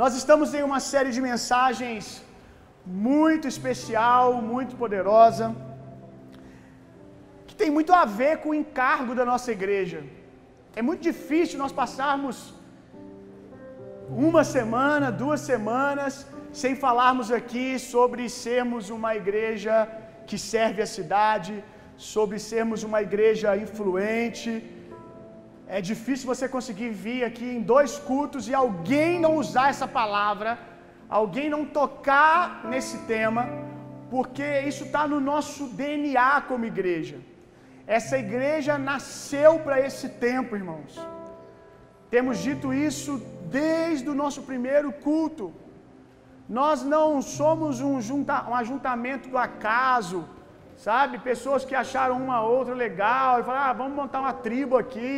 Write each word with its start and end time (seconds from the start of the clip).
Nós 0.00 0.14
estamos 0.18 0.50
em 0.58 0.62
uma 0.68 0.78
série 0.90 1.10
de 1.14 1.20
mensagens 1.30 2.04
muito 3.06 3.46
especial, 3.50 4.26
muito 4.52 4.72
poderosa, 4.82 5.46
que 7.48 7.54
tem 7.60 7.70
muito 7.76 7.92
a 7.98 8.04
ver 8.20 8.32
com 8.42 8.48
o 8.50 8.58
encargo 8.60 9.14
da 9.18 9.26
nossa 9.30 9.50
igreja. 9.56 10.00
É 10.78 10.80
muito 10.88 11.02
difícil 11.10 11.58
nós 11.62 11.74
passarmos 11.80 12.38
uma 14.28 14.42
semana, 14.56 15.12
duas 15.24 15.42
semanas, 15.50 16.14
sem 16.62 16.74
falarmos 16.86 17.30
aqui 17.40 17.68
sobre 17.92 18.30
sermos 18.44 18.88
uma 18.98 19.12
igreja 19.22 19.74
que 20.30 20.38
serve 20.52 20.80
a 20.86 20.90
cidade, 20.96 21.54
sobre 22.14 22.38
sermos 22.50 22.82
uma 22.90 23.02
igreja 23.08 23.58
influente. 23.66 24.50
É 25.76 25.80
difícil 25.88 26.26
você 26.32 26.46
conseguir 26.54 26.90
vir 27.02 27.18
aqui 27.26 27.48
em 27.56 27.62
dois 27.72 27.92
cultos 27.96 28.48
e 28.48 28.54
alguém 28.62 29.20
não 29.24 29.32
usar 29.42 29.66
essa 29.72 29.86
palavra, 29.98 30.58
alguém 31.18 31.48
não 31.48 31.64
tocar 31.64 32.64
nesse 32.70 32.96
tema, 33.12 33.42
porque 34.14 34.46
isso 34.70 34.82
está 34.86 35.02
no 35.12 35.20
nosso 35.20 35.68
DNA 35.80 36.40
como 36.48 36.70
igreja. 36.72 37.18
Essa 37.98 38.18
igreja 38.24 38.76
nasceu 38.90 39.52
para 39.66 39.76
esse 39.88 40.08
tempo, 40.26 40.56
irmãos. 40.60 40.92
Temos 42.14 42.38
dito 42.46 42.74
isso 42.88 43.12
desde 43.60 44.08
o 44.10 44.18
nosso 44.22 44.42
primeiro 44.50 44.90
culto. 45.06 45.44
Nós 46.48 46.82
não 46.94 47.22
somos 47.22 47.80
um, 47.80 48.00
junta, 48.08 48.42
um 48.50 48.56
ajuntamento 48.62 49.28
do 49.28 49.38
acaso, 49.38 50.24
sabe? 50.86 51.20
Pessoas 51.30 51.64
que 51.64 51.76
acharam 51.76 52.16
uma 52.26 52.40
outra 52.42 52.74
legal 52.74 53.38
e 53.38 53.44
falaram, 53.44 53.70
ah, 53.70 53.78
vamos 53.84 53.94
montar 54.00 54.18
uma 54.18 54.32
tribo 54.32 54.76
aqui 54.76 55.14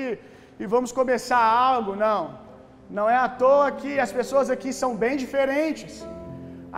e 0.63 0.67
vamos 0.75 0.91
começar 0.99 1.45
algo. 1.71 1.93
Não, 2.07 2.21
não 2.99 3.07
é 3.15 3.17
à 3.27 3.29
toa 3.43 3.69
que 3.81 3.93
as 4.05 4.13
pessoas 4.19 4.49
aqui 4.55 4.71
são 4.81 4.91
bem 5.05 5.15
diferentes. 5.23 5.93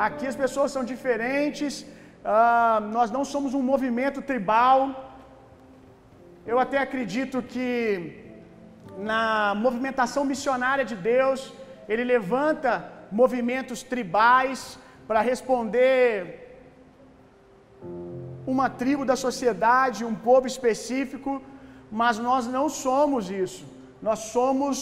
Aqui 0.06 0.26
as 0.30 0.38
pessoas 0.42 0.70
são 0.74 0.84
diferentes. 0.92 1.72
Ah, 2.36 2.78
nós 2.96 3.10
não 3.16 3.24
somos 3.32 3.52
um 3.58 3.64
movimento 3.72 4.20
tribal. 4.30 4.78
Eu 6.52 6.58
até 6.64 6.78
acredito 6.86 7.42
que 7.52 7.66
na 9.10 9.20
movimentação 9.64 10.24
missionária 10.32 10.86
de 10.92 10.96
Deus, 11.12 11.40
ele 11.92 12.04
levanta 12.14 12.72
movimentos 13.20 13.82
tribais 13.92 14.60
para 15.08 15.26
responder 15.30 16.10
uma 18.54 18.68
tribo 18.82 19.04
da 19.12 19.16
sociedade, 19.26 20.08
um 20.12 20.18
povo 20.30 20.46
específico, 20.54 21.32
mas 22.00 22.18
nós 22.28 22.44
não 22.56 22.66
somos 22.84 23.24
isso. 23.44 23.64
Nós 24.06 24.20
somos 24.36 24.76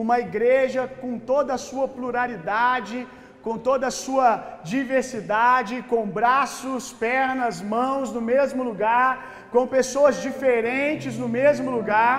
uma 0.00 0.16
igreja 0.26 0.82
com 1.00 1.12
toda 1.30 1.50
a 1.56 1.62
sua 1.68 1.86
pluralidade, 1.96 2.98
com 3.46 3.54
toda 3.68 3.84
a 3.88 3.96
sua 4.04 4.28
diversidade, 4.72 5.74
com 5.90 6.12
braços, 6.20 6.84
pernas, 7.06 7.60
mãos 7.74 8.06
no 8.16 8.22
mesmo 8.32 8.62
lugar, 8.70 9.10
com 9.52 9.72
pessoas 9.78 10.14
diferentes 10.26 11.18
no 11.22 11.28
mesmo 11.38 11.68
lugar. 11.76 12.16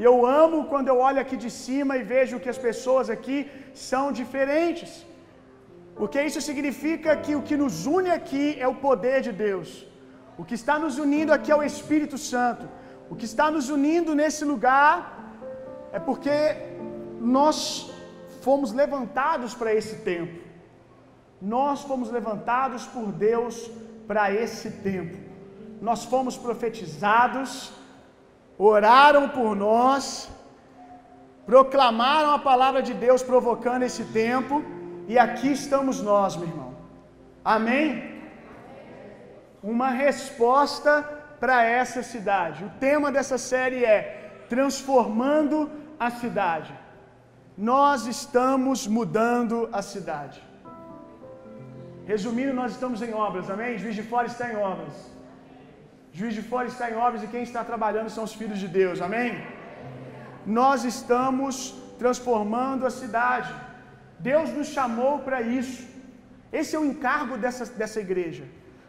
E 0.00 0.02
eu 0.10 0.16
amo 0.42 0.64
quando 0.72 0.90
eu 0.92 0.98
olho 1.08 1.22
aqui 1.24 1.36
de 1.44 1.50
cima 1.64 1.96
e 1.96 2.08
vejo 2.14 2.42
que 2.44 2.52
as 2.54 2.60
pessoas 2.68 3.08
aqui 3.16 3.38
são 3.88 4.04
diferentes. 4.20 4.92
Porque 5.98 6.20
isso 6.28 6.40
significa 6.50 7.10
que 7.24 7.34
o 7.40 7.44
que 7.48 7.58
nos 7.62 7.86
une 7.98 8.10
aqui 8.20 8.46
é 8.64 8.68
o 8.74 8.80
poder 8.86 9.18
de 9.28 9.34
Deus. 9.46 9.68
O 10.40 10.44
que 10.48 10.56
está 10.60 10.76
nos 10.84 10.96
unindo 11.06 11.32
aqui 11.36 11.52
é 11.52 11.58
o 11.60 11.68
Espírito 11.72 12.18
Santo. 12.32 12.66
O 13.12 13.14
que 13.18 13.26
está 13.32 13.46
nos 13.56 13.68
unindo 13.76 14.12
nesse 14.20 14.44
lugar 14.52 14.92
é 15.96 16.00
porque 16.08 16.36
nós 17.20 17.56
fomos 18.44 18.72
levantados 18.72 19.54
para 19.54 19.72
esse 19.80 19.96
tempo. 20.10 20.36
Nós 21.40 21.82
fomos 21.82 22.10
levantados 22.10 22.84
por 22.94 23.06
Deus 23.12 23.70
para 24.08 24.24
esse 24.42 24.70
tempo. 24.88 25.16
Nós 25.80 26.04
fomos 26.12 26.36
profetizados, 26.36 27.72
oraram 28.58 29.28
por 29.28 29.54
nós, 29.54 30.28
proclamaram 31.46 32.32
a 32.32 32.40
palavra 32.50 32.82
de 32.82 32.94
Deus 33.06 33.22
provocando 33.22 33.84
esse 33.84 34.04
tempo, 34.22 34.64
e 35.06 35.16
aqui 35.26 35.52
estamos 35.52 36.02
nós, 36.10 36.34
meu 36.34 36.48
irmão. 36.48 36.74
Amém? 37.44 37.86
Uma 39.62 39.90
resposta 39.90 40.90
para 41.38 41.62
essa 41.62 42.02
cidade. 42.02 42.64
O 42.64 42.70
tema 42.80 43.12
dessa 43.12 43.38
série 43.38 43.84
é 43.84 44.00
Transformando 44.48 45.83
a 45.98 46.10
Cidade. 46.10 46.72
Nós 47.56 48.06
estamos 48.06 48.86
mudando 48.86 49.68
a 49.72 49.80
cidade. 49.80 50.42
Resumindo, 52.04 52.52
nós 52.52 52.72
estamos 52.72 53.00
em 53.00 53.12
obras, 53.14 53.48
amém? 53.48 53.78
Juiz 53.78 53.94
de 53.94 54.02
Fora 54.02 54.26
está 54.26 54.52
em 54.52 54.56
obras. 54.56 54.94
Juiz 56.12 56.34
de 56.34 56.42
Fora 56.42 56.66
está 56.66 56.90
em 56.90 56.96
obras 56.96 57.22
e 57.22 57.28
quem 57.28 57.44
está 57.44 57.62
trabalhando 57.62 58.10
são 58.10 58.24
os 58.24 58.34
filhos 58.34 58.58
de 58.58 58.66
Deus, 58.66 59.00
amém? 59.00 59.30
Nós 60.44 60.84
estamos 60.84 61.74
transformando 61.96 62.86
a 62.86 62.90
cidade. 62.90 63.54
Deus 64.18 64.50
nos 64.50 64.68
chamou 64.68 65.20
para 65.20 65.40
isso. 65.40 65.86
Esse 66.52 66.74
é 66.74 66.78
o 66.78 66.84
encargo 66.84 67.36
dessa, 67.36 67.64
dessa 67.66 68.00
igreja. 68.00 68.44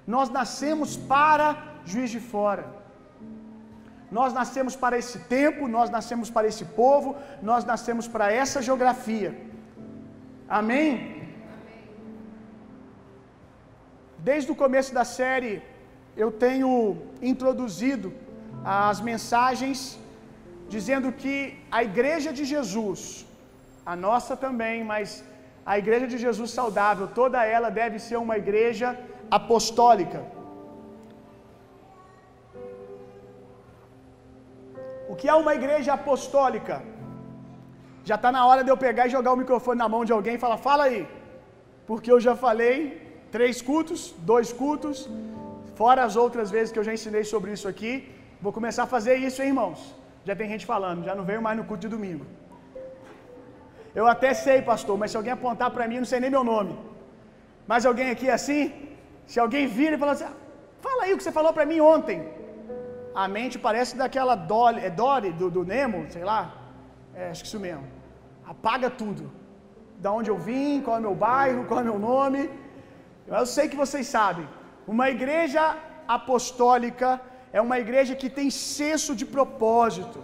Nós 0.08 0.30
nascemos 0.30 0.98
para 0.98 1.56
Juiz 1.86 2.10
de 2.10 2.20
Fora. 2.20 2.66
Nós 4.12 4.34
nascemos 4.34 4.76
para 4.76 4.98
esse 4.98 5.20
tempo, 5.20 5.68
nós 5.68 5.90
nascemos 5.90 6.30
para 6.30 6.48
esse 6.48 6.66
povo, 6.66 7.16
nós 7.42 7.66
nascemos 7.66 8.08
para 8.08 8.32
essa 8.32 8.62
geografia. 8.62 9.36
Amém? 10.48 10.90
Desde 14.20 14.52
o 14.52 14.56
começo 14.56 14.94
da 14.94 15.04
série, 15.04 15.62
eu 16.16 16.32
tenho 16.32 16.72
introduzido 17.22 18.14
as 18.64 19.00
mensagens 19.02 20.00
dizendo 20.68 21.12
que 21.12 21.36
a 21.72 21.84
igreja 21.84 22.32
de 22.34 22.44
Jesus, 22.46 23.26
a 23.86 23.96
nossa 23.96 24.36
também, 24.36 24.84
mas 24.84 25.24
a 25.66 25.78
igreja 25.78 26.08
de 26.08 26.18
Jesus 26.18 26.52
saudável, 26.52 27.08
toda 27.08 27.46
ela 27.46 27.70
deve 27.70 27.98
ser 28.00 28.18
uma 28.18 28.38
igreja 28.38 28.98
apostólica. 29.30 30.35
O 35.16 35.18
que 35.20 35.30
é 35.34 35.36
uma 35.44 35.54
igreja 35.60 35.92
apostólica? 35.98 36.76
Já 38.10 38.16
está 38.18 38.30
na 38.38 38.42
hora 38.48 38.62
de 38.66 38.70
eu 38.72 38.78
pegar 38.86 39.04
e 39.08 39.14
jogar 39.18 39.32
o 39.36 39.40
microfone 39.42 39.78
na 39.84 39.88
mão 39.94 40.02
de 40.08 40.14
alguém 40.16 40.34
e 40.36 40.42
falar: 40.46 40.58
fala 40.66 40.84
aí, 40.88 41.02
porque 41.90 42.10
eu 42.14 42.20
já 42.26 42.34
falei 42.46 42.76
três 43.36 43.62
cultos, 43.70 44.02
dois 44.32 44.50
cultos, 44.62 44.98
fora 45.80 46.02
as 46.08 46.18
outras 46.24 46.50
vezes 46.56 46.72
que 46.74 46.80
eu 46.82 46.88
já 46.88 46.94
ensinei 46.98 47.24
sobre 47.34 47.54
isso 47.56 47.68
aqui. 47.72 47.94
Vou 48.46 48.54
começar 48.58 48.84
a 48.84 48.94
fazer 48.96 49.16
isso, 49.28 49.40
hein, 49.42 49.52
irmãos? 49.54 49.80
Já 50.28 50.36
tem 50.40 50.50
gente 50.54 50.66
falando, 50.74 51.08
já 51.10 51.16
não 51.20 51.26
veio 51.32 51.42
mais 51.48 51.58
no 51.60 51.66
culto 51.70 51.84
de 51.86 51.94
domingo. 51.96 52.26
Eu 54.00 54.06
até 54.16 54.34
sei, 54.46 54.58
pastor, 54.72 54.98
mas 55.02 55.12
se 55.12 55.18
alguém 55.22 55.36
apontar 55.40 55.72
para 55.76 55.88
mim, 55.92 56.00
não 56.04 56.12
sei 56.14 56.20
nem 56.26 56.36
meu 56.38 56.46
nome. 56.54 56.74
Mas 57.72 57.86
alguém 57.92 58.10
aqui 58.16 58.28
é 58.34 58.36
assim? 58.40 58.64
Se 59.32 59.40
alguém 59.46 59.66
vira 59.80 59.96
e 59.96 60.02
fala 60.04 60.14
assim, 60.18 60.32
fala 60.88 61.04
aí 61.04 61.14
o 61.14 61.18
que 61.18 61.26
você 61.28 61.36
falou 61.42 61.54
para 61.58 61.70
mim 61.72 61.80
ontem. 61.96 62.18
A 63.24 63.26
mente 63.36 63.58
parece 63.68 63.94
daquela 64.02 64.36
Dory, 64.52 64.80
é 64.88 64.90
Dory 65.02 65.32
do, 65.40 65.48
do 65.56 65.64
Nemo, 65.72 66.00
sei 66.16 66.26
lá. 66.32 66.42
É, 67.20 67.30
acho 67.32 67.44
que 67.44 67.50
isso 67.52 67.62
mesmo. 67.68 67.86
Apaga 68.54 68.90
tudo. 69.02 69.24
Da 70.04 70.12
onde 70.18 70.30
eu 70.34 70.38
vim, 70.48 70.82
qual 70.86 70.98
é 70.98 71.00
meu 71.08 71.16
bairro, 71.28 71.66
qual 71.68 71.80
é 71.80 71.84
o 71.84 71.90
meu 71.92 72.00
nome. 72.12 72.42
Eu 73.28 73.46
sei 73.56 73.66
que 73.72 73.82
vocês 73.84 74.06
sabem. 74.18 74.46
Uma 74.94 75.08
igreja 75.16 75.64
apostólica 76.18 77.10
é 77.58 77.62
uma 77.68 77.78
igreja 77.84 78.14
que 78.22 78.30
tem 78.38 78.50
senso 78.52 79.12
de 79.20 79.26
propósito. 79.36 80.20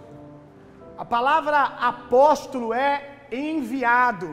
A 1.02 1.04
palavra 1.16 1.58
apóstolo 1.92 2.68
é 2.88 2.92
enviado. 3.32 4.28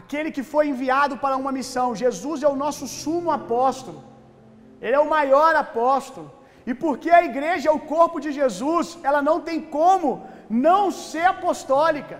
Aquele 0.00 0.30
que 0.36 0.42
foi 0.52 0.64
enviado 0.72 1.16
para 1.24 1.36
uma 1.42 1.52
missão. 1.58 1.94
Jesus 2.04 2.42
é 2.46 2.48
o 2.54 2.60
nosso 2.64 2.86
sumo 3.00 3.30
apóstolo. 3.40 4.00
Ele 4.84 4.96
é 4.96 5.02
o 5.06 5.12
maior 5.18 5.52
apóstolo. 5.64 6.28
E 6.66 6.74
porque 6.74 7.10
a 7.10 7.24
igreja 7.30 7.68
é 7.68 7.72
o 7.72 7.84
corpo 7.94 8.18
de 8.24 8.30
Jesus, 8.32 8.98
ela 9.08 9.22
não 9.22 9.40
tem 9.48 9.60
como 9.60 10.26
não 10.50 10.90
ser 10.90 11.26
apostólica. 11.34 12.18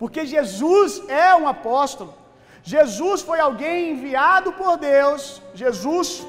Porque 0.00 0.26
Jesus 0.26 1.02
é 1.08 1.34
um 1.34 1.46
apóstolo. 1.54 2.12
Jesus 2.62 3.20
foi 3.28 3.38
alguém 3.40 3.92
enviado 3.92 4.52
por 4.60 4.76
Deus. 4.76 5.40
Jesus 5.62 6.26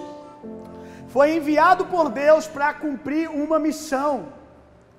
foi 1.08 1.28
enviado 1.38 1.86
por 1.94 2.10
Deus 2.10 2.46
para 2.56 2.74
cumprir 2.74 3.26
uma 3.30 3.58
missão. 3.68 4.14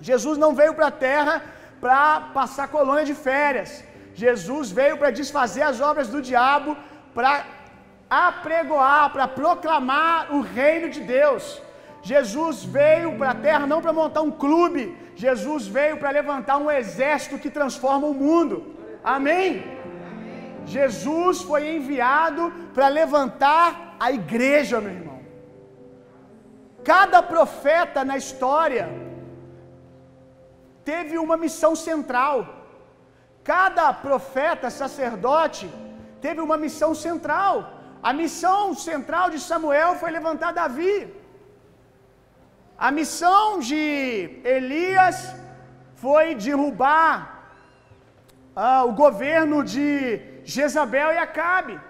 Jesus 0.08 0.36
não 0.44 0.52
veio 0.60 0.74
para 0.78 0.88
a 0.88 0.98
terra 1.08 1.36
para 1.80 2.00
passar 2.38 2.68
colônia 2.68 3.04
de 3.10 3.14
férias. 3.14 3.84
Jesus 4.22 4.70
veio 4.78 4.96
para 5.00 5.10
desfazer 5.20 5.62
as 5.62 5.78
obras 5.90 6.08
do 6.08 6.22
diabo, 6.30 6.70
para 7.14 7.44
apregoar, 8.08 9.04
para 9.12 9.28
proclamar 9.28 10.34
o 10.34 10.40
reino 10.40 10.88
de 10.88 11.00
Deus. 11.00 11.44
Jesus 12.10 12.56
veio 12.78 13.10
para 13.18 13.30
a 13.32 13.40
terra 13.46 13.64
não 13.70 13.80
para 13.84 13.92
montar 14.00 14.22
um 14.26 14.34
clube, 14.44 14.82
Jesus 15.22 15.62
veio 15.76 15.96
para 16.00 16.10
levantar 16.18 16.56
um 16.64 16.70
exército 16.80 17.40
que 17.42 17.56
transforma 17.58 18.06
o 18.12 18.18
mundo. 18.24 18.56
Amém? 19.16 19.48
Jesus 20.74 21.42
foi 21.48 21.62
enviado 21.76 22.44
para 22.74 22.86
levantar 23.00 23.66
a 24.04 24.12
igreja, 24.20 24.80
meu 24.84 24.94
irmão. 24.98 25.18
Cada 26.92 27.20
profeta 27.34 28.00
na 28.10 28.16
história 28.22 28.86
teve 30.90 31.18
uma 31.24 31.36
missão 31.44 31.74
central. 31.88 32.36
Cada 33.52 33.86
profeta, 34.06 34.76
sacerdote, 34.82 35.66
teve 36.26 36.40
uma 36.48 36.58
missão 36.64 36.92
central. 37.06 37.54
A 38.00 38.12
missão 38.22 38.62
central 38.88 39.28
de 39.34 39.40
Samuel 39.50 39.92
foi 40.02 40.12
levantar 40.18 40.52
Davi. 40.62 40.96
A 42.78 42.90
missão 42.90 43.58
de 43.58 43.81
Elias 44.44 45.34
foi 45.94 46.34
derrubar 46.34 47.14
ah, 48.55 48.84
o 48.84 48.93
governo 48.93 49.64
de 49.64 50.20
Jezabel 50.44 51.11
e 51.12 51.19
Acabe. 51.19 51.81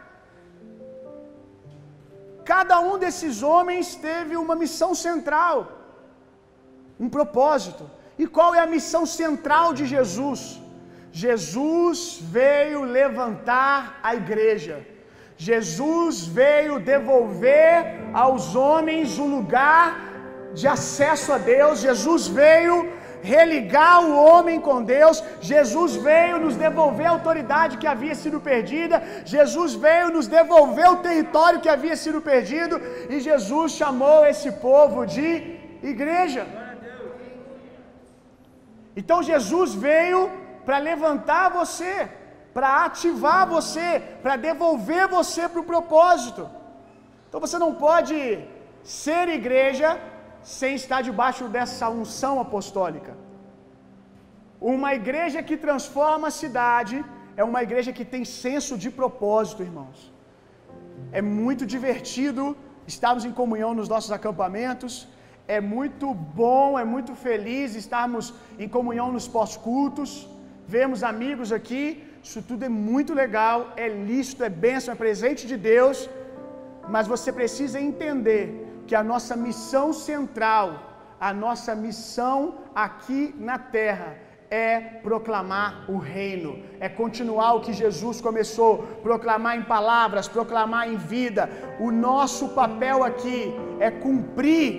Cada 2.45 2.79
um 2.79 2.97
desses 3.05 3.43
homens 3.43 3.97
teve 3.97 4.37
uma 4.37 4.55
missão 4.55 4.95
central, 4.95 5.57
um 7.01 7.09
propósito. 7.09 7.91
E 8.17 8.25
qual 8.27 8.55
é 8.55 8.61
a 8.61 8.73
missão 8.77 9.05
central 9.05 9.75
de 9.75 9.87
Jesus? 9.87 10.61
Jesus 11.11 12.21
veio 12.23 12.83
levantar 12.85 13.99
a 14.03 14.15
igreja. 14.15 14.87
Jesus 15.37 16.25
veio 16.27 16.79
devolver 16.79 17.75
aos 18.15 18.55
homens 18.55 19.19
o 19.19 19.27
lugar 19.27 20.16
de 20.55 20.67
acesso 20.67 21.33
a 21.33 21.39
Deus. 21.39 21.81
Jesus 21.81 22.27
veio 22.27 22.77
religar 23.23 24.05
o 24.05 24.15
homem 24.25 24.59
com 24.61 24.83
Deus. 24.83 25.23
Jesus 25.41 25.97
veio 26.09 26.39
nos 26.45 26.57
devolver 26.65 27.07
a 27.07 27.15
autoridade 27.17 27.79
que 27.79 27.87
havia 27.93 28.15
sido 28.15 28.41
perdida. 28.41 29.03
Jesus 29.25 29.75
veio 29.87 30.09
nos 30.17 30.27
devolver 30.27 30.89
o 30.91 31.03
território 31.09 31.61
que 31.61 31.75
havia 31.77 31.97
sido 32.05 32.21
perdido. 32.21 32.81
E 33.11 33.21
Jesus 33.29 33.73
chamou 33.73 34.19
esse 34.33 34.51
povo 34.69 35.07
de 35.17 35.29
igreja. 35.83 36.47
Então 39.01 39.23
Jesus 39.23 39.75
veio 39.75 40.21
para 40.65 40.79
levantar 40.79 41.47
você, 41.61 41.95
para 42.55 42.69
ativar 42.85 43.47
você, 43.47 43.89
para 44.23 44.37
devolver 44.49 45.07
você 45.19 45.43
para 45.49 45.61
o 45.61 45.71
propósito. 45.73 46.49
Então 47.29 47.41
você 47.45 47.59
não 47.65 47.73
pode 47.75 48.17
ser 48.83 49.29
igreja 49.29 49.89
sem 50.55 50.73
estar 50.81 51.01
debaixo 51.09 51.45
dessa 51.55 51.87
unção 52.01 52.35
apostólica. 52.45 53.13
Uma 54.75 54.91
igreja 55.01 55.41
que 55.49 55.57
transforma 55.65 56.29
a 56.29 56.37
cidade 56.43 56.97
é 57.41 57.45
uma 57.51 57.61
igreja 57.67 57.91
que 57.97 58.05
tem 58.13 58.25
senso 58.25 58.75
de 58.83 58.91
propósito, 59.01 59.65
irmãos. 59.71 59.99
É 61.19 61.21
muito 61.21 61.65
divertido 61.75 62.45
estarmos 62.93 63.25
em 63.29 63.33
comunhão 63.41 63.73
nos 63.79 63.89
nossos 63.95 64.13
acampamentos. 64.19 64.95
É 65.57 65.61
muito 65.75 66.07
bom, 66.43 66.79
é 66.83 66.87
muito 66.95 67.15
feliz 67.27 67.75
estarmos 67.85 68.33
em 68.59 68.69
comunhão 68.77 69.09
nos 69.17 69.29
pós-cultos. 69.37 70.11
Vemos 70.77 71.03
amigos 71.13 71.51
aqui, 71.59 71.83
isso 72.27 72.41
tudo 72.51 72.65
é 72.69 72.73
muito 72.93 73.13
legal, 73.23 73.59
é 73.85 73.89
lícito, 74.11 74.45
é 74.49 74.53
bênção, 74.67 74.95
é 74.95 74.97
presente 75.05 75.43
de 75.51 75.59
Deus. 75.73 76.09
Mas 76.95 77.07
você 77.15 77.33
precisa 77.41 77.81
entender 77.89 78.66
que 78.87 78.95
a 78.95 79.03
nossa 79.03 79.35
missão 79.37 79.93
central, 79.93 80.67
a 81.21 81.33
nossa 81.33 81.75
missão 81.75 82.37
aqui 82.75 83.35
na 83.39 83.59
terra, 83.59 84.17
é 84.51 84.79
proclamar 84.79 85.85
o 85.89 85.97
reino, 85.99 86.63
é 86.79 86.89
continuar 86.89 87.55
o 87.55 87.61
que 87.61 87.73
Jesus 87.73 88.21
começou, 88.21 88.79
proclamar 89.03 89.57
em 89.59 89.63
palavras, 89.63 90.29
proclamar 90.29 90.89
em 90.89 90.97
vida. 90.97 91.51
O 91.81 91.91
nosso 91.91 92.51
papel 92.51 93.03
aqui 93.03 93.53
é 93.81 93.91
cumprir 93.91 94.71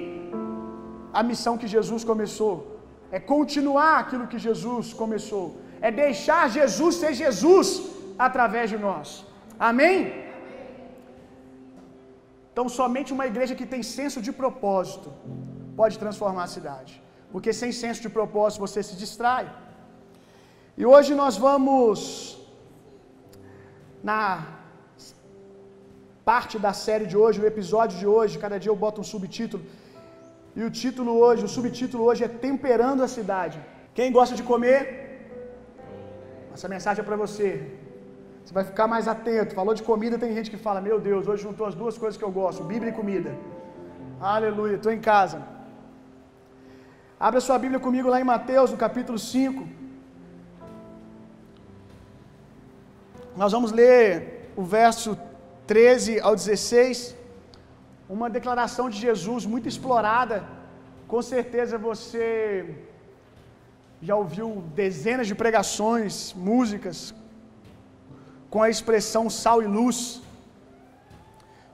a 1.14 1.22
missão 1.24 1.58
que 1.58 1.68
Jesus 1.68 2.04
começou, 2.04 2.80
é 3.12 3.20
continuar 3.20 4.00
aquilo 4.00 4.28
que 4.28 4.40
Jesus 4.40 4.94
começou, 4.94 5.58
é 5.82 5.92
deixar 5.92 6.50
Jesus 6.50 6.96
ser 6.96 7.14
Jesus 7.14 7.68
através 8.18 8.70
de 8.70 8.78
nós. 8.78 9.26
Amém? 9.60 10.27
Então, 12.58 12.70
somente 12.78 13.10
uma 13.16 13.26
igreja 13.32 13.58
que 13.58 13.66
tem 13.72 13.82
senso 13.98 14.20
de 14.28 14.32
propósito 14.40 15.10
pode 15.80 15.96
transformar 16.04 16.46
a 16.46 16.54
cidade. 16.54 16.94
Porque 17.34 17.52
sem 17.60 17.72
senso 17.82 18.00
de 18.06 18.10
propósito 18.16 18.64
você 18.66 18.82
se 18.88 18.96
distrai. 19.02 19.44
E 20.80 20.84
hoje 20.92 21.12
nós 21.20 21.36
vamos 21.44 21.82
na 24.10 24.22
parte 26.30 26.58
da 26.66 26.74
série 26.86 27.08
de 27.12 27.18
hoje, 27.24 27.44
o 27.44 27.50
episódio 27.54 27.96
de 28.02 28.08
hoje, 28.16 28.42
cada 28.46 28.58
dia 28.64 28.72
eu 28.72 28.80
boto 28.86 29.02
um 29.04 29.10
subtítulo. 29.14 29.64
E 30.60 30.64
o 30.68 30.72
título 30.82 31.14
hoje, 31.26 31.46
o 31.50 31.54
subtítulo 31.58 32.06
hoje 32.10 32.24
é 32.28 32.32
Temperando 32.48 33.04
a 33.08 33.14
Cidade. 33.18 33.60
Quem 34.00 34.12
gosta 34.20 34.36
de 34.40 34.46
comer? 34.52 34.82
Essa 36.56 36.68
mensagem 36.76 37.04
é 37.04 37.10
para 37.12 37.22
você. 37.26 37.77
Você 38.48 38.54
vai 38.54 38.64
ficar 38.64 38.88
mais 38.92 39.06
atento. 39.14 39.56
Falou 39.60 39.74
de 39.80 39.84
comida, 39.88 40.18
tem 40.22 40.34
gente 40.36 40.50
que 40.52 40.60
fala: 40.66 40.80
Meu 40.86 40.98
Deus, 41.08 41.24
hoje 41.30 41.44
juntou 41.48 41.66
as 41.70 41.76
duas 41.80 41.96
coisas 42.02 42.18
que 42.20 42.26
eu 42.28 42.32
gosto: 42.38 42.68
Bíblia 42.74 42.92
e 42.92 42.96
comida. 43.00 43.32
Aleluia, 44.36 44.76
estou 44.78 44.94
em 44.98 45.02
casa. 45.10 45.40
Abra 47.28 47.42
sua 47.48 47.58
Bíblia 47.64 47.82
comigo 47.88 48.08
lá 48.14 48.22
em 48.22 48.30
Mateus, 48.32 48.72
no 48.72 48.78
capítulo 48.86 49.20
5. 49.20 49.68
Nós 53.42 53.52
vamos 53.58 53.74
ler 53.82 54.08
o 54.62 54.64
verso 54.78 55.20
13 55.76 56.22
ao 56.22 56.34
16. 56.44 57.18
Uma 58.18 58.30
declaração 58.40 58.90
de 58.94 58.98
Jesus 59.08 59.46
muito 59.54 59.68
explorada. 59.74 60.38
Com 61.14 61.22
certeza 61.34 61.86
você 61.90 62.26
já 64.10 64.16
ouviu 64.24 64.50
dezenas 64.84 65.28
de 65.32 65.36
pregações, 65.44 66.34
músicas, 66.50 66.98
com 68.54 68.62
a 68.62 68.70
expressão 68.76 69.24
sal 69.30 69.62
e 69.62 69.68
luz. 69.78 69.98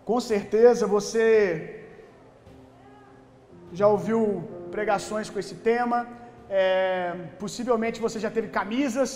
Com 0.09 0.19
certeza 0.19 0.85
você 0.97 1.37
já 3.79 3.87
ouviu 3.95 4.21
pregações 4.75 5.29
com 5.29 5.39
esse 5.43 5.55
tema. 5.69 5.99
É, 6.49 7.15
possivelmente 7.43 8.03
você 8.05 8.19
já 8.25 8.31
teve 8.37 8.49
camisas. 8.59 9.11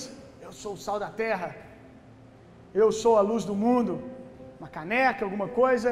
Eu 0.45 0.51
sou 0.62 0.74
o 0.75 0.81
sal 0.86 1.00
da 1.06 1.09
terra. 1.24 1.50
Eu 2.74 2.92
sou 3.01 3.13
a 3.18 3.24
luz 3.31 3.44
do 3.50 3.56
mundo. 3.65 3.94
Uma 4.59 4.69
caneca, 4.77 5.26
alguma 5.26 5.47
coisa. 5.61 5.90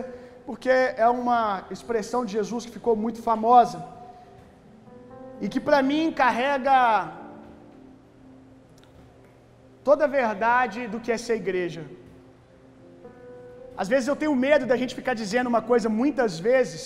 Porque 0.48 0.70
é 1.06 1.08
uma 1.10 1.66
expressão 1.76 2.22
de 2.26 2.34
Jesus 2.38 2.66
que 2.66 2.78
ficou 2.78 2.96
muito 2.96 3.22
famosa. 3.30 3.80
E 5.42 5.50
que 5.54 5.60
para 5.60 5.82
mim 5.90 6.04
carrega 6.24 6.76
toda 9.88 10.04
a 10.06 10.14
verdade 10.22 10.80
do 10.94 11.00
que 11.04 11.12
é 11.16 11.18
ser 11.26 11.36
igreja. 11.44 11.84
Às 13.82 13.88
vezes 13.94 14.08
eu 14.12 14.18
tenho 14.22 14.36
medo 14.48 14.66
da 14.72 14.78
gente 14.82 14.98
ficar 15.00 15.16
dizendo 15.24 15.52
uma 15.54 15.64
coisa 15.72 15.88
muitas 16.02 16.34
vezes, 16.50 16.84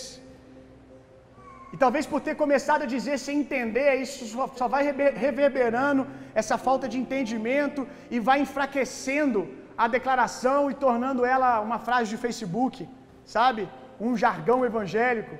e 1.74 1.78
talvez 1.84 2.06
por 2.12 2.20
ter 2.28 2.36
começado 2.44 2.82
a 2.86 2.92
dizer 2.96 3.18
sem 3.26 3.36
entender, 3.44 3.90
isso 4.06 4.24
só 4.60 4.68
vai 4.76 4.84
reverberando 5.26 6.04
essa 6.42 6.58
falta 6.66 6.86
de 6.92 6.98
entendimento 7.04 7.82
e 8.14 8.20
vai 8.28 8.38
enfraquecendo 8.46 9.40
a 9.84 9.88
declaração 9.98 10.62
e 10.72 10.74
tornando 10.86 11.24
ela 11.34 11.52
uma 11.68 11.80
frase 11.88 12.10
de 12.14 12.18
Facebook, 12.26 12.90
sabe? 13.36 13.62
Um 14.08 14.18
jargão 14.24 14.60
evangélico. 14.70 15.36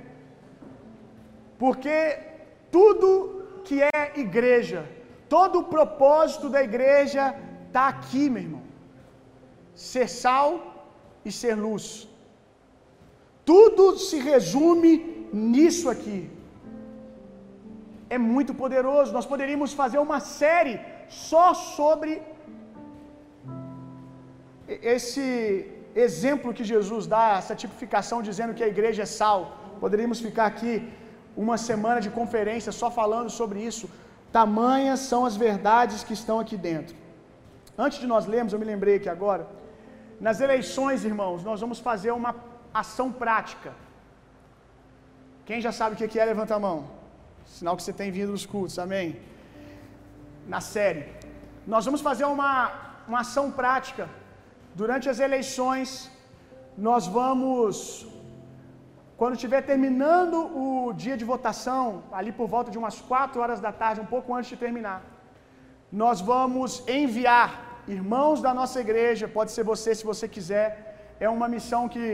Porque 1.62 1.96
tudo 2.76 3.10
que 3.66 3.76
é 3.82 4.00
igreja, 4.26 4.80
todo 5.28 5.58
o 5.58 5.68
propósito 5.74 6.48
da 6.54 6.62
igreja 6.70 7.24
está 7.70 7.84
aqui, 7.94 8.24
meu 8.34 8.42
irmão. 8.46 8.64
Ser 9.90 10.08
sal 10.22 10.48
e 11.28 11.30
ser 11.40 11.54
luz. 11.66 11.84
Tudo 13.50 13.84
se 14.08 14.16
resume 14.30 14.92
nisso 15.32 15.86
aqui. 15.94 16.20
É 18.16 18.18
muito 18.34 18.52
poderoso. 18.62 19.16
Nós 19.18 19.28
poderíamos 19.32 19.72
fazer 19.80 20.00
uma 20.06 20.20
série 20.40 20.76
só 21.28 21.46
sobre 21.76 22.10
esse 24.94 25.14
exemplo 26.06 26.54
que 26.58 26.64
Jesus 26.72 27.04
dá, 27.14 27.26
essa 27.40 27.54
tipificação 27.62 28.18
dizendo 28.28 28.54
que 28.58 28.66
a 28.66 28.72
igreja 28.74 29.02
é 29.06 29.12
sal. 29.20 29.40
Poderíamos 29.84 30.20
ficar 30.26 30.46
aqui 30.52 30.74
uma 31.44 31.56
semana 31.70 32.00
de 32.06 32.10
conferência 32.20 32.72
só 32.80 32.88
falando 33.00 33.30
sobre 33.40 33.58
isso. 33.70 33.86
Tamanhas 34.38 35.00
são 35.10 35.22
as 35.28 35.36
verdades 35.46 36.04
que 36.06 36.16
estão 36.20 36.38
aqui 36.42 36.56
dentro. 36.70 36.94
Antes 37.84 37.98
de 38.02 38.06
nós 38.12 38.26
lermos, 38.32 38.52
eu 38.52 38.60
me 38.62 38.68
lembrei 38.72 38.96
aqui 38.96 39.10
agora. 39.16 39.44
Nas 40.26 40.38
eleições, 40.46 41.04
irmãos, 41.10 41.42
nós 41.48 41.60
vamos 41.64 41.78
fazer 41.88 42.10
uma 42.20 42.32
ação 42.82 43.08
prática. 43.22 43.70
Quem 45.48 45.60
já 45.66 45.72
sabe 45.78 45.94
o 45.94 45.98
que 45.98 46.18
é, 46.22 46.24
levanta 46.32 46.54
a 46.56 46.60
mão. 46.66 46.78
Sinal 47.56 47.76
que 47.76 47.84
você 47.84 47.94
tem 48.00 48.10
vindo 48.18 48.32
nos 48.36 48.44
cultos, 48.54 48.78
amém? 48.86 49.06
Na 50.54 50.60
série. 50.60 51.04
Nós 51.66 51.84
vamos 51.86 52.02
fazer 52.08 52.26
uma, 52.36 52.50
uma 53.08 53.20
ação 53.20 53.46
prática 53.60 54.04
durante 54.74 55.08
as 55.12 55.18
eleições, 55.28 56.10
nós 56.88 57.06
vamos, 57.06 58.06
quando 59.16 59.34
estiver 59.34 59.62
terminando 59.62 60.36
o 60.64 60.92
dia 60.92 61.16
de 61.16 61.24
votação, 61.32 62.02
ali 62.18 62.30
por 62.30 62.46
volta 62.46 62.70
de 62.70 62.78
umas 62.82 63.00
4 63.00 63.40
horas 63.40 63.60
da 63.66 63.72
tarde, 63.72 64.04
um 64.04 64.12
pouco 64.14 64.34
antes 64.34 64.50
de 64.50 64.56
terminar, 64.66 65.02
nós 65.90 66.20
vamos 66.20 66.86
enviar 66.86 67.69
irmãos 67.98 68.40
da 68.46 68.52
nossa 68.60 68.78
igreja, 68.84 69.26
pode 69.38 69.50
ser 69.54 69.64
você 69.72 69.90
se 70.00 70.04
você 70.10 70.26
quiser, 70.36 70.68
é 71.26 71.28
uma 71.36 71.48
missão 71.54 71.82
que 71.94 72.04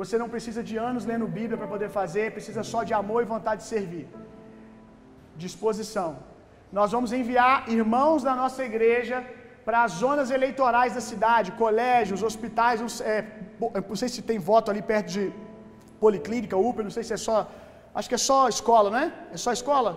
você 0.00 0.16
não 0.22 0.28
precisa 0.34 0.62
de 0.68 0.76
anos 0.88 1.04
lendo 1.10 1.34
Bíblia 1.38 1.58
para 1.60 1.72
poder 1.74 1.90
fazer, 2.00 2.24
precisa 2.38 2.62
só 2.72 2.80
de 2.88 2.94
amor 3.02 3.20
e 3.22 3.32
vontade 3.34 3.62
de 3.62 3.68
servir. 3.74 4.06
Disposição. 5.44 6.10
Nós 6.78 6.90
vamos 6.94 7.12
enviar 7.20 7.68
irmãos 7.78 8.22
da 8.28 8.34
nossa 8.42 8.62
igreja 8.70 9.18
para 9.66 9.78
as 9.84 9.92
zonas 10.02 10.30
eleitorais 10.36 10.94
da 10.98 11.02
cidade, 11.10 11.56
colégios, 11.64 12.22
hospitais, 12.22 13.00
é, 13.00 13.16
não 13.90 13.98
sei 14.02 14.08
se 14.14 14.22
tem 14.30 14.38
voto 14.50 14.70
ali 14.70 14.82
perto 14.92 15.08
de 15.16 15.24
policlínica, 16.00 16.56
UPA, 16.56 16.82
não 16.82 16.94
sei 16.96 17.04
se 17.08 17.12
é 17.18 17.20
só, 17.28 17.36
acho 17.94 18.08
que 18.08 18.18
é 18.20 18.24
só 18.30 18.48
escola, 18.48 18.90
né? 18.98 19.04
É 19.32 19.36
só 19.36 19.52
escola? 19.52 19.92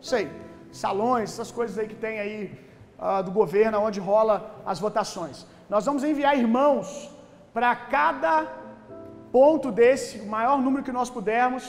Sei. 0.00 0.24
Salões, 0.72 1.26
essas 1.32 1.52
coisas 1.58 1.78
aí 1.78 1.86
que 1.92 1.94
tem 2.06 2.18
aí 2.24 2.63
uh, 3.04 3.22
do 3.26 3.32
governo, 3.40 3.84
onde 3.86 4.00
rola 4.10 4.34
as 4.72 4.78
votações. 4.84 5.36
Nós 5.74 5.84
vamos 5.88 6.02
enviar 6.10 6.34
irmãos 6.44 6.86
para 7.56 7.70
cada 7.96 8.34
ponto 9.36 9.68
desse, 9.78 10.12
o 10.26 10.28
maior 10.36 10.58
número 10.66 10.86
que 10.88 10.98
nós 10.98 11.10
pudermos. 11.16 11.64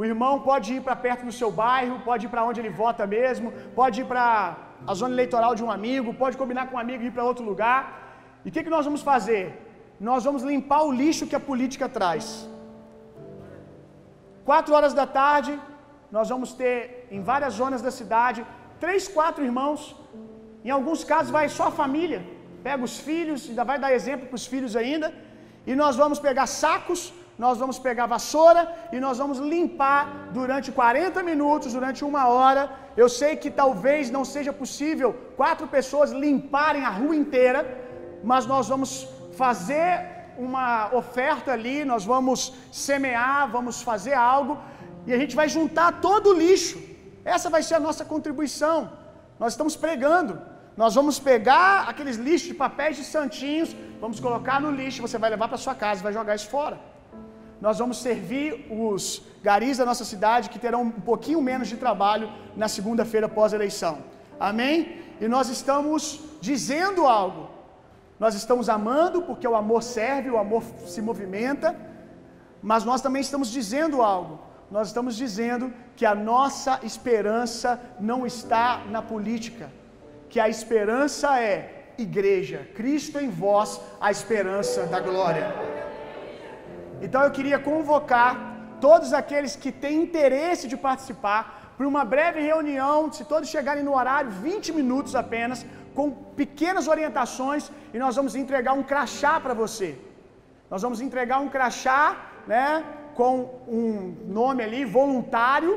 O 0.00 0.04
irmão 0.10 0.32
pode 0.48 0.68
ir 0.76 0.80
para 0.86 0.96
perto 1.06 1.22
do 1.28 1.34
seu 1.40 1.50
bairro, 1.64 2.00
pode 2.08 2.22
ir 2.26 2.30
para 2.32 2.44
onde 2.48 2.60
ele 2.60 2.72
vota 2.82 3.04
mesmo, 3.16 3.52
pode 3.80 3.96
ir 4.02 4.06
para 4.12 4.24
a 4.90 4.94
zona 5.00 5.14
eleitoral 5.16 5.52
de 5.58 5.64
um 5.66 5.70
amigo, 5.76 6.18
pode 6.22 6.36
combinar 6.42 6.64
com 6.66 6.76
um 6.76 6.84
amigo 6.86 7.02
e 7.02 7.06
ir 7.10 7.14
para 7.16 7.28
outro 7.30 7.44
lugar. 7.52 7.80
E 8.44 8.48
o 8.48 8.52
que, 8.52 8.64
que 8.64 8.74
nós 8.76 8.84
vamos 8.88 9.02
fazer? 9.12 9.44
Nós 10.08 10.22
vamos 10.28 10.42
limpar 10.50 10.82
o 10.88 10.92
lixo 11.00 11.28
que 11.30 11.38
a 11.38 11.46
política 11.50 11.88
traz. 11.96 12.26
Quatro 14.48 14.74
horas 14.76 14.92
da 15.00 15.06
tarde, 15.20 15.52
nós 16.16 16.28
vamos 16.32 16.50
ter 16.60 17.08
em 17.10 17.22
várias 17.30 17.54
zonas 17.60 17.80
da 17.86 17.92
cidade 18.00 18.40
três, 18.84 19.08
quatro 19.16 19.44
irmãos. 19.44 19.80
Em 20.66 20.72
alguns 20.76 21.00
casos 21.10 21.30
vai 21.36 21.46
só 21.56 21.64
a 21.68 21.76
família, 21.82 22.20
pega 22.66 22.82
os 22.88 22.96
filhos, 23.08 23.40
ainda 23.48 23.64
vai 23.70 23.78
dar 23.82 23.90
exemplo 23.98 24.24
para 24.30 24.38
os 24.40 24.46
filhos 24.52 24.74
ainda. 24.80 25.08
E 25.70 25.74
nós 25.82 25.94
vamos 26.02 26.18
pegar 26.26 26.46
sacos, 26.62 27.00
nós 27.44 27.56
vamos 27.62 27.78
pegar 27.86 28.06
vassoura 28.14 28.62
e 28.94 28.98
nós 29.04 29.16
vamos 29.22 29.38
limpar 29.52 30.02
durante 30.38 30.68
40 30.78 31.22
minutos, 31.30 31.76
durante 31.78 32.00
uma 32.10 32.22
hora. 32.34 32.62
Eu 33.02 33.08
sei 33.18 33.32
que 33.42 33.50
talvez 33.62 34.10
não 34.16 34.24
seja 34.34 34.52
possível 34.62 35.10
quatro 35.40 35.68
pessoas 35.76 36.10
limparem 36.24 36.84
a 36.90 36.92
rua 37.00 37.14
inteira, 37.22 37.60
mas 38.30 38.44
nós 38.52 38.66
vamos 38.72 38.90
fazer 39.42 39.90
uma 40.46 40.66
oferta 41.02 41.52
ali, 41.56 41.78
nós 41.92 42.04
vamos 42.14 42.40
semear, 42.86 43.42
vamos 43.56 43.76
fazer 43.90 44.16
algo 44.36 44.54
e 45.06 45.12
a 45.16 45.18
gente 45.22 45.36
vai 45.40 45.48
juntar 45.56 45.88
todo 46.08 46.30
o 46.30 46.38
lixo. 46.44 46.78
Essa 47.36 47.48
vai 47.54 47.62
ser 47.68 47.76
a 47.76 47.84
nossa 47.88 48.04
contribuição. 48.12 48.76
Nós 49.38 49.52
estamos 49.52 49.76
pregando. 49.86 50.34
Nós 50.76 50.94
vamos 50.94 51.18
pegar 51.18 51.88
aqueles 51.88 52.16
lixos 52.16 52.48
de 52.48 52.54
papéis 52.54 52.96
de 52.96 53.04
santinhos, 53.04 53.74
vamos 54.00 54.20
colocar 54.20 54.60
no 54.60 54.70
lixo, 54.70 55.00
você 55.00 55.16
vai 55.16 55.30
levar 55.30 55.48
para 55.48 55.56
sua 55.56 55.74
casa, 55.74 56.02
vai 56.02 56.12
jogar 56.12 56.34
isso 56.34 56.48
fora. 56.48 56.78
Nós 57.60 57.78
vamos 57.78 57.98
servir 57.98 58.66
os 58.70 59.22
garis 59.42 59.78
da 59.78 59.86
nossa 59.86 60.04
cidade 60.04 60.50
que 60.50 60.58
terão 60.58 60.82
um 60.82 60.90
pouquinho 60.90 61.40
menos 61.40 61.68
de 61.68 61.78
trabalho 61.78 62.30
na 62.54 62.68
segunda-feira 62.68 63.28
pós-eleição. 63.28 63.98
Amém? 64.38 65.00
E 65.18 65.26
nós 65.26 65.48
estamos 65.48 66.20
dizendo 66.42 67.06
algo. 67.06 67.48
Nós 68.20 68.34
estamos 68.34 68.68
amando 68.68 69.22
porque 69.22 69.48
o 69.48 69.56
amor 69.56 69.82
serve, 69.82 70.30
o 70.30 70.38
amor 70.38 70.62
se 70.86 71.00
movimenta, 71.00 71.74
mas 72.62 72.84
nós 72.84 73.00
também 73.00 73.22
estamos 73.22 73.48
dizendo 73.50 74.02
algo. 74.02 74.38
Nós 74.70 74.88
estamos 74.88 75.16
dizendo 75.16 75.72
que 75.96 76.04
a 76.04 76.14
nossa 76.14 76.80
esperança 76.82 77.80
não 77.98 78.26
está 78.26 78.84
na 78.90 79.00
política, 79.00 79.70
que 80.36 80.40
a 80.46 80.50
esperança 80.54 81.28
é 81.40 81.54
igreja, 82.06 82.58
Cristo 82.78 83.16
em 83.24 83.30
vós, 83.42 83.68
a 84.06 84.08
esperança 84.16 84.80
da 84.92 85.00
glória. 85.06 85.46
Então 87.04 87.20
eu 87.26 87.30
queria 87.36 87.58
convocar 87.58 88.32
todos 88.78 89.14
aqueles 89.20 89.52
que 89.62 89.72
têm 89.84 90.02
interesse 90.02 90.68
de 90.72 90.76
participar 90.76 91.40
para 91.76 91.88
uma 91.92 92.04
breve 92.04 92.40
reunião, 92.50 93.10
se 93.10 93.24
todos 93.32 93.48
chegarem 93.48 93.82
no 93.88 93.94
horário, 93.98 94.30
20 94.30 94.74
minutos 94.80 95.14
apenas, 95.22 95.64
com 95.94 96.10
pequenas 96.42 96.86
orientações, 96.86 97.70
e 97.94 97.98
nós 98.04 98.14
vamos 98.14 98.36
entregar 98.42 98.74
um 98.74 98.86
crachá 98.92 99.34
para 99.40 99.54
você. 99.54 99.90
Nós 100.70 100.82
vamos 100.82 101.00
entregar 101.00 101.38
um 101.38 101.48
crachá, 101.48 102.04
né, 102.46 102.84
com 103.14 103.34
um 103.66 104.14
nome 104.40 104.62
ali, 104.62 104.84
voluntário, 104.84 105.72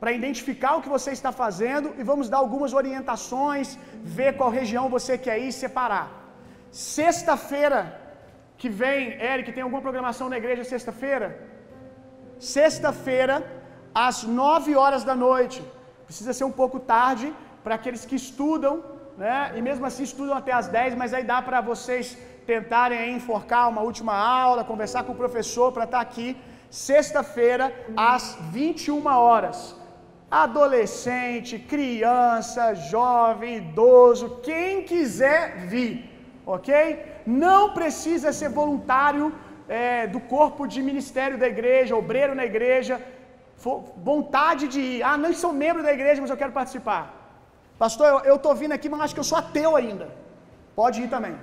para 0.00 0.12
identificar 0.18 0.72
o 0.76 0.82
que 0.84 0.94
você 0.96 1.10
está 1.18 1.32
fazendo 1.42 1.94
e 1.98 2.02
vamos 2.10 2.28
dar 2.32 2.38
algumas 2.44 2.72
orientações, 2.80 3.78
ver 4.18 4.30
qual 4.38 4.50
região 4.60 4.94
você 4.96 5.16
quer 5.26 5.36
ir 5.44 5.48
e 5.48 5.58
separar. 5.64 6.06
Sexta-feira 6.70 7.80
que 8.60 8.68
vem, 8.68 9.00
Eric, 9.32 9.52
tem 9.52 9.62
alguma 9.62 9.82
programação 9.86 10.28
na 10.32 10.38
igreja 10.42 10.64
sexta-feira? 10.64 11.28
Sexta-feira, 12.38 13.36
às 13.94 14.18
nove 14.40 14.74
horas 14.82 15.04
da 15.04 15.14
noite. 15.14 15.62
Precisa 16.08 16.32
ser 16.38 16.44
um 16.44 16.56
pouco 16.62 16.78
tarde 16.78 17.28
para 17.64 17.74
aqueles 17.76 18.04
que 18.08 18.16
estudam, 18.24 18.74
né? 19.16 19.52
E 19.56 19.62
mesmo 19.68 19.84
assim 19.86 20.04
estudam 20.10 20.36
até 20.36 20.52
às 20.52 20.68
dez, 20.68 20.94
mas 20.94 21.14
aí 21.14 21.24
dá 21.24 21.40
para 21.40 21.60
vocês 21.60 22.16
tentarem 22.46 23.14
enforcar 23.16 23.68
uma 23.68 23.82
última 23.90 24.14
aula, 24.14 24.68
conversar 24.72 25.02
com 25.04 25.12
o 25.12 25.22
professor 25.22 25.72
para 25.72 25.84
estar 25.84 26.00
aqui 26.00 26.28
sexta-feira 26.70 27.74
às 27.96 28.36
21 28.52 29.06
horas. 29.06 29.58
Adolescente, 30.30 31.58
criança, 31.58 32.74
jovem, 32.74 33.58
idoso, 33.58 34.40
quem 34.42 34.82
quiser 34.82 35.66
vir, 35.68 36.10
ok? 36.44 37.04
Não 37.24 37.72
precisa 37.72 38.32
ser 38.32 38.48
voluntário 38.48 39.32
é, 39.68 40.06
do 40.06 40.18
corpo 40.18 40.66
de 40.66 40.82
ministério 40.82 41.38
da 41.38 41.46
igreja, 41.46 41.96
obreiro 41.96 42.34
na 42.34 42.44
igreja, 42.44 43.00
vontade 43.96 44.66
de 44.68 44.80
ir. 44.80 45.02
Ah, 45.02 45.16
não 45.16 45.32
sou 45.32 45.52
membro 45.52 45.82
da 45.82 45.92
igreja, 45.92 46.20
mas 46.20 46.30
eu 46.30 46.36
quero 46.36 46.52
participar. 46.52 47.14
Pastor, 47.78 48.22
eu 48.24 48.36
estou 48.36 48.54
vindo 48.54 48.72
aqui, 48.72 48.88
mas 48.88 49.00
acho 49.02 49.14
que 49.14 49.20
eu 49.20 49.24
sou 49.24 49.38
ateu 49.38 49.76
ainda. 49.76 50.08
Pode 50.74 51.02
ir 51.02 51.08
também. 51.08 51.36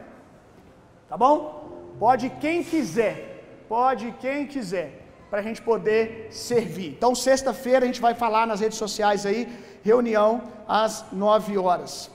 Tá 1.08 1.16
bom? 1.16 1.96
Pode 2.00 2.30
quem 2.42 2.64
quiser. 2.64 3.66
Pode 3.70 4.12
quem 4.20 4.46
quiser. 4.46 5.03
Para 5.34 5.42
a 5.42 5.48
gente 5.50 5.64
poder 5.64 6.28
servir. 6.30 6.90
Então, 6.96 7.16
sexta-feira 7.16 7.80
a 7.84 7.88
gente 7.88 8.00
vai 8.00 8.14
falar 8.14 8.46
nas 8.46 8.60
redes 8.64 8.78
sociais 8.78 9.26
aí. 9.26 9.40
Reunião 9.82 10.44
às 10.68 11.06
9 11.12 11.58
horas. 11.58 12.12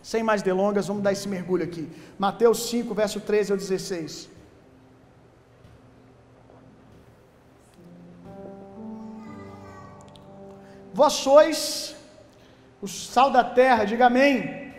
Sem 0.00 0.22
mais 0.22 0.42
delongas, 0.42 0.86
vamos 0.86 1.02
dar 1.02 1.10
esse 1.10 1.28
mergulho 1.28 1.64
aqui. 1.64 1.88
Mateus 2.16 2.68
5, 2.68 2.94
verso 2.94 3.18
13 3.20 3.50
ao 3.50 3.58
16. 3.58 4.28
Vós 10.94 11.14
sois 11.14 11.96
o 12.80 12.86
sal 12.86 13.32
da 13.32 13.42
terra, 13.42 13.84
diga 13.86 14.06
amém. 14.06 14.72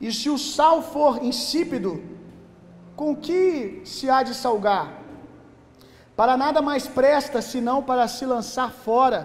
E 0.00 0.12
se 0.12 0.30
o 0.30 0.38
sal 0.38 0.80
for 0.80 1.24
insípido, 1.24 2.00
com 2.94 3.16
que 3.16 3.82
se 3.84 4.08
há 4.08 4.22
de 4.22 4.32
salgar? 4.32 4.99
Para 6.20 6.36
nada 6.36 6.60
mais 6.68 6.84
presta 6.96 7.38
senão 7.50 7.76
para 7.88 8.06
se 8.14 8.24
lançar 8.32 8.70
fora 8.86 9.20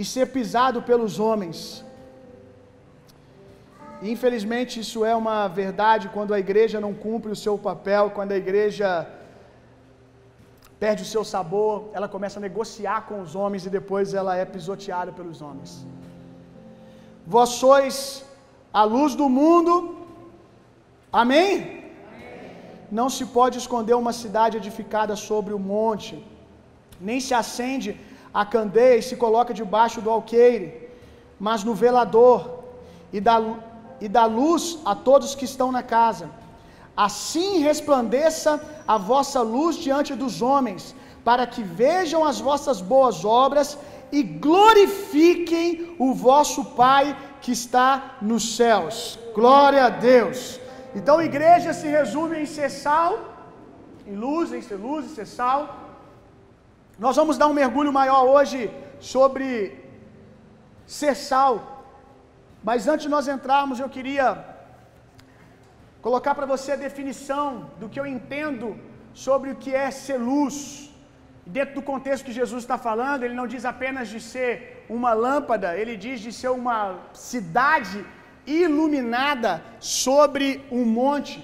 e 0.00 0.04
ser 0.12 0.24
pisado 0.36 0.78
pelos 0.88 1.12
homens. 1.24 1.58
Infelizmente, 4.12 4.80
isso 4.84 5.00
é 5.10 5.14
uma 5.14 5.36
verdade 5.46 6.10
quando 6.14 6.34
a 6.36 6.40
igreja 6.44 6.80
não 6.84 6.92
cumpre 7.04 7.30
o 7.30 7.40
seu 7.44 7.54
papel, 7.66 8.10
quando 8.16 8.32
a 8.32 8.40
igreja 8.44 8.88
perde 10.80 11.04
o 11.04 11.10
seu 11.12 11.24
sabor, 11.32 11.74
ela 11.92 12.08
começa 12.14 12.40
a 12.40 12.46
negociar 12.48 12.98
com 13.08 13.20
os 13.24 13.36
homens 13.40 13.64
e 13.68 13.70
depois 13.78 14.12
ela 14.12 14.34
é 14.42 14.44
pisoteada 14.56 15.12
pelos 15.20 15.40
homens. 15.46 15.72
Vós 17.34 17.50
sois 17.62 17.96
a 18.80 18.82
luz 18.96 19.14
do 19.22 19.28
mundo, 19.38 19.74
amém? 21.22 21.46
Não 23.00 23.08
se 23.08 23.24
pode 23.38 23.58
esconder 23.62 23.94
uma 24.02 24.14
cidade 24.24 24.56
edificada 24.62 25.14
sobre 25.28 25.54
o 25.54 25.62
monte, 25.72 26.14
nem 27.08 27.18
se 27.20 27.34
acende 27.34 27.90
a 28.32 28.44
candeia 28.46 28.98
e 28.98 29.02
se 29.02 29.16
coloca 29.16 29.52
debaixo 29.52 30.00
do 30.00 30.10
alqueire, 30.10 30.88
mas 31.38 31.64
no 31.64 31.74
velador, 31.74 32.62
e 33.12 33.20
dá, 33.20 33.36
e 34.00 34.08
dá 34.08 34.24
luz 34.24 34.78
a 34.84 34.94
todos 34.94 35.34
que 35.34 35.44
estão 35.44 35.70
na 35.72 35.82
casa. 35.82 36.30
Assim 36.96 37.58
resplandeça 37.58 38.60
a 38.86 38.96
vossa 38.96 39.40
luz 39.42 39.76
diante 39.76 40.14
dos 40.14 40.40
homens, 40.40 40.94
para 41.24 41.46
que 41.46 41.62
vejam 41.62 42.24
as 42.24 42.38
vossas 42.40 42.80
boas 42.80 43.24
obras 43.24 43.78
e 44.10 44.22
glorifiquem 44.22 45.96
o 45.98 46.12
vosso 46.12 46.64
Pai 46.82 47.16
que 47.40 47.52
está 47.52 48.16
nos 48.20 48.56
céus. 48.56 49.18
Glória 49.34 49.84
a 49.86 49.88
Deus. 49.88 50.60
Então, 50.94 51.22
igreja 51.22 51.72
se 51.72 51.86
resume 51.86 52.42
em 52.42 52.46
ser 52.46 52.70
sal, 52.70 53.18
em 54.06 54.14
luz, 54.14 54.52
em 54.52 54.60
ser 54.60 54.76
luz, 54.76 55.06
em 55.06 55.14
ser 55.14 55.26
sal. 55.26 55.81
Nós 57.04 57.16
vamos 57.20 57.36
dar 57.40 57.48
um 57.52 57.58
mergulho 57.62 57.92
maior 58.00 58.22
hoje 58.32 58.58
sobre 59.12 59.46
ser 60.98 61.14
sal. 61.28 61.54
Mas 62.68 62.86
antes 62.92 63.06
de 63.06 63.12
nós 63.14 63.26
entrarmos, 63.34 63.80
eu 63.80 63.88
queria 63.96 64.26
colocar 66.06 66.32
para 66.36 66.46
você 66.52 66.68
a 66.72 66.82
definição 66.84 67.46
do 67.80 67.88
que 67.88 67.98
eu 68.02 68.06
entendo 68.14 68.68
sobre 69.24 69.50
o 69.50 69.56
que 69.62 69.72
é 69.84 69.88
ser 69.90 70.18
luz. 70.30 70.56
Dentro 71.56 71.74
do 71.78 71.82
contexto 71.90 72.26
que 72.28 72.38
Jesus 72.40 72.62
está 72.62 72.78
falando, 72.88 73.24
ele 73.24 73.38
não 73.40 73.48
diz 73.54 73.64
apenas 73.72 74.06
de 74.14 74.20
ser 74.20 74.86
uma 74.96 75.12
lâmpada, 75.12 75.76
ele 75.82 75.96
diz 76.06 76.20
de 76.26 76.32
ser 76.40 76.52
uma 76.60 77.00
cidade 77.12 77.98
iluminada 78.62 79.60
sobre 79.80 80.48
um 80.70 80.84
monte. 81.00 81.36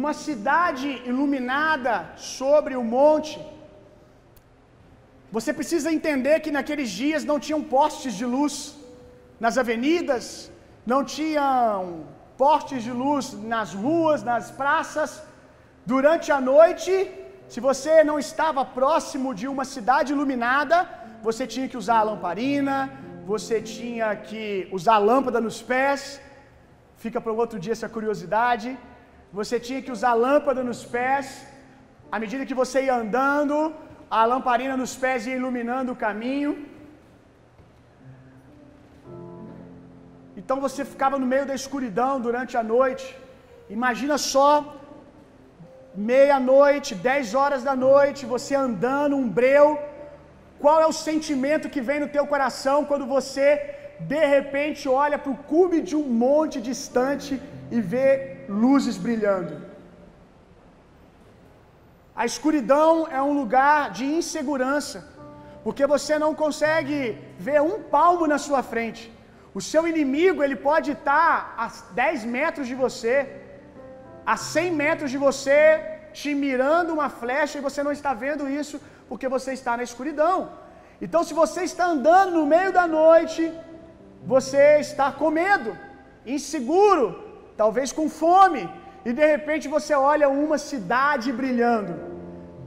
Uma 0.00 0.12
cidade 0.26 0.88
iluminada 1.12 1.94
sobre 2.16 2.76
o 2.76 2.82
um 2.86 2.90
monte. 2.98 3.36
Você 5.36 5.50
precisa 5.58 5.88
entender 5.96 6.36
que 6.44 6.54
naqueles 6.58 6.90
dias 7.02 7.24
não 7.30 7.38
tinham 7.46 7.62
postes 7.76 8.14
de 8.20 8.26
luz 8.34 8.54
nas 9.44 9.56
avenidas, 9.62 10.26
não 10.92 11.00
tinham 11.16 11.72
postes 12.42 12.82
de 12.86 12.92
luz 13.02 13.24
nas 13.54 13.72
ruas, 13.82 14.22
nas 14.30 14.46
praças. 14.60 15.10
Durante 15.92 16.28
a 16.36 16.40
noite, 16.52 16.92
se 17.52 17.60
você 17.68 17.92
não 18.10 18.16
estava 18.26 18.62
próximo 18.78 19.28
de 19.40 19.46
uma 19.54 19.66
cidade 19.74 20.12
iluminada, 20.14 20.76
você 21.26 21.44
tinha 21.54 21.68
que 21.70 21.78
usar 21.82 21.98
a 22.00 22.06
lamparina, 22.08 22.76
você 23.32 23.56
tinha 23.74 24.08
que 24.28 24.42
usar 24.78 24.94
a 24.98 25.04
lâmpada 25.10 25.40
nos 25.46 25.58
pés. 25.72 26.00
Fica 27.04 27.20
para 27.20 27.38
outro 27.42 27.58
dia 27.64 27.74
essa 27.78 27.90
curiosidade. 27.96 28.68
Você 29.38 29.56
tinha 29.66 29.82
que 29.84 29.92
usar 29.96 30.12
a 30.12 30.20
lâmpada 30.26 30.62
nos 30.70 30.82
pés. 30.96 31.26
À 32.14 32.18
medida 32.22 32.48
que 32.50 32.60
você 32.62 32.78
ia 32.86 32.96
andando, 33.02 33.56
a 34.16 34.24
lamparina 34.24 34.76
nos 34.82 34.94
pés 35.02 35.26
ia 35.26 35.36
iluminando 35.40 35.92
o 35.92 36.00
caminho. 36.06 36.52
Então 40.40 40.58
você 40.66 40.82
ficava 40.92 41.18
no 41.22 41.26
meio 41.32 41.46
da 41.50 41.54
escuridão 41.60 42.12
durante 42.26 42.56
a 42.56 42.62
noite. 42.74 43.06
Imagina 43.76 44.16
só, 44.32 44.50
meia-noite, 46.10 46.94
dez 46.94 47.34
horas 47.34 47.62
da 47.68 47.74
noite, 47.88 48.30
você 48.34 48.54
andando, 48.54 49.16
um 49.16 49.28
breu. 49.38 49.66
Qual 50.62 50.80
é 50.80 50.86
o 50.86 50.98
sentimento 51.08 51.72
que 51.74 51.82
vem 51.88 52.00
no 52.00 52.12
teu 52.16 52.26
coração 52.32 52.78
quando 52.84 53.06
você 53.16 53.46
de 54.12 54.24
repente 54.34 54.88
olha 54.88 55.18
para 55.18 55.32
o 55.32 55.40
cume 55.52 55.80
de 55.88 55.96
um 56.00 56.08
monte 56.26 56.60
distante 56.70 57.40
e 57.70 57.80
vê 57.92 58.08
luzes 58.48 58.96
brilhando? 58.96 59.67
A 62.22 62.24
escuridão 62.30 62.92
é 63.18 63.20
um 63.28 63.34
lugar 63.40 63.80
de 63.96 64.04
insegurança, 64.18 64.98
porque 65.64 65.84
você 65.92 66.14
não 66.22 66.30
consegue 66.40 66.98
ver 67.46 67.60
um 67.70 67.76
palmo 67.94 68.24
na 68.32 68.38
sua 68.46 68.60
frente. 68.70 69.02
O 69.58 69.60
seu 69.68 69.82
inimigo, 69.92 70.42
ele 70.42 70.56
pode 70.68 70.90
estar 70.96 71.30
a 71.64 71.66
10 71.94 72.24
metros 72.36 72.66
de 72.70 72.74
você, 72.84 73.16
a 74.34 74.36
100 74.36 74.72
metros 74.82 75.12
de 75.12 75.18
você, 75.26 75.60
te 76.18 76.30
mirando 76.44 76.92
uma 76.96 77.08
flecha 77.20 77.56
e 77.58 77.66
você 77.68 77.82
não 77.86 77.94
está 77.98 78.12
vendo 78.24 78.50
isso 78.60 78.76
porque 79.08 79.28
você 79.36 79.52
está 79.58 79.76
na 79.76 79.84
escuridão. 79.88 80.36
Então, 81.04 81.22
se 81.28 81.34
você 81.42 81.62
está 81.70 81.86
andando 81.94 82.32
no 82.38 82.46
meio 82.54 82.72
da 82.78 82.86
noite, 83.00 83.42
você 84.34 84.64
está 84.86 85.06
com 85.20 85.30
medo, 85.42 85.70
inseguro, 86.26 87.06
talvez 87.62 87.92
com 87.92 88.08
fome, 88.22 88.64
e 89.08 89.12
de 89.18 89.26
repente 89.34 89.72
você 89.74 89.92
olha 90.12 90.26
uma 90.44 90.58
cidade 90.70 91.28
brilhando. 91.40 91.92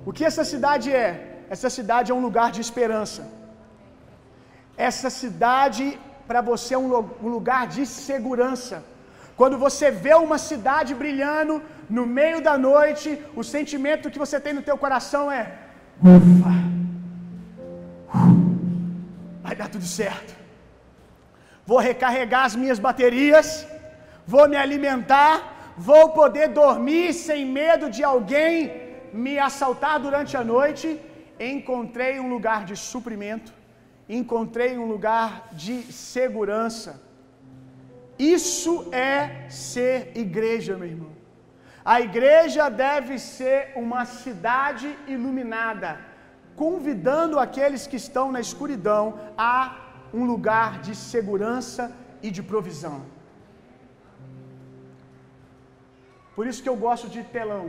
O 0.07 0.11
que 0.15 0.25
essa 0.29 0.43
cidade 0.51 0.87
é? 1.03 1.09
Essa 1.55 1.69
cidade 1.77 2.11
é 2.11 2.15
um 2.19 2.23
lugar 2.27 2.47
de 2.55 2.61
esperança. 2.65 3.21
Essa 4.87 5.09
cidade 5.21 5.85
para 6.29 6.41
você 6.49 6.71
é 6.77 6.81
um 6.85 6.89
lugar 7.35 7.63
de 7.75 7.83
segurança. 7.85 8.77
Quando 9.39 9.57
você 9.65 9.87
vê 10.05 10.13
uma 10.27 10.39
cidade 10.49 10.91
brilhando 11.03 11.53
no 11.97 12.05
meio 12.19 12.39
da 12.47 12.55
noite, 12.69 13.09
o 13.41 13.43
sentimento 13.55 14.11
que 14.13 14.23
você 14.25 14.39
tem 14.45 14.53
no 14.57 14.65
teu 14.69 14.77
coração 14.83 15.23
é: 15.39 15.43
ufa, 16.15 16.55
vai 19.45 19.55
dar 19.61 19.69
tudo 19.75 19.87
certo. 20.01 20.33
Vou 21.71 21.81
recarregar 21.91 22.43
as 22.49 22.55
minhas 22.63 22.79
baterias, 22.87 23.47
vou 24.33 24.45
me 24.51 24.57
alimentar, 24.65 25.33
vou 25.87 26.03
poder 26.19 26.47
dormir 26.61 27.07
sem 27.27 27.41
medo 27.59 27.85
de 27.95 28.03
alguém 28.11 28.51
me 29.23 29.33
assaltar 29.47 29.95
durante 30.05 30.33
a 30.41 30.43
noite. 30.55 30.87
Encontrei 31.53 32.13
um 32.23 32.29
lugar 32.35 32.61
de 32.69 32.75
suprimento, 32.91 33.51
encontrei 34.19 34.71
um 34.81 34.87
lugar 34.93 35.29
de 35.63 35.75
segurança. 35.91 36.91
Isso 38.37 38.73
é 38.91 39.15
ser 39.49 39.97
igreja, 40.25 40.77
meu 40.81 40.89
irmão. 40.95 41.13
A 41.93 41.95
igreja 42.09 42.63
deve 42.69 43.13
ser 43.35 43.59
uma 43.83 44.03
cidade 44.05 44.87
iluminada, 45.15 45.91
convidando 46.63 47.39
aqueles 47.45 47.85
que 47.87 47.99
estão 48.03 48.25
na 48.35 48.41
escuridão 48.47 49.05
a 49.35 49.55
um 50.13 50.25
lugar 50.33 50.69
de 50.85 50.93
segurança 50.95 51.83
e 52.21 52.29
de 52.29 52.43
provisão. 52.51 52.97
Por 56.41 56.47
isso 56.49 56.63
que 56.63 56.71
eu 56.73 56.77
gosto 56.85 57.07
de 57.15 57.21
telão. 57.33 57.65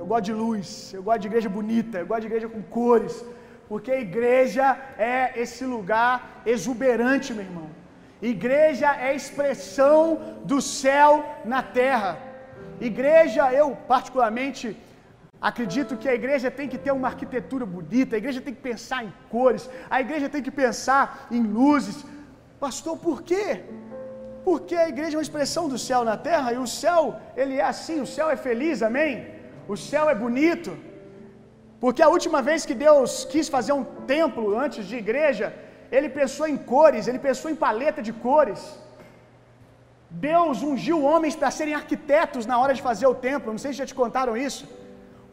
Eu 0.00 0.06
gosto 0.10 0.26
de 0.28 0.34
luz, 0.42 0.68
eu 0.96 1.02
gosto 1.06 1.20
de 1.24 1.28
igreja 1.30 1.50
bonita, 1.56 1.96
eu 1.98 2.06
gosto 2.10 2.22
de 2.22 2.28
igreja 2.28 2.48
com 2.52 2.62
cores, 2.76 3.14
porque 3.70 3.90
a 3.96 4.00
igreja 4.04 4.66
é 4.96 5.18
esse 5.42 5.66
lugar 5.72 6.14
exuberante, 6.52 7.34
meu 7.34 7.44
irmão. 7.48 7.68
Igreja 8.22 8.88
é 9.06 9.14
expressão 9.14 10.00
do 10.50 10.62
céu 10.62 11.10
na 11.44 11.60
terra. 11.80 12.12
Igreja, 12.90 13.52
eu 13.60 13.68
particularmente 13.92 14.66
acredito 15.50 15.98
que 15.98 16.08
a 16.08 16.14
igreja 16.20 16.50
tem 16.50 16.70
que 16.72 16.82
ter 16.86 16.94
uma 16.98 17.08
arquitetura 17.12 17.66
bonita, 17.66 18.16
a 18.16 18.22
igreja 18.22 18.40
tem 18.46 18.54
que 18.54 18.66
pensar 18.70 19.04
em 19.04 19.12
cores, 19.34 19.68
a 19.90 20.00
igreja 20.06 20.30
tem 20.30 20.42
que 20.48 20.54
pensar 20.64 21.04
em 21.30 21.42
luzes. 21.42 21.98
Pastor, 22.58 22.96
por 22.96 23.20
quê? 23.30 23.46
Porque 24.48 24.76
a 24.82 24.88
igreja 24.92 25.14
é 25.14 25.18
uma 25.18 25.26
expressão 25.28 25.64
do 25.72 25.78
céu 25.86 26.00
na 26.08 26.16
terra 26.28 26.48
e 26.54 26.58
o 26.66 26.68
céu, 26.82 27.00
ele 27.40 27.54
é 27.62 27.66
assim, 27.72 27.96
o 28.04 28.10
céu 28.16 28.26
é 28.34 28.36
feliz, 28.46 28.76
amém? 28.88 29.12
O 29.72 29.76
céu 29.90 30.04
é 30.12 30.14
bonito. 30.24 30.70
Porque 31.82 32.02
a 32.06 32.12
última 32.14 32.40
vez 32.48 32.60
que 32.68 32.76
Deus 32.86 33.10
quis 33.32 33.48
fazer 33.56 33.74
um 33.78 33.84
templo 34.14 34.44
antes 34.64 34.84
de 34.90 34.96
igreja, 35.04 35.46
ele 35.96 36.08
pensou 36.20 36.46
em 36.52 36.58
cores, 36.72 37.08
ele 37.10 37.20
pensou 37.28 37.50
em 37.50 37.60
paleta 37.66 38.00
de 38.08 38.14
cores. 38.24 38.62
Deus 40.28 40.62
ungiu 40.70 40.98
homens 41.10 41.36
para 41.40 41.52
serem 41.58 41.76
arquitetos 41.82 42.46
na 42.50 42.58
hora 42.62 42.74
de 42.78 42.82
fazer 42.88 43.08
o 43.12 43.18
templo. 43.28 43.54
Não 43.54 43.62
sei 43.66 43.72
se 43.72 43.80
já 43.82 43.88
te 43.92 44.00
contaram 44.02 44.34
isso. 44.48 44.64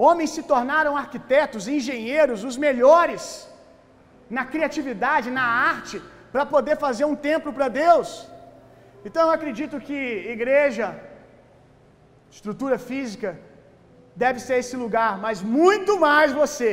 Homens 0.06 0.32
se 0.36 0.44
tornaram 0.54 0.94
arquitetos, 1.06 1.70
engenheiros, 1.78 2.44
os 2.52 2.58
melhores 2.68 3.26
na 4.38 4.46
criatividade, 4.54 5.36
na 5.42 5.48
arte, 5.74 5.98
para 6.34 6.46
poder 6.56 6.78
fazer 6.88 7.06
um 7.12 7.20
templo 7.32 7.52
para 7.58 7.70
Deus. 7.84 8.10
Então 9.08 9.24
eu 9.26 9.34
acredito 9.38 9.76
que 9.88 10.00
igreja, 10.36 10.88
estrutura 12.36 12.78
física, 12.90 13.30
deve 14.24 14.40
ser 14.46 14.58
esse 14.64 14.76
lugar, 14.84 15.12
mas 15.26 15.38
muito 15.60 15.94
mais 16.08 16.32
você 16.42 16.72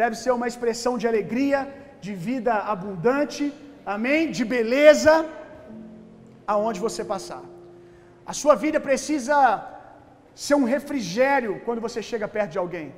deve 0.00 0.14
ser 0.22 0.32
uma 0.38 0.48
expressão 0.50 0.94
de 1.00 1.06
alegria, 1.10 1.60
de 2.04 2.12
vida 2.28 2.54
abundante, 2.74 3.44
amém? 3.94 4.30
De 4.36 4.44
beleza, 4.54 5.14
aonde 6.52 6.80
você 6.86 7.02
passar. 7.14 7.42
A 8.32 8.34
sua 8.40 8.54
vida 8.64 8.78
precisa 8.88 9.36
ser 10.46 10.56
um 10.60 10.68
refrigério 10.74 11.52
quando 11.66 11.84
você 11.86 12.00
chega 12.10 12.26
perto 12.36 12.52
de 12.56 12.60
alguém. 12.64 12.88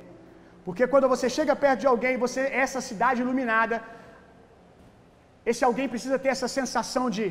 Porque 0.65 0.85
quando 0.91 1.07
você 1.13 1.27
chega 1.37 1.55
perto 1.63 1.81
de 1.83 1.89
alguém, 1.93 2.23
você 2.25 2.41
essa 2.65 2.81
cidade 2.89 3.21
iluminada, 3.25 3.77
esse 5.51 5.63
alguém 5.69 5.87
precisa 5.93 6.17
ter 6.23 6.31
essa 6.35 6.49
sensação 6.59 7.05
de 7.17 7.25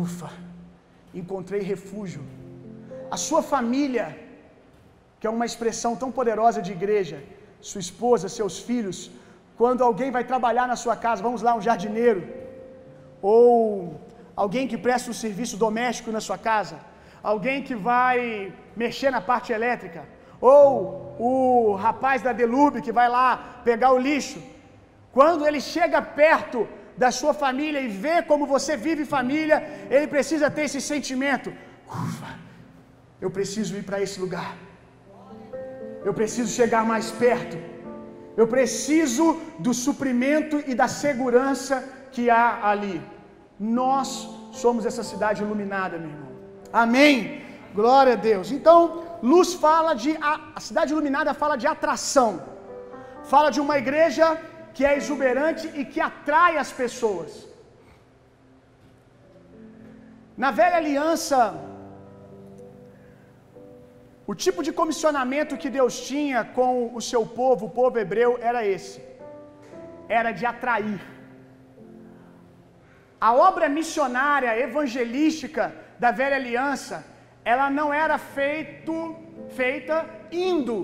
ufa, 0.00 0.30
encontrei 1.20 1.60
refúgio. 1.74 2.22
A 3.10 3.16
sua 3.26 3.42
família, 3.54 4.06
que 5.18 5.26
é 5.26 5.30
uma 5.30 5.46
expressão 5.50 5.92
tão 6.02 6.10
poderosa 6.18 6.60
de 6.66 6.72
igreja, 6.78 7.18
sua 7.70 7.82
esposa, 7.86 8.28
seus 8.28 8.56
filhos, 8.68 8.98
quando 9.60 9.82
alguém 9.88 10.10
vai 10.16 10.24
trabalhar 10.32 10.66
na 10.72 10.76
sua 10.84 10.96
casa, 11.04 11.22
vamos 11.28 11.42
lá, 11.46 11.52
um 11.58 11.64
jardineiro, 11.68 12.22
ou 13.22 14.00
alguém 14.44 14.66
que 14.70 14.78
presta 14.86 15.10
um 15.12 15.20
serviço 15.24 15.56
doméstico 15.64 16.10
na 16.16 16.22
sua 16.26 16.38
casa, 16.50 16.76
alguém 17.32 17.62
que 17.66 17.76
vai 17.90 18.52
mexer 18.82 19.10
na 19.16 19.20
parte 19.30 19.52
elétrica, 19.58 20.02
ou 20.40 21.14
o 21.28 21.74
rapaz 21.86 22.20
da 22.26 22.32
Delube 22.32 22.82
que 22.86 22.96
vai 23.00 23.08
lá 23.08 23.60
pegar 23.68 23.92
o 23.92 23.98
lixo. 24.08 24.40
Quando 25.12 25.46
ele 25.48 25.60
chega 25.60 26.02
perto 26.02 26.66
da 27.02 27.10
sua 27.10 27.34
família 27.44 27.80
e 27.80 27.88
vê 28.04 28.16
como 28.30 28.46
você 28.54 28.76
vive 28.76 29.04
família, 29.16 29.58
ele 29.90 30.06
precisa 30.14 30.50
ter 30.56 30.64
esse 30.68 30.80
sentimento. 30.80 31.52
Ufa, 31.86 32.32
eu 33.20 33.30
preciso 33.30 33.76
ir 33.76 33.84
para 33.88 34.00
esse 34.04 34.18
lugar. 34.24 34.50
Eu 36.04 36.12
preciso 36.20 36.50
chegar 36.60 36.84
mais 36.92 37.10
perto. 37.24 37.56
Eu 38.40 38.46
preciso 38.54 39.40
do 39.58 39.72
suprimento 39.72 40.56
e 40.70 40.74
da 40.80 40.88
segurança 40.88 41.76
que 42.14 42.24
há 42.28 42.46
ali. 42.70 42.96
Nós 43.58 44.08
somos 44.62 44.84
essa 44.90 45.04
cidade 45.12 45.42
iluminada, 45.42 45.98
meu 45.98 46.10
irmão. 46.14 46.32
Amém. 46.84 47.14
Glória 47.74 48.14
a 48.14 48.20
Deus. 48.30 48.50
Então, 48.56 48.78
luz 49.22 49.48
fala 49.54 49.92
de 50.02 50.10
a, 50.30 50.32
a 50.58 50.60
cidade 50.68 50.92
iluminada 50.92 51.32
fala 51.42 51.56
de 51.62 51.66
atração. 51.74 52.30
Fala 53.32 53.50
de 53.50 53.60
uma 53.64 53.76
igreja 53.82 54.26
que 54.74 54.84
é 54.90 54.96
exuberante 55.00 55.66
e 55.80 55.84
que 55.92 56.00
atrai 56.10 56.52
as 56.64 56.70
pessoas. 56.82 57.32
Na 60.42 60.50
velha 60.60 60.76
aliança, 60.82 61.38
o 64.32 64.34
tipo 64.44 64.60
de 64.66 64.72
comissionamento 64.80 65.60
que 65.62 65.70
Deus 65.78 65.94
tinha 66.10 66.40
com 66.58 66.70
o 66.98 67.00
seu 67.10 67.22
povo, 67.40 67.66
o 67.66 67.74
povo 67.80 67.98
hebreu, 68.02 68.30
era 68.50 68.62
esse: 68.74 69.00
era 70.20 70.32
de 70.38 70.44
atrair. 70.52 71.00
A 73.28 73.32
obra 73.48 73.68
missionária, 73.78 74.58
evangelística 74.66 75.64
da 76.02 76.10
velha 76.20 76.36
aliança, 76.42 76.96
ela 77.52 77.68
não 77.78 77.88
era 78.04 78.16
feito, 78.18 78.94
feita 79.60 79.96
indo, 80.32 80.78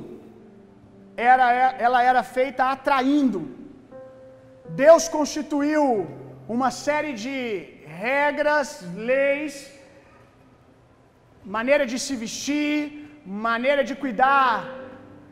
era, 1.17 1.47
ela 1.87 2.03
era 2.11 2.23
feita 2.23 2.65
atraindo. 2.75 3.60
Deus 4.85 5.09
constituiu 5.09 5.85
uma 6.57 6.71
série 6.71 7.13
de 7.23 7.37
regras, 8.03 8.69
leis, 9.11 9.55
maneira 11.57 11.85
de 11.93 11.99
se 12.05 12.15
vestir, 12.23 12.79
maneira 13.47 13.83
de 13.89 13.95
cuidar 14.03 14.53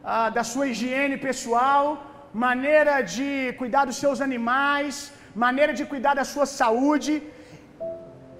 ah, 0.03 0.29
da 0.31 0.45
sua 0.51 0.67
higiene 0.69 1.17
pessoal, 1.17 1.85
maneira 2.33 3.01
de 3.01 3.55
cuidar 3.61 3.85
dos 3.85 3.97
seus 3.97 4.21
animais, 4.21 5.13
maneira 5.35 5.73
de 5.73 5.85
cuidar 5.85 6.15
da 6.15 6.25
sua 6.25 6.47
saúde. 6.47 7.23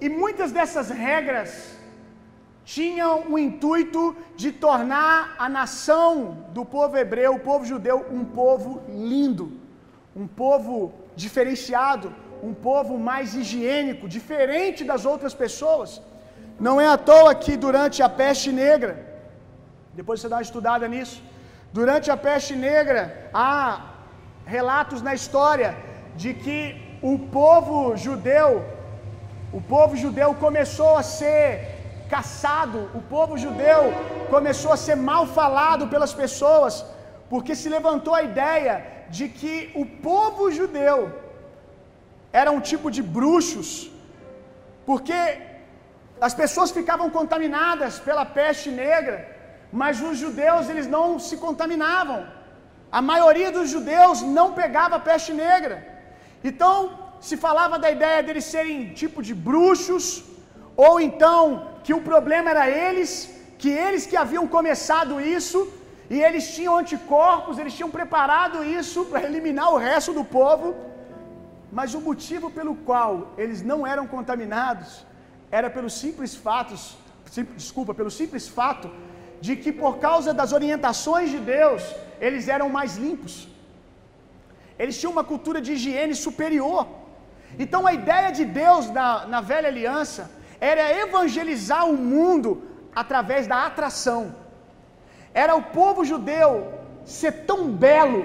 E 0.01 0.09
muitas 0.09 0.51
dessas 0.51 0.89
regras 0.89 1.51
tinham 2.63 3.13
o 3.31 3.37
intuito 3.37 4.15
de 4.35 4.51
tornar 4.51 5.35
a 5.37 5.47
nação 5.49 6.09
do 6.53 6.63
povo 6.63 6.97
hebreu, 6.97 7.33
o 7.35 7.39
povo 7.39 7.65
judeu, 7.65 8.05
um 8.11 8.23
povo 8.23 8.83
lindo, 8.87 9.58
um 10.21 10.27
povo 10.43 10.75
diferenciado, 11.23 12.07
um 12.47 12.53
povo 12.69 12.93
mais 13.09 13.27
higiênico, 13.39 14.11
diferente 14.17 14.81
das 14.91 15.03
outras 15.11 15.33
pessoas. 15.43 15.89
Não 16.67 16.75
é 16.85 16.87
à 16.95 16.97
toa 17.09 17.31
que 17.43 17.53
durante 17.65 17.99
a 18.07 18.09
peste 18.21 18.49
negra, 18.65 18.93
depois 19.99 20.17
você 20.19 20.29
dá 20.31 20.37
uma 20.37 20.47
estudada 20.49 20.87
nisso, 20.95 21.17
durante 21.77 22.07
a 22.15 22.17
peste 22.27 22.53
negra 22.69 23.01
há 23.33 23.55
relatos 24.57 25.01
na 25.07 25.13
história 25.19 25.69
de 26.21 26.33
que 26.43 26.59
o 27.11 27.15
povo 27.39 27.77
judeu, 28.05 28.49
o 29.59 29.61
povo 29.73 29.95
judeu 30.03 30.29
começou 30.45 30.93
a 31.01 31.03
ser 31.19 31.49
caçado, 32.15 32.79
o 32.99 33.01
povo 33.15 33.33
judeu 33.45 33.81
começou 34.35 34.71
a 34.73 34.81
ser 34.85 34.97
mal 35.11 35.25
falado 35.39 35.83
pelas 35.93 36.13
pessoas, 36.23 36.73
porque 37.31 37.55
se 37.61 37.69
levantou 37.77 38.13
a 38.15 38.23
ideia 38.31 38.73
de 39.17 39.25
que 39.39 39.53
o 39.81 39.85
povo 40.07 40.51
judeu 40.59 40.99
era 42.41 42.51
um 42.55 42.61
tipo 42.71 42.87
de 42.95 43.01
bruxos, 43.17 43.69
porque 44.89 45.19
as 46.27 46.33
pessoas 46.41 46.71
ficavam 46.77 47.09
contaminadas 47.17 47.93
pela 48.07 48.25
peste 48.39 48.69
negra, 48.85 49.17
mas 49.81 50.01
os 50.09 50.17
judeus 50.23 50.69
eles 50.71 50.87
não 50.95 51.07
se 51.27 51.35
contaminavam. 51.45 52.19
A 52.97 53.01
maioria 53.11 53.51
dos 53.57 53.69
judeus 53.75 54.21
não 54.37 54.47
pegava 54.61 54.95
a 54.97 55.05
peste 55.09 55.31
negra. 55.45 55.75
Então, 56.49 56.75
se 57.27 57.35
falava 57.45 57.77
da 57.83 57.89
ideia 57.97 58.21
deles 58.27 58.45
serem 58.53 58.93
tipo 59.01 59.21
de 59.27 59.33
bruxos, 59.49 60.05
ou 60.75 60.93
então 61.07 61.41
que 61.83 61.93
o 61.97 62.05
problema 62.11 62.49
era 62.53 62.65
eles, 62.69 63.11
que 63.61 63.69
eles 63.85 64.05
que 64.09 64.17
haviam 64.23 64.45
começado 64.47 65.21
isso, 65.37 65.59
e 66.09 66.19
eles 66.27 66.45
tinham 66.55 66.75
anticorpos, 66.81 67.59
eles 67.59 67.73
tinham 67.77 67.91
preparado 67.97 68.63
isso 68.79 69.05
para 69.09 69.23
eliminar 69.29 69.67
o 69.73 69.77
resto 69.77 70.11
do 70.19 70.23
povo. 70.23 70.67
Mas 71.71 71.93
o 71.93 72.01
motivo 72.01 72.49
pelo 72.49 72.73
qual 72.87 73.11
eles 73.37 73.61
não 73.71 73.79
eram 73.85 74.07
contaminados 74.07 75.05
era 75.51 75.69
pelo 75.69 75.89
simples 75.89 76.33
fatos, 76.35 76.97
desculpa, 77.55 77.93
pelo 77.99 78.11
simples 78.19 78.47
fato 78.47 78.89
de 79.45 79.55
que 79.55 79.71
por 79.71 79.93
causa 80.05 80.33
das 80.39 80.51
orientações 80.51 81.29
de 81.29 81.39
Deus, 81.55 81.83
eles 82.19 82.47
eram 82.47 82.69
mais 82.69 82.97
limpos. 82.97 83.47
Eles 84.77 84.97
tinham 84.99 85.11
uma 85.11 85.23
cultura 85.23 85.61
de 85.61 85.73
higiene 85.73 86.15
superior. 86.15 86.87
Então 87.63 87.85
a 87.85 87.93
ideia 87.93 88.31
de 88.31 88.45
Deus 88.45 88.89
na, 88.89 89.27
na 89.27 89.41
velha 89.41 89.67
aliança 89.67 90.29
era 90.59 90.91
evangelizar 91.05 91.85
o 91.87 91.97
mundo 91.97 92.63
através 92.95 93.45
da 93.47 93.65
atração. 93.65 94.21
Era 95.33 95.55
o 95.55 95.61
povo 95.61 96.03
judeu 96.03 96.73
ser 97.05 97.31
tão 97.49 97.71
belo, 97.71 98.21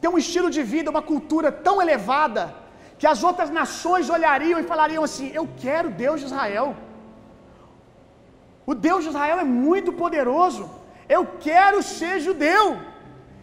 ter 0.00 0.08
um 0.08 0.18
estilo 0.18 0.50
de 0.50 0.62
vida, 0.62 0.90
uma 0.90 1.02
cultura 1.02 1.50
tão 1.50 1.80
elevada, 1.80 2.54
que 2.98 3.06
as 3.06 3.22
outras 3.24 3.50
nações 3.50 4.08
olhariam 4.08 4.60
e 4.60 4.70
falariam 4.72 5.04
assim: 5.04 5.30
Eu 5.32 5.48
quero 5.56 5.90
Deus 5.90 6.20
de 6.20 6.26
Israel. 6.26 6.76
O 8.64 8.74
Deus 8.74 9.02
de 9.02 9.10
Israel 9.10 9.38
é 9.40 9.44
muito 9.44 9.92
poderoso. 9.92 10.70
Eu 11.08 11.26
quero 11.40 11.82
ser 11.82 12.20
judeu. 12.20 12.78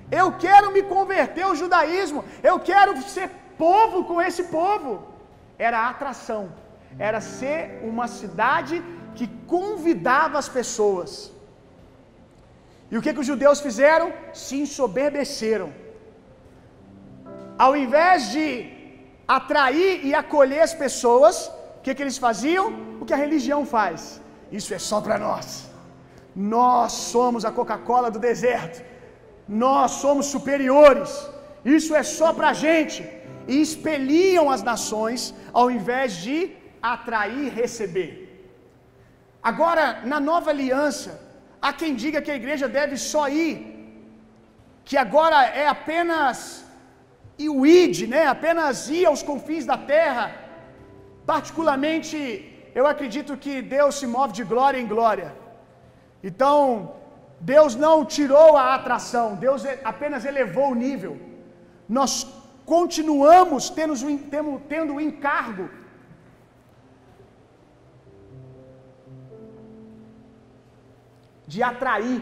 Eu 0.10 0.32
quero 0.44 0.72
me 0.72 0.82
converter 0.82 1.44
ao 1.44 1.56
judaísmo. 1.56 2.24
Eu 2.42 2.60
quero 2.60 3.02
ser 3.02 3.30
povo 3.58 4.06
com 4.06 4.22
esse 4.22 4.44
povo. 4.46 4.92
Era 5.58 5.80
a 5.80 5.90
atração. 5.90 6.52
Era 6.98 7.20
ser 7.22 7.82
uma 7.84 8.08
cidade 8.08 8.84
que 9.14 9.28
convidava 9.46 10.40
as 10.40 10.50
pessoas. 10.50 11.32
E 12.92 12.98
o 12.98 13.02
que, 13.04 13.14
que 13.14 13.24
os 13.24 13.30
judeus 13.32 13.60
fizeram? 13.68 14.08
Se 14.44 14.56
ensoberbeceram. 14.64 15.70
Ao 17.66 17.72
invés 17.84 18.32
de 18.36 18.48
atrair 19.38 20.06
e 20.08 20.14
acolher 20.22 20.62
as 20.68 20.74
pessoas, 20.84 21.36
o 21.78 21.82
que, 21.84 21.94
que 21.96 22.04
eles 22.06 22.18
faziam? 22.28 22.66
O 23.02 23.06
que 23.06 23.16
a 23.18 23.24
religião 23.26 23.62
faz. 23.76 24.00
Isso 24.60 24.74
é 24.78 24.80
só 24.90 25.00
para 25.06 25.18
nós. 25.28 25.46
Nós 26.36 26.94
somos 27.14 27.46
a 27.46 27.52
Coca-Cola 27.60 28.10
do 28.16 28.20
deserto. 28.30 28.80
Nós 29.66 29.92
somos 30.04 30.26
superiores. 30.36 31.12
Isso 31.78 31.94
é 32.02 32.04
só 32.18 32.30
para 32.38 32.50
a 32.50 32.60
gente. 32.66 33.02
E 33.48 33.62
expeliam 33.68 34.46
as 34.56 34.64
nações 34.72 35.22
ao 35.54 35.70
invés 35.78 36.14
de 36.26 36.38
atrair 36.82 37.46
e 37.48 37.56
receber. 37.62 38.12
Agora, 39.52 40.02
na 40.12 40.20
nova 40.20 40.50
aliança, 40.50 41.12
há 41.66 41.72
quem 41.80 41.94
diga 42.04 42.22
que 42.26 42.34
a 42.36 42.40
igreja 42.42 42.68
deve 42.80 42.96
só 43.12 43.24
ir, 43.46 43.56
que 44.88 44.98
agora 45.06 45.40
é 45.64 45.68
apenas 45.78 46.38
e 47.44 47.48
o 47.56 47.66
id, 47.66 47.98
né? 48.14 48.24
Apenas 48.36 48.90
ir 48.98 49.06
aos 49.10 49.22
confins 49.30 49.66
da 49.72 49.78
terra. 49.96 50.26
Particularmente, 51.34 52.18
eu 52.80 52.86
acredito 52.94 53.38
que 53.44 53.54
Deus 53.78 53.96
se 54.00 54.08
move 54.16 54.34
de 54.40 54.44
glória 54.54 54.80
em 54.82 54.90
glória. 54.96 55.30
Então, 56.30 56.60
Deus 57.54 57.76
não 57.86 57.98
tirou 58.16 58.50
a 58.58 58.76
atração, 58.76 59.28
Deus 59.48 59.64
apenas 59.92 60.26
elevou 60.32 60.70
o 60.72 60.80
nível. 60.86 61.14
Nós 61.98 62.12
continuamos 62.74 63.70
tendo, 63.78 63.96
tendo 64.74 64.96
o 64.96 65.02
encargo 65.08 65.66
de 71.54 71.60
atrair, 71.72 72.22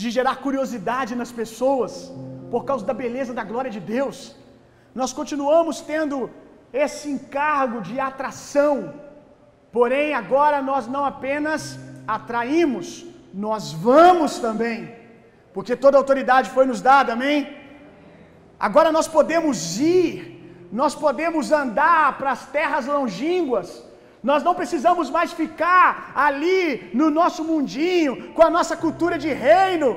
de 0.00 0.08
gerar 0.16 0.36
curiosidade 0.46 1.12
nas 1.20 1.32
pessoas, 1.40 1.92
por 2.52 2.62
causa 2.68 2.84
da 2.90 2.96
beleza 3.02 3.32
da 3.38 3.44
glória 3.50 3.72
de 3.76 3.82
Deus. 3.94 4.18
Nós 5.00 5.12
continuamos 5.18 5.76
tendo 5.92 6.16
esse 6.84 7.06
encargo 7.14 7.78
de 7.88 7.96
atração, 8.10 8.76
porém 9.76 10.08
agora 10.22 10.58
nós 10.70 10.86
não 10.94 11.04
apenas 11.12 11.62
atraímos, 12.16 12.88
nós 13.46 13.72
vamos 13.88 14.38
também, 14.46 14.78
porque 15.54 15.74
toda 15.84 16.00
autoridade 16.02 16.50
foi 16.56 16.66
nos 16.70 16.80
dada, 16.90 17.12
amém? 17.16 17.38
Agora 18.68 18.90
nós 18.98 19.08
podemos 19.16 19.56
ir, 19.80 20.14
nós 20.80 20.94
podemos 21.04 21.52
andar 21.62 22.06
para 22.18 22.30
as 22.36 22.44
terras 22.56 22.86
longínquas, 22.94 23.68
nós 24.22 24.42
não 24.42 24.54
precisamos 24.60 25.08
mais 25.10 25.32
ficar 25.32 26.12
ali 26.26 26.90
no 27.00 27.08
nosso 27.10 27.42
mundinho, 27.44 28.32
com 28.32 28.42
a 28.42 28.50
nossa 28.50 28.76
cultura 28.76 29.16
de 29.24 29.32
reino, 29.32 29.90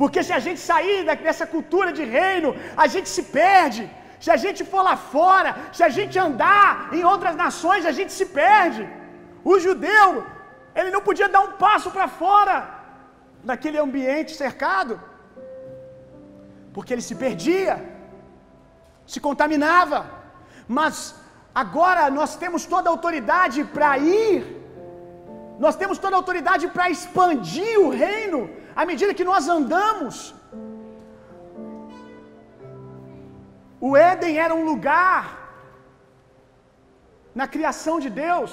porque 0.00 0.22
se 0.26 0.32
a 0.38 0.40
gente 0.46 0.60
sair 0.60 0.98
dessa 1.26 1.46
cultura 1.54 1.92
de 1.98 2.04
reino, 2.18 2.54
a 2.76 2.86
gente 2.86 3.08
se 3.08 3.22
perde. 3.40 3.84
Se 4.24 4.30
a 4.34 4.38
gente 4.44 4.60
for 4.70 4.82
lá 4.88 4.96
fora, 4.96 5.50
se 5.76 5.82
a 5.88 5.90
gente 5.96 6.16
andar 6.26 6.90
em 6.96 7.02
outras 7.12 7.34
nações, 7.44 7.86
a 7.90 7.94
gente 7.98 8.12
se 8.18 8.26
perde. 8.40 8.82
O 9.44 9.58
judeu, 9.66 10.24
Ele 10.78 10.90
não 10.94 11.02
podia 11.08 11.28
dar 11.28 11.42
um 11.46 11.52
passo 11.64 11.90
para 11.96 12.08
fora 12.22 12.56
daquele 13.50 13.78
ambiente 13.78 14.34
cercado, 14.34 15.00
porque 16.72 16.92
ele 16.92 17.06
se 17.08 17.14
perdia, 17.24 17.74
se 19.12 19.20
contaminava. 19.20 19.98
Mas 20.66 20.96
agora 21.62 22.02
nós 22.18 22.32
temos 22.42 22.62
toda 22.72 22.86
a 22.88 22.94
autoridade 22.96 23.60
para 23.76 23.90
ir, 23.98 24.36
nós 25.64 25.74
temos 25.80 25.98
toda 26.02 26.14
a 26.14 26.20
autoridade 26.22 26.64
para 26.74 26.90
expandir 26.94 27.74
o 27.84 27.90
reino 28.04 28.40
à 28.80 28.84
medida 28.90 29.16
que 29.18 29.28
nós 29.30 29.48
andamos. 29.56 30.16
O 33.86 33.90
Éden 33.96 34.34
era 34.44 34.54
um 34.60 34.64
lugar 34.72 35.22
na 37.40 37.46
criação 37.54 37.96
de 38.04 38.10
Deus. 38.24 38.50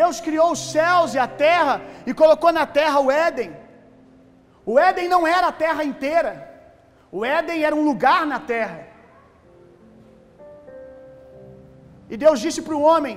Deus 0.00 0.16
criou 0.26 0.50
os 0.52 0.62
céus 0.74 1.14
e 1.14 1.18
a 1.26 1.28
terra 1.46 1.74
e 2.08 2.12
colocou 2.20 2.52
na 2.58 2.66
terra 2.80 2.98
o 3.06 3.10
Éden. 3.10 3.50
O 4.72 4.78
Éden 4.88 5.08
não 5.14 5.22
era 5.36 5.46
a 5.48 5.58
terra 5.64 5.82
inteira. 5.90 6.32
O 7.18 7.24
Éden 7.24 7.58
era 7.68 7.76
um 7.80 7.84
lugar 7.90 8.22
na 8.32 8.40
terra. 8.54 8.78
E 12.12 12.16
Deus 12.24 12.38
disse 12.44 12.60
para 12.66 12.76
o 12.78 12.84
homem: 12.90 13.16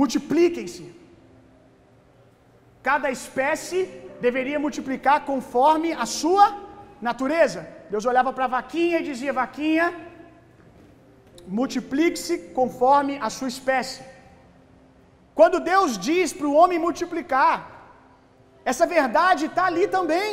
multipliquem-se. 0.00 0.84
Cada 2.88 3.08
espécie 3.18 3.80
deveria 4.26 4.58
multiplicar 4.66 5.18
conforme 5.30 5.90
a 6.04 6.06
sua 6.20 6.44
natureza. 7.08 7.60
Deus 7.92 8.04
olhava 8.10 8.32
para 8.36 8.46
a 8.46 8.54
vaquinha 8.58 8.98
e 9.00 9.08
dizia: 9.10 9.38
Vaquinha, 9.42 9.86
multiplique-se 11.60 12.36
conforme 12.60 13.14
a 13.26 13.30
sua 13.38 13.50
espécie. 13.56 14.02
Quando 15.38 15.64
Deus 15.72 15.90
diz 16.10 16.28
para 16.38 16.48
o 16.50 16.56
homem 16.60 16.78
multiplicar, 16.86 17.56
essa 18.70 18.86
verdade 18.96 19.42
está 19.48 19.64
ali 19.70 19.84
também. 19.96 20.32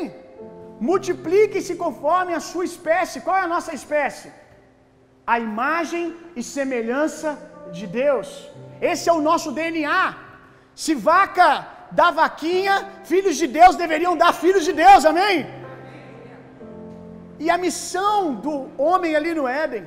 Multiplique-se 0.89 1.73
conforme 1.83 2.31
a 2.37 2.41
sua 2.51 2.65
espécie. 2.71 3.21
Qual 3.25 3.37
é 3.41 3.43
a 3.45 3.53
nossa 3.55 3.73
espécie? 3.79 4.29
A 5.33 5.39
imagem 5.39 6.03
e 6.35 6.43
semelhança 6.43 7.29
de 7.77 7.85
Deus. 7.87 8.27
Esse 8.91 9.09
é 9.09 9.13
o 9.13 9.25
nosso 9.29 9.51
DNA. 9.51 10.15
Se 10.83 10.93
vaca 11.09 11.49
dá 11.99 12.07
vaquinha, 12.11 12.73
filhos 13.11 13.35
de 13.41 13.47
Deus 13.59 13.75
deveriam 13.83 14.15
dar 14.21 14.33
filhos 14.33 14.65
de 14.69 14.73
Deus, 14.83 15.03
amém? 15.11 15.37
E 17.43 17.49
a 17.55 17.57
missão 17.65 18.35
do 18.45 18.53
homem 18.87 19.15
ali 19.15 19.33
no 19.33 19.47
Éden 19.47 19.85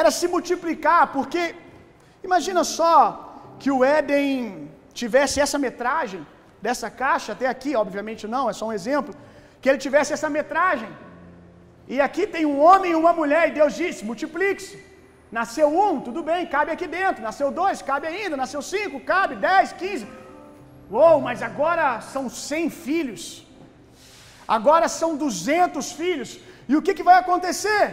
era 0.00 0.10
se 0.18 0.26
multiplicar, 0.34 1.02
porque 1.16 1.54
imagina 2.28 2.62
só 2.78 2.96
que 3.60 3.70
o 3.70 3.84
Éden 3.84 4.70
tivesse 5.00 5.36
essa 5.44 5.58
metragem 5.66 6.26
dessa 6.66 6.88
caixa 7.02 7.32
até 7.32 7.46
aqui, 7.54 7.74
obviamente 7.84 8.26
não, 8.34 8.44
é 8.50 8.52
só 8.52 8.66
um 8.68 8.76
exemplo, 8.80 9.14
que 9.60 9.68
ele 9.68 9.78
tivesse 9.86 10.12
essa 10.16 10.30
metragem. 10.38 10.90
E 11.88 12.00
aqui 12.00 12.26
tem 12.26 12.44
um 12.46 12.60
homem 12.60 12.92
e 12.92 12.94
uma 12.94 13.12
mulher, 13.12 13.48
e 13.48 13.52
Deus 13.52 13.74
disse: 13.74 14.04
multiplique-se. 14.04 14.92
Nasceu 15.30 15.68
um, 15.68 16.00
tudo 16.00 16.22
bem, 16.22 16.46
cabe 16.46 16.70
aqui 16.70 16.86
dentro. 16.86 17.22
Nasceu 17.22 17.50
dois, 17.50 17.80
cabe 17.80 18.06
ainda. 18.06 18.36
Nasceu 18.36 18.60
cinco, 18.60 19.00
cabe. 19.00 19.36
Dez, 19.36 19.72
quinze. 19.72 20.06
Uou, 20.90 21.20
mas 21.20 21.42
agora 21.42 22.00
são 22.00 22.28
cem 22.28 22.68
filhos. 22.68 23.46
Agora 24.46 24.88
são 24.88 25.16
duzentos 25.16 25.92
filhos. 25.92 26.38
E 26.68 26.76
o 26.76 26.82
que, 26.82 26.94
que 26.94 27.02
vai 27.02 27.18
acontecer? 27.18 27.86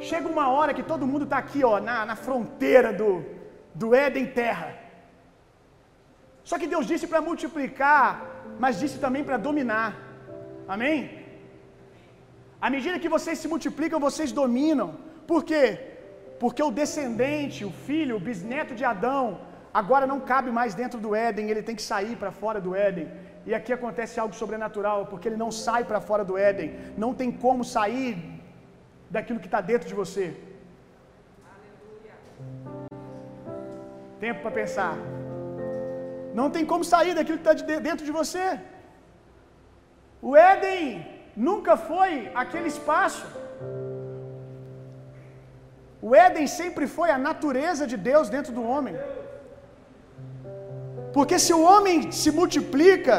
Chega 0.00 0.28
uma 0.28 0.48
hora 0.50 0.74
que 0.74 0.82
todo 0.82 1.06
mundo 1.06 1.24
está 1.24 1.38
aqui, 1.38 1.64
ó, 1.64 1.80
na, 1.80 2.04
na 2.04 2.16
fronteira 2.16 2.92
do, 2.92 3.24
do 3.74 3.94
Éden 3.94 4.26
Terra. 4.26 4.76
Só 6.44 6.58
que 6.58 6.66
Deus 6.66 6.86
disse 6.86 7.06
para 7.06 7.20
multiplicar, 7.20 8.26
mas 8.58 8.80
disse 8.80 8.98
também 8.98 9.24
para 9.24 9.36
dominar. 9.36 9.96
Amém? 10.68 11.21
À 12.66 12.68
medida 12.74 13.00
que 13.04 13.14
vocês 13.14 13.38
se 13.42 13.48
multiplicam, 13.52 14.06
vocês 14.08 14.30
dominam. 14.40 14.88
Por 15.30 15.40
quê? 15.48 15.64
Porque 16.42 16.62
o 16.68 16.74
descendente, 16.80 17.64
o 17.70 17.72
filho, 17.86 18.14
o 18.16 18.24
bisneto 18.28 18.72
de 18.78 18.84
Adão, 18.92 19.24
agora 19.80 20.06
não 20.12 20.18
cabe 20.32 20.50
mais 20.58 20.72
dentro 20.80 20.98
do 21.04 21.10
Éden, 21.26 21.50
ele 21.50 21.64
tem 21.68 21.76
que 21.80 21.86
sair 21.92 22.14
para 22.20 22.30
fora 22.42 22.60
do 22.66 22.72
Éden. 22.86 23.08
E 23.48 23.52
aqui 23.58 23.72
acontece 23.72 24.20
algo 24.22 24.34
sobrenatural, 24.40 25.00
porque 25.10 25.26
ele 25.28 25.42
não 25.44 25.50
sai 25.64 25.82
para 25.90 26.00
fora 26.08 26.24
do 26.30 26.36
Éden, 26.48 26.70
não 27.04 27.12
tem 27.20 27.32
como 27.44 27.64
sair 27.76 28.10
daquilo 29.10 29.40
que 29.44 29.50
está 29.52 29.60
dentro 29.72 29.88
de 29.92 29.96
você. 30.02 30.26
Tempo 34.24 34.40
para 34.44 34.58
pensar. 34.60 34.94
Não 36.40 36.48
tem 36.54 36.64
como 36.72 36.84
sair 36.92 37.14
daquilo 37.16 37.38
que 37.38 37.48
está 37.48 37.80
dentro 37.88 38.04
de 38.08 38.12
você. 38.20 38.46
O 40.28 40.36
Éden 40.36 41.11
nunca 41.36 41.76
foi 41.76 42.30
aquele 42.34 42.68
espaço. 42.68 43.26
O 46.00 46.14
Éden 46.14 46.46
sempre 46.60 46.86
foi 46.96 47.10
a 47.10 47.18
natureza 47.28 47.86
de 47.86 47.96
Deus 47.96 48.28
dentro 48.28 48.52
do 48.52 48.64
homem. 48.72 48.96
Porque 51.16 51.38
se 51.44 51.52
o 51.58 51.62
homem 51.70 52.10
se 52.20 52.30
multiplica 52.40 53.16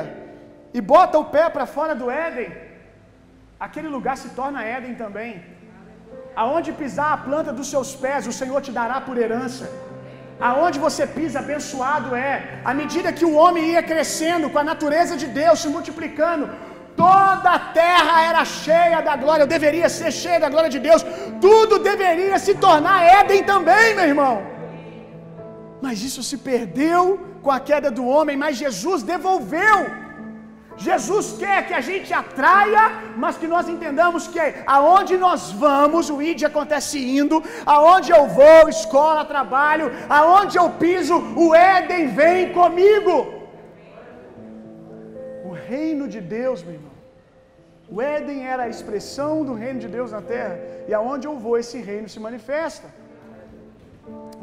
e 0.78 0.82
bota 0.93 1.17
o 1.23 1.30
pé 1.36 1.45
para 1.49 1.65
fora 1.76 1.93
do 2.02 2.10
Éden, 2.10 2.52
aquele 3.60 3.89
lugar 3.95 4.17
se 4.23 4.30
torna 4.39 4.65
Éden 4.76 4.95
também. 5.04 5.32
Aonde 6.36 6.78
pisar 6.82 7.10
a 7.13 7.21
planta 7.28 7.54
dos 7.54 7.69
seus 7.73 7.95
pés, 8.04 8.28
o 8.32 8.38
Senhor 8.41 8.60
te 8.67 8.71
dará 8.80 8.99
por 9.08 9.17
herança. 9.23 9.65
Aonde 10.49 10.78
você 10.86 11.04
pisa, 11.17 11.39
abençoado 11.39 12.15
é. 12.15 12.60
À 12.65 12.73
medida 12.73 13.15
que 13.17 13.26
o 13.30 13.36
homem 13.41 13.65
ia 13.73 13.84
crescendo 13.91 14.49
com 14.49 14.60
a 14.60 14.69
natureza 14.71 15.15
de 15.15 15.28
Deus, 15.41 15.60
se 15.60 15.69
multiplicando, 15.76 16.49
toda 17.04 17.50
a 17.58 17.63
terra 17.82 18.16
era 18.30 18.44
cheia 18.63 19.00
da 19.08 19.16
glória, 19.24 19.54
deveria 19.56 19.89
ser 19.98 20.12
cheia 20.24 20.39
da 20.44 20.50
glória 20.54 20.72
de 20.76 20.80
Deus, 20.88 21.02
tudo 21.46 21.84
deveria 21.92 22.38
se 22.46 22.54
tornar 22.66 22.98
Éden 23.20 23.44
também, 23.54 23.88
meu 23.98 24.08
irmão. 24.13 24.36
Mas 25.86 25.98
isso 26.08 26.22
se 26.30 26.38
perdeu 26.52 27.02
com 27.44 27.52
a 27.58 27.60
queda 27.70 27.89
do 27.98 28.06
homem, 28.13 28.38
mas 28.44 28.62
Jesus 28.66 29.00
devolveu. 29.13 29.78
Jesus 30.86 31.26
quer 31.42 31.60
que 31.68 31.76
a 31.80 31.84
gente 31.89 32.12
atraia, 32.22 32.84
mas 33.24 33.38
que 33.42 33.50
nós 33.54 33.66
entendamos 33.74 34.24
que 34.34 34.39
aonde 34.78 35.16
nós 35.26 35.42
vamos, 35.66 36.10
o 36.13 36.22
ID 36.30 36.44
acontece 36.52 36.98
indo, 37.20 37.38
aonde 37.76 38.10
eu 38.18 38.24
vou, 38.39 38.62
escola, 38.78 39.32
trabalho, 39.34 39.92
aonde 40.20 40.58
eu 40.62 40.70
piso, 40.86 41.18
o 41.44 41.48
Éden 41.76 42.08
vem 42.22 42.42
comigo. 42.60 43.16
O 45.50 45.54
reino 45.70 46.08
de 46.16 46.22
Deus, 46.38 46.63
meu 46.63 46.76
irmão. 46.80 46.92
O 47.95 48.01
Éden 48.01 48.39
era 48.53 48.63
a 48.63 48.71
expressão 48.75 49.32
do 49.47 49.53
reino 49.63 49.79
de 49.84 49.89
Deus 49.95 50.12
na 50.15 50.21
terra, 50.34 50.56
e 50.89 50.93
aonde 50.99 51.27
eu 51.29 51.36
vou, 51.43 51.56
esse 51.63 51.79
reino 51.89 52.08
se 52.13 52.19
manifesta. 52.27 52.88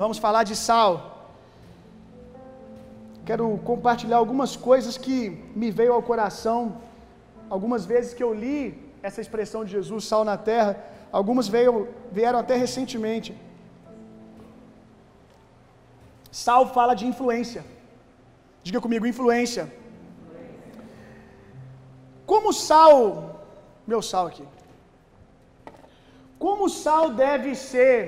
Vamos 0.02 0.18
falar 0.24 0.42
de 0.50 0.56
sal. 0.66 0.92
Quero 3.28 3.46
compartilhar 3.70 4.18
algumas 4.18 4.52
coisas 4.68 4.96
que 5.04 5.18
me 5.60 5.68
veio 5.78 5.92
ao 5.96 6.04
coração 6.10 6.60
algumas 7.56 7.84
vezes 7.92 8.14
que 8.16 8.24
eu 8.26 8.32
li 8.42 8.60
essa 9.08 9.20
expressão 9.24 9.64
de 9.64 9.72
Jesus, 9.76 10.04
sal 10.04 10.24
na 10.30 10.36
terra, 10.50 10.72
algumas 11.18 11.48
veio, 11.48 11.88
vieram 12.12 12.38
até 12.38 12.54
recentemente. 12.64 13.30
Sal 16.44 16.72
fala 16.76 16.94
de 16.94 17.06
influência. 17.12 17.64
Diga 18.62 18.80
comigo, 18.80 19.06
influência. 19.14 19.64
Como 22.24 22.52
sal, 22.52 23.39
meu 23.92 24.02
sal 24.10 24.26
aqui. 24.30 24.46
Como 26.44 26.62
o 26.66 26.74
sal 26.82 27.04
deve 27.24 27.50
ser 27.70 27.98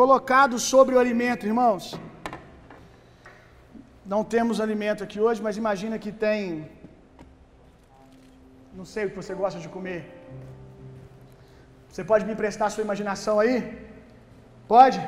colocado 0.00 0.56
sobre 0.72 0.92
o 0.94 1.00
alimento, 1.04 1.50
irmãos? 1.52 1.84
Não 4.12 4.22
temos 4.34 4.56
alimento 4.66 5.02
aqui 5.06 5.18
hoje, 5.26 5.40
mas 5.46 5.60
imagina 5.62 6.02
que 6.04 6.12
tem. 6.26 6.44
Não 8.78 8.86
sei 8.92 9.02
o 9.04 9.10
que 9.10 9.20
você 9.22 9.34
gosta 9.42 9.58
de 9.64 9.70
comer. 9.76 10.00
Você 11.88 12.04
pode 12.10 12.24
me 12.28 12.32
emprestar 12.36 12.72
sua 12.74 12.86
imaginação 12.86 13.36
aí? 13.42 13.56
Pode? 14.74 15.00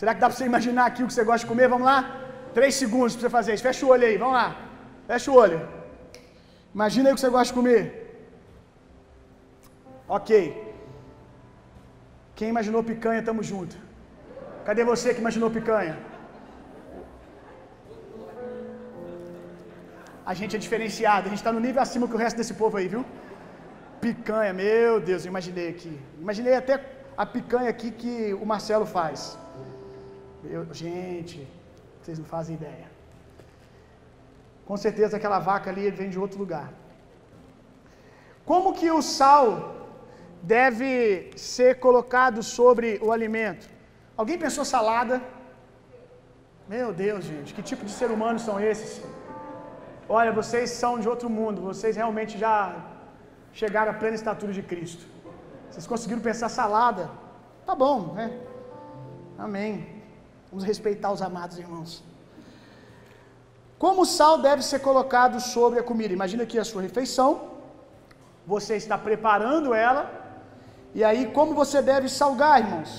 Será 0.00 0.10
que 0.14 0.22
dá 0.22 0.28
para 0.28 0.36
você 0.36 0.48
imaginar 0.52 0.84
aqui 0.90 1.02
o 1.02 1.08
que 1.08 1.14
você 1.16 1.24
gosta 1.30 1.44
de 1.44 1.52
comer? 1.52 1.68
Vamos 1.74 1.88
lá? 1.92 1.98
Três 2.58 2.74
segundos 2.82 3.14
para 3.14 3.22
você 3.22 3.32
fazer 3.38 3.52
isso. 3.54 3.68
Fecha 3.68 3.86
o 3.86 3.92
olho 3.94 4.06
aí, 4.08 4.16
vamos 4.24 4.36
lá. 4.40 4.48
Fecha 5.10 5.30
o 5.32 5.36
olho. 5.44 5.60
Imagina 6.74 7.08
aí 7.08 7.12
o 7.12 7.16
que 7.16 7.20
você 7.20 7.30
gosta 7.30 7.52
de 7.52 7.58
comer. 7.58 7.82
Ok. 10.08 10.30
Quem 12.34 12.48
imaginou 12.48 12.82
picanha, 12.82 13.22
tamo 13.22 13.42
junto. 13.42 13.76
Cadê 14.64 14.84
você 14.84 15.12
que 15.12 15.20
imaginou 15.20 15.50
picanha? 15.50 15.98
A 20.24 20.34
gente 20.34 20.54
é 20.56 20.58
diferenciado, 20.58 21.26
a 21.26 21.30
gente 21.30 21.42
está 21.42 21.52
no 21.52 21.60
nível 21.66 21.82
acima 21.82 22.08
que 22.08 22.14
o 22.14 22.22
resto 22.24 22.36
desse 22.36 22.54
povo 22.54 22.76
aí, 22.76 22.88
viu? 22.88 23.04
Picanha, 24.00 24.52
meu 24.52 25.00
Deus, 25.00 25.24
eu 25.24 25.30
imaginei 25.30 25.68
aqui. 25.68 26.00
Imaginei 26.18 26.54
até 26.54 26.74
a 27.16 27.26
picanha 27.26 27.70
aqui 27.70 27.90
que 27.90 28.32
o 28.34 28.46
Marcelo 28.46 28.86
faz. 28.86 29.36
Eu, 30.44 30.62
gente, 30.72 31.46
Vocês 32.00 32.18
não 32.18 32.24
fazem 32.24 32.56
ideia. 32.56 32.91
Com 34.68 34.76
certeza 34.76 35.16
aquela 35.16 35.38
vaca 35.38 35.70
ali 35.70 35.90
vem 35.90 36.10
de 36.14 36.18
outro 36.18 36.38
lugar. 36.38 36.68
Como 38.50 38.74
que 38.78 38.90
o 38.90 39.02
sal 39.02 39.48
deve 40.42 41.30
ser 41.36 41.78
colocado 41.86 42.42
sobre 42.42 42.98
o 43.02 43.10
alimento? 43.16 43.68
Alguém 44.16 44.38
pensou 44.38 44.64
salada? 44.64 45.16
Meu 46.68 46.92
Deus, 46.92 47.24
gente, 47.24 47.54
que 47.54 47.62
tipo 47.70 47.84
de 47.84 47.92
ser 47.92 48.10
humanos 48.10 48.42
são 48.42 48.58
esses? 48.60 49.02
Olha, 50.08 50.32
vocês 50.32 50.70
são 50.70 50.98
de 50.98 51.08
outro 51.08 51.28
mundo, 51.38 51.62
vocês 51.62 51.96
realmente 51.96 52.36
já 52.38 52.54
chegaram 53.52 53.92
à 53.92 53.94
plena 53.94 54.16
estatura 54.16 54.52
de 54.52 54.62
Cristo. 54.62 55.04
Vocês 55.70 55.86
conseguiram 55.86 56.20
pensar 56.20 56.48
salada? 56.48 57.10
Tá 57.66 57.74
bom, 57.74 58.12
né? 58.14 58.26
Amém. 59.38 60.02
Vamos 60.50 60.64
respeitar 60.64 61.10
os 61.10 61.22
amados 61.22 61.58
irmãos. 61.58 62.04
Como 63.82 64.02
o 64.02 64.10
sal 64.18 64.34
deve 64.48 64.62
ser 64.70 64.78
colocado 64.88 65.36
sobre 65.54 65.78
a 65.80 65.86
comida? 65.88 66.12
Imagina 66.18 66.42
aqui 66.44 66.56
a 66.56 66.66
sua 66.68 66.82
refeição. 66.86 67.30
Você 68.52 68.74
está 68.82 68.96
preparando 69.06 69.74
ela. 69.86 70.02
E 70.98 71.02
aí, 71.08 71.22
como 71.38 71.58
você 71.62 71.78
deve 71.90 72.08
salgar, 72.08 72.60
irmãos? 72.60 72.92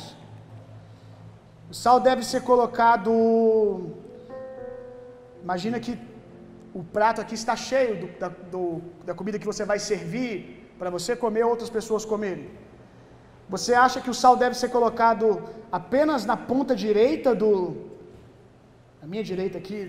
O 1.72 1.76
sal 1.84 2.02
deve 2.10 2.24
ser 2.32 2.42
colocado. 2.52 3.14
Imagina 5.46 5.80
que 5.86 5.94
o 6.74 6.84
prato 6.98 7.22
aqui 7.22 7.36
está 7.42 7.56
cheio 7.56 7.96
do, 8.02 8.08
da, 8.20 8.30
do, 8.54 8.64
da 9.06 9.14
comida 9.14 9.40
que 9.40 9.52
você 9.54 9.64
vai 9.72 9.80
servir 9.80 10.30
para 10.78 10.90
você 10.90 11.16
comer 11.16 11.46
outras 11.46 11.70
pessoas 11.80 12.04
comerem. 12.14 12.50
Você 13.56 13.74
acha 13.74 14.02
que 14.02 14.10
o 14.10 14.20
sal 14.24 14.36
deve 14.36 14.58
ser 14.62 14.70
colocado 14.78 15.28
apenas 15.72 16.26
na 16.26 16.36
ponta 16.36 16.76
direita 16.76 17.34
do. 17.34 17.54
Na 19.02 19.08
minha 19.08 19.24
direita 19.24 19.58
aqui, 19.58 19.80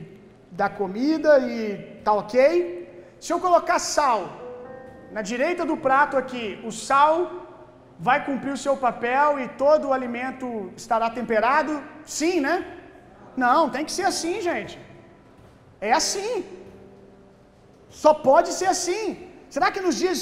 da 0.60 0.68
comida 0.80 1.30
e 1.52 1.58
tá 2.06 2.12
ok? 2.22 2.44
Se 3.24 3.30
eu 3.32 3.38
colocar 3.46 3.78
sal 3.96 4.20
na 5.16 5.22
direita 5.30 5.64
do 5.70 5.76
prato 5.86 6.14
aqui, 6.22 6.46
o 6.68 6.72
sal 6.88 7.16
vai 8.06 8.18
cumprir 8.28 8.52
o 8.54 8.62
seu 8.64 8.76
papel 8.86 9.28
e 9.42 9.46
todo 9.64 9.84
o 9.88 9.94
alimento 9.98 10.46
estará 10.82 11.08
temperado? 11.18 11.72
Sim, 12.18 12.36
né? 12.46 12.54
Não, 13.44 13.60
tem 13.74 13.84
que 13.86 13.94
ser 13.98 14.06
assim, 14.12 14.34
gente. 14.48 14.74
É 15.88 15.92
assim. 16.00 16.32
Só 18.02 18.12
pode 18.28 18.50
ser 18.58 18.68
assim. 18.74 19.04
Será 19.54 19.68
que 19.74 19.84
nos 19.86 19.96
dias 20.02 20.20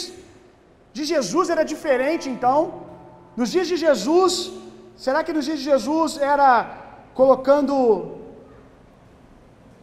de 0.96 1.04
Jesus 1.12 1.48
era 1.54 1.64
diferente 1.74 2.26
então? 2.34 2.58
Nos 3.40 3.50
dias 3.54 3.68
de 3.72 3.76
Jesus, 3.84 4.32
será 5.04 5.20
que 5.24 5.34
nos 5.36 5.46
dias 5.48 5.60
de 5.62 5.66
Jesus 5.72 6.18
era 6.32 6.50
colocando 7.20 7.76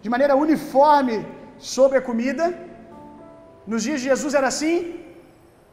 de 0.04 0.10
maneira 0.14 0.36
uniforme 0.46 1.16
sobre 1.74 1.98
a 2.00 2.06
comida? 2.10 2.46
Nos 3.72 3.84
dias 3.84 4.00
de 4.02 4.08
Jesus 4.12 4.34
era 4.40 4.48
assim? 4.54 4.74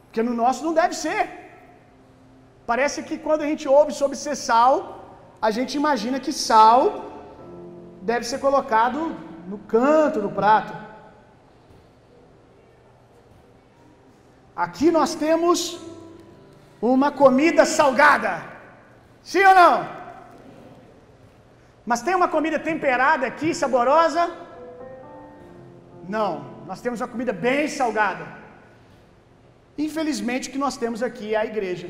Porque 0.07 0.23
no 0.29 0.35
nosso 0.43 0.65
não 0.67 0.75
deve 0.83 0.95
ser. 1.05 1.23
Parece 2.71 2.99
que 3.09 3.17
quando 3.27 3.43
a 3.43 3.49
gente 3.51 3.67
ouve 3.69 3.93
sobre 4.01 4.17
ser 4.25 4.37
sal, 4.49 4.75
a 5.47 5.51
gente 5.57 5.75
imagina 5.81 6.19
que 6.25 6.33
sal 6.49 6.83
deve 8.11 8.25
ser 8.31 8.39
colocado 8.47 9.01
no 9.51 9.59
canto 9.75 10.21
do 10.25 10.31
prato. 10.41 10.73
Aqui 14.65 14.91
nós 14.91 15.15
temos 15.15 15.59
uma 16.81 17.11
comida 17.11 17.65
salgada. 17.65 18.33
Sim 19.23 19.45
ou 19.51 19.55
não? 19.55 19.96
Mas 21.91 22.03
tem 22.07 22.15
uma 22.21 22.29
comida 22.35 22.59
temperada 22.71 23.25
aqui, 23.31 23.55
saborosa? 23.63 24.23
Não, 26.17 26.31
nós 26.69 26.81
temos 26.81 27.01
uma 27.01 27.13
comida 27.15 27.33
bem 27.47 27.69
salgada. 27.69 28.27
Infelizmente, 29.87 30.49
o 30.49 30.53
que 30.53 30.65
nós 30.67 30.77
temos 30.83 31.03
aqui 31.09 31.35
é 31.35 31.39
a 31.39 31.47
igreja. 31.53 31.89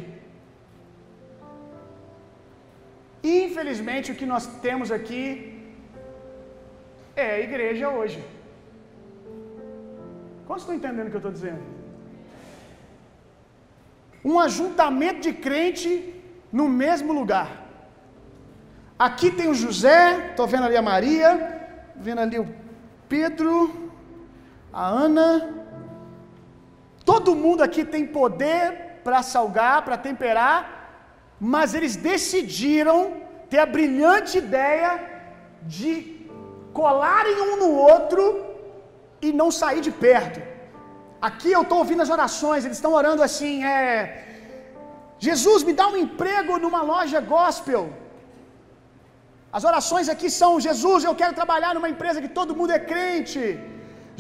Infelizmente, 3.23 4.13
o 4.13 4.19
que 4.21 4.27
nós 4.33 4.47
temos 4.67 4.91
aqui 4.99 5.21
é 7.25 7.29
a 7.37 7.41
igreja 7.41 7.89
hoje. 7.89 8.23
Quantos 10.47 10.63
estão 10.65 10.77
entendendo 10.79 11.07
o 11.07 11.11
que 11.11 11.19
eu 11.21 11.25
estou 11.25 11.37
dizendo? 11.39 11.63
Um 14.25 14.39
ajuntamento 14.39 15.21
de 15.27 15.33
crente 15.33 15.91
no 16.53 16.69
mesmo 16.69 17.13
lugar. 17.13 17.66
Aqui 18.99 19.31
tem 19.31 19.49
o 19.49 19.55
José, 19.55 20.31
estou 20.31 20.47
vendo 20.47 20.65
ali 20.65 20.77
a 20.77 20.81
Maria, 20.81 21.31
vendo 21.95 22.21
ali 22.23 22.39
o 22.39 22.49
Pedro, 23.09 23.93
a 24.73 24.87
Ana. 24.87 25.29
Todo 27.05 27.35
mundo 27.35 27.63
aqui 27.63 27.85
tem 27.85 28.07
poder 28.07 29.01
para 29.05 29.23
salgar, 29.23 29.85
para 29.85 29.99
temperar, 29.99 30.59
mas 31.39 31.75
eles 31.75 31.95
decidiram 31.95 32.99
ter 33.51 33.59
a 33.59 33.67
brilhante 33.67 34.39
ideia 34.39 34.91
de 35.63 35.91
colarem 36.73 37.39
um 37.49 37.57
no 37.63 37.71
outro 37.93 38.23
e 39.21 39.31
não 39.41 39.51
sair 39.51 39.83
de 39.83 39.91
perto. 39.91 40.41
Aqui 41.21 41.53
eu 41.53 41.63
estou 41.63 41.79
ouvindo 41.79 42.03
as 42.03 42.11
orações, 42.17 42.65
eles 42.65 42.79
estão 42.79 42.95
orando 42.95 43.23
assim: 43.23 43.63
é, 43.63 44.25
Jesus, 45.19 45.63
me 45.63 45.75
dá 45.75 45.87
um 45.87 45.99
emprego 45.99 46.59
numa 46.59 46.83
loja 46.83 47.21
gospel. 47.21 47.85
As 49.57 49.65
orações 49.71 50.09
aqui 50.13 50.29
são: 50.41 50.53
Jesus, 50.67 51.01
eu 51.09 51.15
quero 51.21 51.35
trabalhar 51.41 51.73
numa 51.77 51.91
empresa 51.93 52.23
que 52.25 52.33
todo 52.39 52.57
mundo 52.59 52.73
é 52.79 52.81
crente. 52.93 53.43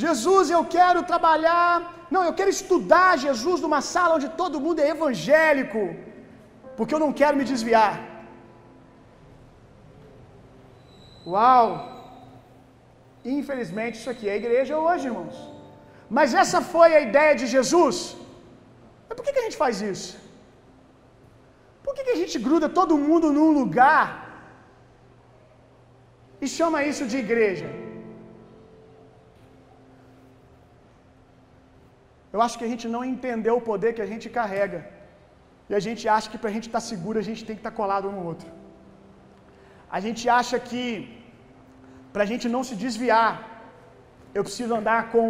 Jesus, 0.05 0.51
eu 0.57 0.62
quero 0.77 1.01
trabalhar. 1.12 1.70
Não, 2.14 2.22
eu 2.29 2.35
quero 2.38 2.51
estudar 2.59 3.11
Jesus 3.27 3.61
numa 3.64 3.81
sala 3.92 4.16
onde 4.18 4.29
todo 4.42 4.62
mundo 4.66 4.81
é 4.85 4.88
evangélico, 4.94 5.83
porque 6.77 6.94
eu 6.96 7.03
não 7.05 7.12
quero 7.20 7.38
me 7.40 7.46
desviar. 7.53 7.94
Uau! 11.35 11.70
Infelizmente, 13.38 13.96
isso 14.01 14.11
aqui 14.14 14.27
é 14.29 14.35
a 14.35 14.42
igreja 14.42 14.75
hoje, 14.87 15.09
irmãos. 15.11 15.38
Mas 16.16 16.35
essa 16.42 16.61
foi 16.75 16.90
a 16.99 17.01
ideia 17.09 17.33
de 17.40 17.46
Jesus. 17.55 17.96
Mas 19.07 19.16
por 19.16 19.25
que, 19.25 19.33
que 19.35 19.42
a 19.42 19.46
gente 19.49 19.62
faz 19.64 19.81
isso? 19.92 20.12
Por 21.85 21.94
que, 21.94 22.05
que 22.07 22.14
a 22.16 22.20
gente 22.22 22.38
gruda 22.46 22.68
todo 22.81 23.03
mundo 23.09 23.29
num 23.38 23.51
lugar 23.61 24.05
e 26.44 26.46
chama 26.59 26.85
isso 26.90 27.05
de 27.12 27.18
igreja? 27.25 27.68
Eu 32.35 32.40
acho 32.44 32.59
que 32.59 32.66
a 32.68 32.72
gente 32.72 32.87
não 32.94 33.03
entendeu 33.12 33.55
o 33.59 33.66
poder 33.70 33.90
que 33.96 34.05
a 34.07 34.11
gente 34.12 34.27
carrega. 34.38 34.81
E 35.70 35.75
a 35.79 35.83
gente 35.87 36.03
acha 36.16 36.29
que 36.33 36.40
para 36.42 36.51
a 36.53 36.57
gente 36.57 36.68
estar 36.70 36.83
tá 36.83 36.88
seguro, 36.92 37.18
a 37.22 37.27
gente 37.29 37.42
tem 37.46 37.57
que 37.57 37.62
estar 37.64 37.75
tá 37.75 37.81
colado 37.81 38.09
um 38.11 38.16
no 38.18 38.25
outro. 38.33 38.49
A 39.96 40.01
gente 40.07 40.22
acha 40.40 40.57
que 40.68 40.83
para 42.12 42.25
a 42.25 42.31
gente 42.33 42.46
não 42.55 42.62
se 42.68 42.75
desviar, 42.85 43.33
eu 44.37 44.42
preciso 44.46 44.75
andar 44.81 45.01
com 45.12 45.25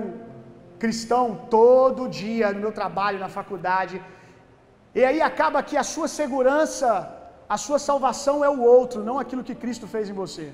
cristão 0.83 1.25
todo 1.57 2.11
dia 2.21 2.53
no 2.55 2.61
meu 2.65 2.73
trabalho, 2.81 3.23
na 3.25 3.31
faculdade. 3.39 3.97
E 4.99 5.03
aí 5.09 5.21
acaba 5.31 5.67
que 5.69 5.77
a 5.83 5.87
sua 5.95 6.09
segurança, 6.21 6.89
a 7.55 7.59
sua 7.65 7.79
salvação 7.89 8.37
é 8.49 8.51
o 8.57 8.63
outro, 8.77 9.05
não 9.09 9.19
aquilo 9.23 9.47
que 9.49 9.61
Cristo 9.65 9.87
fez 9.95 10.09
em 10.13 10.19
você. 10.23 10.47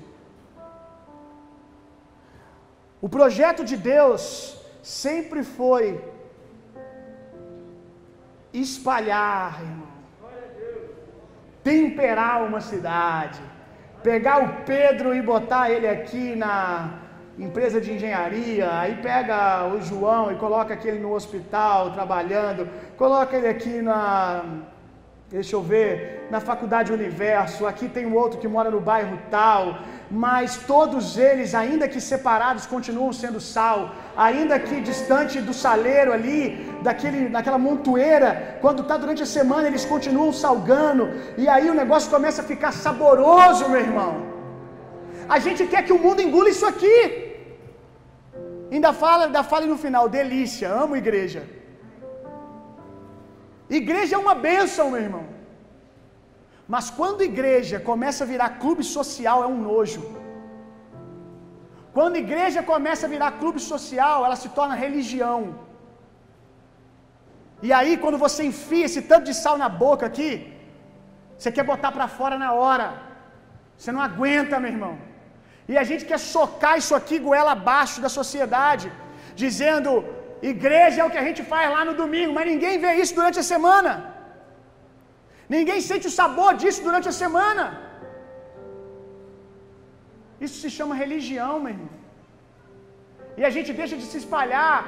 O 3.05 3.09
projeto 3.09 3.65
de 3.69 3.75
Deus 3.75 4.23
sempre 4.81 5.43
foi 5.43 6.01
espalhar, 8.53 9.61
irmão. 9.61 9.89
Temperar 11.61 12.45
uma 12.45 12.61
cidade. 12.61 13.41
Pegar 14.01 14.37
o 14.45 14.63
Pedro 14.63 15.13
e 15.13 15.21
botar 15.21 15.69
ele 15.69 15.85
aqui 15.85 16.33
na 16.33 16.93
empresa 17.37 17.81
de 17.81 17.91
engenharia, 17.91 18.69
aí 18.79 18.95
pega 19.01 19.67
o 19.73 19.81
João 19.81 20.31
e 20.31 20.35
coloca 20.37 20.73
aquele 20.73 20.99
no 20.99 21.13
hospital 21.13 21.91
trabalhando, 21.91 22.69
coloca 22.95 23.35
ele 23.35 23.49
aqui 23.49 23.81
na 23.81 24.45
deixa 25.35 25.53
eu 25.55 25.63
ver, 25.71 25.93
na 26.33 26.39
faculdade 26.49 26.95
Universo, 26.97 27.65
aqui 27.69 27.87
tem 27.95 28.05
um 28.09 28.15
outro 28.23 28.39
que 28.41 28.49
mora 28.55 28.69
no 28.73 28.81
bairro 28.89 29.15
tal, 29.35 29.61
mas 30.23 30.57
todos 30.71 31.05
eles, 31.27 31.55
ainda 31.61 31.85
que 31.93 32.01
separados, 32.09 32.67
continuam 32.73 33.11
sendo 33.21 33.39
sal, 33.53 33.79
ainda 34.25 34.59
que 34.65 34.75
distante 34.89 35.41
do 35.47 35.55
saleiro 35.63 36.13
ali, 36.17 36.37
daquele, 36.87 37.21
daquela 37.35 37.59
montoeira, 37.67 38.29
quando 38.61 38.83
está 38.83 38.95
durante 39.03 39.23
a 39.27 39.31
semana, 39.37 39.67
eles 39.71 39.85
continuam 39.93 40.31
salgando, 40.43 41.09
e 41.35 41.47
aí 41.55 41.67
o 41.73 41.79
negócio 41.81 42.13
começa 42.15 42.43
a 42.43 42.49
ficar 42.53 42.71
saboroso, 42.85 43.71
meu 43.73 43.81
irmão. 43.87 44.13
A 45.35 45.39
gente 45.39 45.65
quer 45.73 45.83
que 45.87 45.95
o 45.97 46.01
mundo 46.05 46.21
engula 46.21 46.49
isso 46.55 46.67
aqui. 46.71 46.99
Ainda 48.71 48.93
fala, 49.03 49.25
ainda 49.25 49.43
fala 49.51 49.65
no 49.73 49.79
final, 49.87 50.07
delícia, 50.19 50.69
amo 50.83 51.01
igreja. 51.03 51.43
Igreja 53.69 54.15
é 54.15 54.19
uma 54.19 54.35
bênção, 54.35 54.91
meu 54.91 55.01
irmão. 55.01 55.25
Mas 56.67 56.89
quando 56.89 57.21
igreja 57.31 57.79
começa 57.79 58.23
a 58.23 58.27
virar 58.27 58.57
clube 58.63 58.83
social, 58.83 59.43
é 59.43 59.47
um 59.47 59.61
nojo. 59.69 60.03
Quando 61.93 62.21
igreja 62.25 62.61
começa 62.63 63.05
a 63.05 63.09
virar 63.13 63.39
clube 63.41 63.59
social, 63.59 64.25
ela 64.25 64.37
se 64.43 64.49
torna 64.49 64.81
religião. 64.85 65.39
E 67.61 67.71
aí, 67.77 67.91
quando 68.03 68.17
você 68.25 68.41
enfia 68.51 68.85
esse 68.85 69.01
tanto 69.09 69.25
de 69.29 69.35
sal 69.41 69.57
na 69.63 69.69
boca 69.83 70.05
aqui, 70.05 70.29
você 71.37 71.51
quer 71.51 71.65
botar 71.71 71.91
para 71.91 72.07
fora 72.17 72.37
na 72.43 72.51
hora. 72.53 72.87
Você 73.77 73.91
não 73.91 74.01
aguenta, 74.01 74.59
meu 74.63 74.71
irmão. 74.75 74.93
E 75.71 75.77
a 75.77 75.83
gente 75.89 76.03
quer 76.09 76.19
socar 76.19 76.77
isso 76.77 76.93
aqui 76.99 77.17
goela 77.27 77.53
abaixo 77.53 78.01
da 78.05 78.09
sociedade, 78.19 78.91
dizendo: 79.35 79.91
igreja 80.51 80.97
é 81.01 81.05
o 81.05 81.11
que 81.13 81.21
a 81.21 81.27
gente 81.27 81.41
faz 81.51 81.65
lá 81.75 81.81
no 81.89 81.93
domingo, 82.01 82.31
mas 82.37 82.49
ninguém 82.51 82.75
vê 82.83 82.91
isso 83.03 83.15
durante 83.19 83.39
a 83.43 83.47
semana. 83.53 83.93
Ninguém 85.55 85.79
sente 85.89 86.07
o 86.11 86.15
sabor 86.19 86.51
disso 86.61 86.81
durante 86.87 87.07
a 87.11 87.15
semana. 87.23 87.65
Isso 90.45 90.57
se 90.63 90.69
chama 90.77 91.01
religião, 91.03 91.53
meu 91.63 91.73
irmão. 91.75 91.93
E 93.39 93.43
a 93.49 93.51
gente 93.55 93.71
deixa 93.81 93.95
de 94.01 94.05
se 94.11 94.17
espalhar 94.23 94.79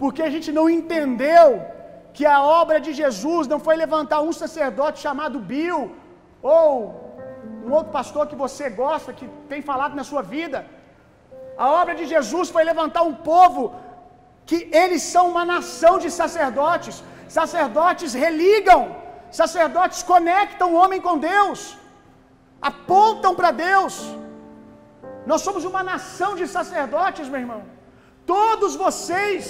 porque 0.00 0.22
a 0.26 0.30
gente 0.34 0.50
não 0.58 0.66
entendeu 0.78 1.48
que 2.16 2.24
a 2.36 2.38
obra 2.60 2.78
de 2.86 2.92
Jesus 3.00 3.44
não 3.52 3.60
foi 3.66 3.74
levantar 3.84 4.20
um 4.28 4.34
sacerdote 4.42 5.04
chamado 5.06 5.38
Bill 5.50 5.80
ou 6.54 6.72
um 7.66 7.70
outro 7.78 7.92
pastor 7.98 8.24
que 8.30 8.40
você 8.44 8.66
gosta, 8.82 9.16
que 9.18 9.26
tem 9.52 9.60
falado 9.70 9.94
na 10.00 10.04
sua 10.10 10.22
vida. 10.34 10.58
A 11.64 11.68
obra 11.80 11.94
de 12.00 12.04
Jesus 12.14 12.48
foi 12.56 12.64
levantar 12.72 13.02
um 13.10 13.14
povo 13.32 13.62
que 14.48 14.58
eles 14.82 15.02
são 15.14 15.24
uma 15.32 15.44
nação 15.54 15.94
de 16.04 16.10
sacerdotes. 16.20 16.96
Sacerdotes 17.38 18.12
religam, 18.26 18.80
sacerdotes 19.40 20.00
conectam 20.12 20.68
o 20.72 20.78
homem 20.82 21.00
com 21.06 21.16
Deus, 21.32 21.60
apontam 22.70 23.32
para 23.38 23.50
Deus. 23.68 23.96
Nós 25.30 25.42
somos 25.46 25.64
uma 25.70 25.82
nação 25.90 26.30
de 26.40 26.46
sacerdotes, 26.58 27.28
meu 27.32 27.40
irmão. 27.44 27.62
Todos 28.34 28.72
vocês 28.84 29.44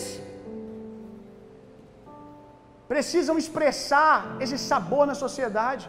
precisam 2.92 3.36
expressar 3.42 4.12
esse 4.44 4.58
sabor 4.70 5.04
na 5.10 5.16
sociedade. 5.24 5.86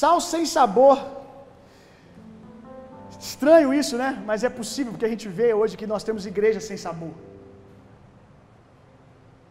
Sal 0.00 0.18
sem 0.32 0.44
sabor. 0.56 0.98
Estranho 3.18 3.74
isso, 3.74 3.96
né? 4.02 4.22
Mas 4.24 4.44
é 4.48 4.50
possível 4.60 4.92
porque 4.92 5.08
a 5.08 5.12
gente 5.14 5.28
vê 5.28 5.52
hoje 5.52 5.76
que 5.76 5.86
nós 5.92 6.04
temos 6.04 6.24
igreja 6.32 6.60
sem 6.60 6.76
sabor. 6.76 7.14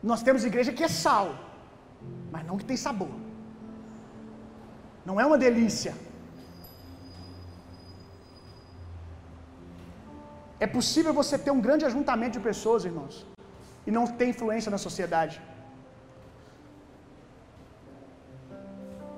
Nós 0.01 0.22
temos 0.24 0.45
igreja 0.49 0.72
que 0.78 0.84
é 0.84 0.88
sal, 0.88 1.28
mas 2.32 2.45
não 2.49 2.57
que 2.57 2.65
tem 2.72 2.78
sabor. 2.78 3.13
Não 5.05 5.20
é 5.20 5.26
uma 5.26 5.38
delícia. 5.38 5.93
É 10.65 10.68
possível 10.78 11.13
você 11.13 11.38
ter 11.38 11.51
um 11.51 11.61
grande 11.65 11.86
ajuntamento 11.89 12.38
de 12.38 12.43
pessoas, 12.49 12.86
irmãos, 12.89 13.15
e 13.86 13.91
não 13.97 14.05
ter 14.07 14.28
influência 14.34 14.72
na 14.76 14.78
sociedade. 14.78 15.41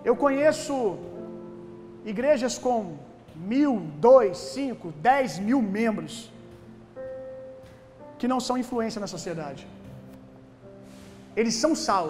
Eu 0.04 0.16
conheço 0.16 0.76
igrejas 2.14 2.58
com 2.58 2.98
mil, 3.40 3.80
dois, 4.08 4.38
cinco, 4.38 4.92
dez 4.92 5.40
mil 5.40 5.62
membros 5.62 6.32
que 8.20 8.28
não 8.28 8.40
são 8.40 8.58
influência 8.58 9.00
na 9.00 9.08
sociedade. 9.08 9.66
Eles 11.36 11.56
são 11.56 11.74
sal, 11.76 12.08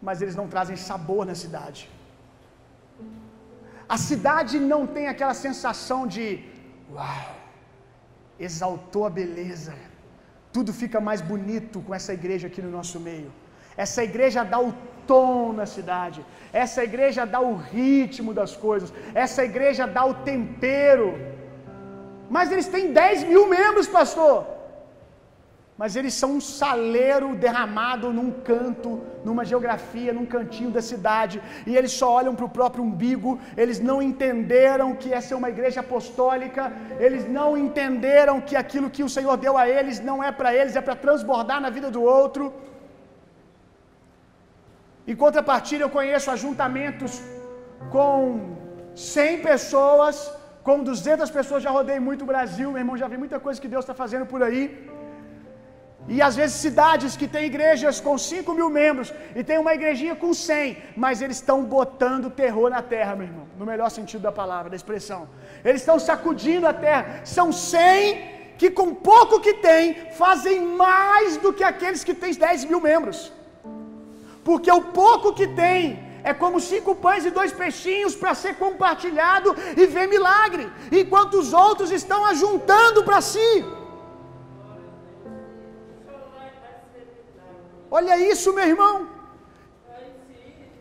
mas 0.00 0.22
eles 0.22 0.36
não 0.40 0.48
trazem 0.48 0.76
sabor 0.76 1.26
na 1.30 1.34
cidade. 1.34 1.82
A 3.88 3.98
cidade 3.98 4.58
não 4.58 4.86
tem 4.86 5.06
aquela 5.06 5.34
sensação 5.34 6.06
de 6.06 6.24
uau, 6.90 7.30
exaltou 8.38 9.04
a 9.06 9.10
beleza. 9.10 9.74
Tudo 10.50 10.72
fica 10.72 10.98
mais 11.08 11.20
bonito 11.20 11.80
com 11.80 11.94
essa 11.94 12.12
igreja 12.14 12.46
aqui 12.46 12.62
no 12.62 12.70
nosso 12.70 12.98
meio. 12.98 13.30
Essa 13.76 14.04
igreja 14.04 14.44
dá 14.44 14.60
o 14.60 14.72
tom 15.06 15.52
na 15.52 15.66
cidade. 15.66 16.24
Essa 16.52 16.84
igreja 16.84 17.24
dá 17.24 17.40
o 17.40 17.54
ritmo 17.54 18.32
das 18.34 18.56
coisas. 18.56 18.92
Essa 19.14 19.44
igreja 19.44 19.86
dá 19.86 20.04
o 20.04 20.14
tempero. 20.14 21.14
Mas 22.30 22.50
eles 22.52 22.68
têm 22.68 22.92
10 22.92 23.24
mil 23.24 23.46
membros, 23.48 23.86
pastor 23.86 24.46
mas 25.82 25.96
eles 25.96 26.14
são 26.14 26.30
um 26.36 26.40
saleiro 26.40 27.34
derramado 27.34 28.12
num 28.12 28.30
canto, 28.30 29.00
numa 29.24 29.44
geografia, 29.44 30.12
num 30.12 30.26
cantinho 30.34 30.70
da 30.70 30.82
cidade, 30.82 31.42
e 31.66 31.76
eles 31.76 31.92
só 31.92 32.08
olham 32.18 32.34
para 32.36 32.44
o 32.44 32.48
próprio 32.48 32.84
umbigo, 32.84 33.40
eles 33.56 33.80
não 33.80 34.00
entenderam 34.00 34.94
que 34.94 35.12
essa 35.12 35.34
é 35.34 35.36
uma 35.36 35.48
igreja 35.48 35.80
apostólica, 35.80 36.72
eles 37.00 37.28
não 37.28 37.56
entenderam 37.56 38.40
que 38.40 38.54
aquilo 38.54 38.90
que 38.90 39.02
o 39.02 39.08
Senhor 39.08 39.36
deu 39.36 39.56
a 39.56 39.68
eles 39.68 39.98
não 39.98 40.22
é 40.22 40.30
para 40.30 40.54
eles, 40.54 40.76
é 40.76 40.80
para 40.80 40.94
transbordar 40.94 41.60
na 41.60 41.70
vida 41.70 41.90
do 41.90 42.02
outro. 42.02 42.52
Em 45.06 45.16
contrapartida, 45.16 45.84
eu 45.84 45.90
conheço 45.90 46.30
ajuntamentos 46.30 47.20
com 47.90 48.16
100 48.94 49.42
pessoas, 49.42 50.30
com 50.62 50.82
200 50.82 51.30
pessoas, 51.30 51.62
já 51.62 51.70
rodei 51.70 51.98
muito 51.98 52.22
o 52.22 52.30
Brasil, 52.32 52.70
meu 52.70 52.80
irmão, 52.82 52.96
já 52.96 53.08
vi 53.08 53.16
muita 53.16 53.40
coisa 53.40 53.60
que 53.60 53.72
Deus 53.74 53.84
está 53.84 53.94
fazendo 53.94 54.26
por 54.26 54.42
aí. 54.42 54.64
E 56.08 56.20
às 56.20 56.34
vezes 56.34 56.56
cidades 56.56 57.16
que 57.16 57.28
têm 57.28 57.44
igrejas 57.46 58.00
com 58.00 58.16
5 58.18 58.54
mil 58.54 58.68
membros 58.68 59.12
e 59.36 59.44
tem 59.44 59.58
uma 59.58 59.74
igrejinha 59.74 60.16
com 60.16 60.32
100, 60.34 60.76
mas 60.96 61.22
eles 61.22 61.36
estão 61.36 61.64
botando 61.64 62.30
terror 62.30 62.68
na 62.70 62.82
terra, 62.82 63.14
meu 63.14 63.26
irmão, 63.26 63.46
no 63.58 63.64
melhor 63.64 63.88
sentido 63.88 64.22
da 64.22 64.32
palavra, 64.32 64.70
da 64.70 64.76
expressão. 64.76 65.28
Eles 65.64 65.80
estão 65.82 65.98
sacudindo 65.98 66.66
a 66.66 66.72
terra. 66.72 67.20
São 67.24 67.52
100 67.52 68.56
que 68.58 68.70
com 68.70 68.94
pouco 68.94 69.40
que 69.40 69.54
tem 69.54 69.94
fazem 70.12 70.60
mais 70.60 71.36
do 71.36 71.52
que 71.52 71.64
aqueles 71.64 72.02
que 72.02 72.14
têm 72.14 72.34
10 72.34 72.64
mil 72.64 72.80
membros. 72.80 73.32
Porque 74.48 74.70
o 74.70 74.82
pouco 75.00 75.32
que 75.38 75.46
tem 75.46 75.82
é 76.24 76.32
como 76.32 76.60
cinco 76.60 76.94
pães 77.04 77.24
e 77.24 77.30
dois 77.30 77.52
peixinhos 77.52 78.14
para 78.14 78.34
ser 78.42 78.54
compartilhado 78.64 79.54
e 79.76 79.86
ver 79.86 80.06
milagre, 80.08 80.70
enquanto 80.90 81.34
os 81.42 81.52
outros 81.52 81.90
estão 81.90 82.20
ajuntando 82.32 83.04
para 83.08 83.20
si. 83.20 83.50
Olha 87.90 88.16
isso, 88.32 88.52
meu 88.58 88.66
irmão. 88.66 88.94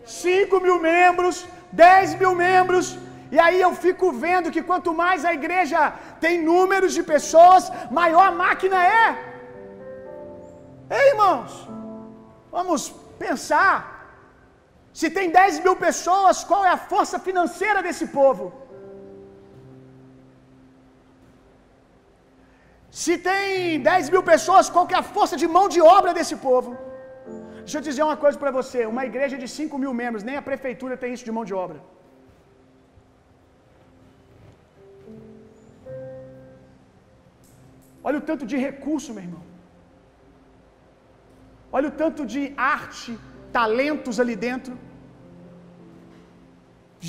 5 0.05 0.59
mil 0.59 0.77
membros, 0.79 1.35
10 1.71 2.15
mil 2.21 2.33
membros, 2.35 2.97
e 3.31 3.39
aí 3.39 3.59
eu 3.61 3.73
fico 3.73 4.11
vendo 4.11 4.51
que 4.51 4.61
quanto 4.69 4.93
mais 4.93 5.23
a 5.23 5.33
igreja 5.33 5.93
tem 6.19 6.41
números 6.43 6.93
de 6.93 7.03
pessoas, 7.03 7.71
maior 7.89 8.25
a 8.27 8.31
máquina 8.31 8.79
é. 8.83 9.07
Ei, 10.89 11.09
irmãos, 11.11 11.51
vamos 12.51 12.93
pensar. 13.25 13.75
Se 14.99 15.07
tem 15.17 15.27
10 15.41 15.59
mil 15.65 15.75
pessoas, 15.87 16.43
qual 16.49 16.63
é 16.69 16.71
a 16.77 16.81
força 16.93 17.17
financeira 17.27 17.81
desse 17.87 18.05
povo? 18.17 18.45
Se 23.01 23.13
tem 23.27 23.81
10 23.91 24.09
mil 24.13 24.23
pessoas, 24.31 24.71
qual 24.75 24.87
é 24.95 24.97
a 25.01 25.09
força 25.17 25.35
de 25.41 25.47
mão 25.57 25.65
de 25.75 25.81
obra 25.97 26.13
desse 26.17 26.35
povo? 26.47 26.71
Deixa 27.63 27.77
eu 27.77 27.85
dizer 27.87 28.03
uma 28.07 28.17
coisa 28.23 28.37
para 28.43 28.51
você: 28.59 28.79
uma 28.93 29.05
igreja 29.09 29.37
de 29.43 29.47
5 29.59 29.77
mil 29.83 29.93
membros, 30.01 30.25
nem 30.29 30.37
a 30.39 30.47
prefeitura 30.49 31.01
tem 31.03 31.13
isso 31.15 31.27
de 31.29 31.35
mão 31.37 31.45
de 31.49 31.55
obra. 31.65 31.79
Olha 38.07 38.19
o 38.19 38.25
tanto 38.29 38.45
de 38.51 38.57
recurso, 38.67 39.13
meu 39.15 39.23
irmão. 39.27 39.50
Olha 41.77 41.89
o 41.91 41.95
tanto 42.01 42.21
de 42.33 42.41
arte, 42.57 43.11
talentos 43.59 44.19
ali 44.23 44.35
dentro. 44.47 44.73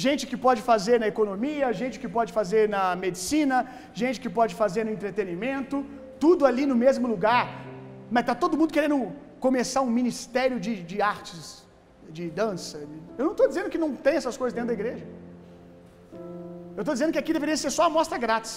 Gente 0.04 0.22
que 0.30 0.36
pode 0.46 0.60
fazer 0.70 0.96
na 1.02 1.08
economia, 1.14 1.72
gente 1.80 1.96
que 2.02 2.08
pode 2.16 2.30
fazer 2.38 2.62
na 2.74 2.82
medicina, 3.04 3.56
gente 4.02 4.18
que 4.22 4.30
pode 4.38 4.54
fazer 4.62 4.82
no 4.86 4.92
entretenimento, 4.96 5.84
tudo 6.24 6.46
ali 6.50 6.64
no 6.72 6.76
mesmo 6.84 7.06
lugar. 7.14 7.46
Mas 8.14 8.24
tá 8.28 8.34
todo 8.44 8.56
mundo 8.60 8.72
querendo 8.76 8.98
começar 9.46 9.80
um 9.88 9.92
ministério 10.00 10.58
de, 10.64 10.72
de 10.90 10.98
artes, 11.14 11.40
de 12.16 12.24
dança. 12.42 12.78
Eu 13.18 13.24
não 13.26 13.32
estou 13.32 13.48
dizendo 13.50 13.68
que 13.72 13.82
não 13.84 13.90
tem 14.06 14.14
essas 14.20 14.36
coisas 14.40 14.54
dentro 14.58 14.70
da 14.72 14.78
igreja. 14.80 15.04
Eu 16.76 16.82
estou 16.84 16.94
dizendo 16.96 17.12
que 17.14 17.20
aqui 17.22 17.32
deveria 17.38 17.56
ser 17.62 17.70
só 17.78 17.84
amostra 17.90 18.18
grátis. 18.26 18.54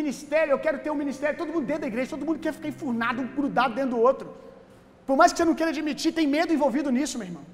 Ministério, 0.00 0.52
eu 0.52 0.58
quero 0.58 0.78
ter 0.84 0.90
um 0.90 1.00
ministério, 1.02 1.36
todo 1.36 1.52
mundo 1.52 1.66
dentro 1.66 1.82
da 1.82 1.90
igreja, 1.92 2.10
todo 2.10 2.26
mundo 2.28 2.38
quer 2.44 2.52
ficar 2.58 2.68
enfurnado, 2.68 3.22
um 3.22 3.26
grudado 3.38 3.74
dentro 3.74 3.92
do 3.96 4.00
outro. 4.00 4.28
Por 5.06 5.16
mais 5.16 5.32
que 5.32 5.38
você 5.38 5.44
não 5.44 5.54
queira 5.54 5.70
admitir, 5.70 6.12
tem 6.12 6.26
medo 6.26 6.52
envolvido 6.52 6.90
nisso, 6.90 7.18
meu 7.18 7.26
irmão. 7.26 7.44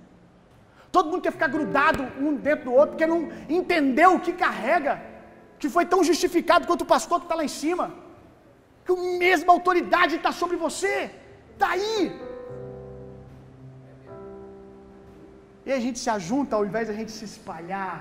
Todo 0.97 1.11
mundo 1.11 1.22
quer 1.22 1.32
ficar 1.32 1.49
grudado 1.49 2.03
um 2.24 2.34
dentro 2.49 2.66
do 2.66 2.72
outro, 2.72 2.91
porque 2.91 3.07
não 3.07 3.28
entendeu 3.49 4.14
o 4.14 4.20
que 4.20 4.32
carrega, 4.32 5.03
que 5.59 5.68
foi 5.68 5.84
tão 5.84 6.03
justificado 6.11 6.66
quanto 6.66 6.82
o 6.82 6.93
pastor 6.95 7.18
que 7.20 7.26
está 7.26 7.34
lá 7.34 7.45
em 7.45 7.57
cima 7.62 7.86
que 8.89 8.93
a 8.93 9.18
mesma 9.24 9.53
autoridade 9.53 10.14
está 10.16 10.32
sobre 10.32 10.57
você, 10.57 11.11
está 11.53 11.68
aí. 11.76 12.18
E 15.66 15.72
a 15.78 15.80
gente 15.84 15.99
se 16.05 16.09
ajunta 16.18 16.57
ao 16.57 16.64
invés 16.68 16.86
de 16.86 16.95
a 16.95 16.97
gente 17.01 17.12
se 17.18 17.26
espalhar. 17.32 17.95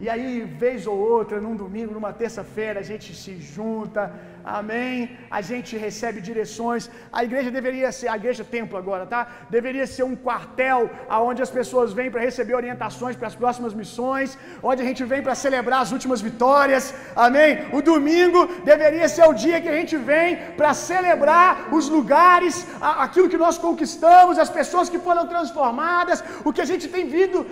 E 0.00 0.08
aí, 0.08 0.42
vez 0.42 0.86
ou 0.86 0.96
outra, 0.96 1.40
num 1.40 1.56
domingo, 1.56 1.92
numa 1.92 2.12
terça-feira, 2.12 2.78
a 2.78 2.82
gente 2.84 3.14
se 3.14 3.36
junta, 3.40 4.12
amém? 4.44 5.18
A 5.30 5.40
gente 5.40 5.76
recebe 5.76 6.20
direções. 6.20 6.90
A 7.12 7.24
igreja 7.24 7.50
deveria 7.50 7.90
ser, 7.92 8.08
a 8.08 8.16
igreja 8.16 8.44
templo 8.44 8.78
agora, 8.78 9.06
tá? 9.06 9.26
Deveria 9.50 9.86
ser 9.86 10.04
um 10.04 10.16
quartel 10.16 10.90
aonde 11.08 11.42
as 11.42 11.50
pessoas 11.50 11.92
vêm 11.92 12.10
para 12.10 12.20
receber 12.20 12.54
orientações 12.54 13.16
para 13.16 13.28
as 13.28 13.34
próximas 13.34 13.74
missões, 13.74 14.38
onde 14.62 14.82
a 14.82 14.84
gente 14.84 15.04
vem 15.04 15.22
para 15.22 15.34
celebrar 15.34 15.80
as 15.82 15.92
últimas 15.92 16.20
vitórias, 16.20 16.94
amém? 17.14 17.66
O 17.72 17.82
domingo 17.82 18.46
deveria 18.64 19.08
ser 19.08 19.24
o 19.28 19.32
dia 19.32 19.60
que 19.60 19.68
a 19.68 19.76
gente 19.80 19.96
vem 19.96 20.36
para 20.56 20.72
celebrar 20.74 21.72
os 21.72 21.88
lugares, 21.88 22.66
aquilo 22.80 23.28
que 23.28 23.36
nós 23.36 23.58
conquistamos, 23.58 24.38
as 24.38 24.50
pessoas 24.50 24.88
que 24.88 24.98
foram 24.98 25.26
transformadas, 25.26 26.22
o 26.44 26.52
que 26.52 26.60
a 26.60 26.64
gente 26.64 26.88
tem 26.88 27.06
vindo, 27.06 27.46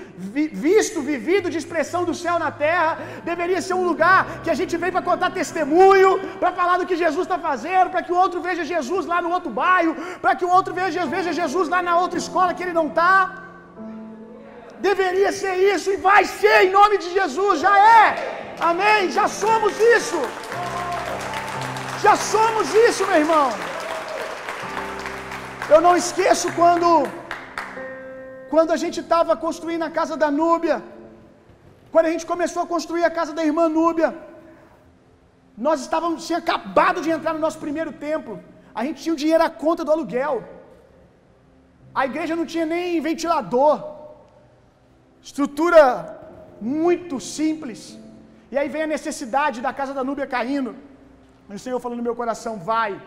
visto, 0.68 1.00
vivido 1.00 1.50
de 1.50 1.58
expressão 1.58 2.04
do 2.04 2.14
céu 2.14 2.38
na 2.38 2.50
terra. 2.50 2.98
Deveria 3.24 3.60
ser 3.60 3.74
um 3.74 3.84
lugar 3.84 4.42
que 4.42 4.50
a 4.50 4.54
gente 4.54 4.76
vem 4.76 4.92
para 4.92 5.02
contar 5.02 5.30
testemunho, 5.30 6.18
para 6.40 6.52
falar 6.52 6.75
do 6.78 6.86
que 6.88 7.02
Jesus 7.04 7.24
está 7.26 7.38
fazendo, 7.48 7.88
para 7.94 8.04
que 8.06 8.12
o 8.14 8.20
outro 8.24 8.40
veja 8.46 8.70
Jesus 8.74 9.04
lá 9.12 9.18
no 9.24 9.30
outro 9.36 9.50
bairro, 9.62 9.94
para 10.22 10.34
que 10.38 10.46
o 10.48 10.52
outro 10.58 10.72
veja, 10.80 11.06
veja 11.14 11.38
Jesus 11.40 11.68
lá 11.74 11.80
na 11.88 11.96
outra 12.02 12.18
escola 12.24 12.54
que 12.54 12.64
ele 12.64 12.78
não 12.80 12.86
está. 12.92 13.12
Deveria 14.88 15.30
ser 15.42 15.54
isso 15.74 15.88
e 15.94 15.98
vai 16.08 16.22
ser 16.40 16.56
em 16.64 16.72
nome 16.78 16.96
de 17.04 17.10
Jesus, 17.18 17.60
já 17.66 17.74
é. 18.02 18.08
Amém. 18.70 19.10
Já 19.18 19.26
somos 19.42 19.74
isso. 19.96 20.20
Já 22.04 22.14
somos 22.32 22.74
isso, 22.88 23.06
meu 23.10 23.20
irmão. 23.24 23.46
Eu 25.74 25.80
não 25.86 25.94
esqueço 26.02 26.48
quando 26.58 26.88
quando 28.52 28.70
a 28.74 28.78
gente 28.82 28.98
estava 29.04 29.32
construindo 29.44 29.84
a 29.86 29.90
casa 29.98 30.16
da 30.22 30.28
Núbia, 30.40 30.76
quando 31.92 32.06
a 32.06 32.12
gente 32.14 32.26
começou 32.32 32.62
a 32.62 32.70
construir 32.74 33.04
a 33.04 33.14
casa 33.18 33.32
da 33.38 33.44
irmã 33.48 33.64
Núbia, 33.68 34.10
nós 35.56 35.80
estávamos, 35.80 36.26
tinha 36.26 36.38
acabado 36.38 37.00
de 37.00 37.10
entrar 37.10 37.32
no 37.32 37.40
nosso 37.40 37.58
primeiro 37.58 37.92
templo. 37.92 38.34
A 38.74 38.84
gente 38.84 39.02
tinha 39.02 39.14
o 39.14 39.22
dinheiro 39.22 39.42
à 39.42 39.48
conta 39.48 39.84
do 39.84 39.92
aluguel. 39.92 40.44
A 41.94 42.04
igreja 42.04 42.36
não 42.36 42.44
tinha 42.44 42.66
nem 42.66 43.00
ventilador. 43.00 43.74
Estrutura 45.22 45.82
muito 46.60 47.18
simples. 47.36 47.98
E 48.52 48.58
aí 48.58 48.68
vem 48.68 48.82
a 48.82 48.92
necessidade 48.96 49.60
da 49.66 49.72
casa 49.72 49.94
da 49.94 50.04
Núbia 50.04 50.26
caindo. 50.26 50.76
E 51.48 51.54
o 51.54 51.58
Senhor 51.58 51.80
falando 51.80 51.98
no 52.02 52.08
meu 52.08 52.16
coração, 52.20 52.58
vai. 52.58 53.00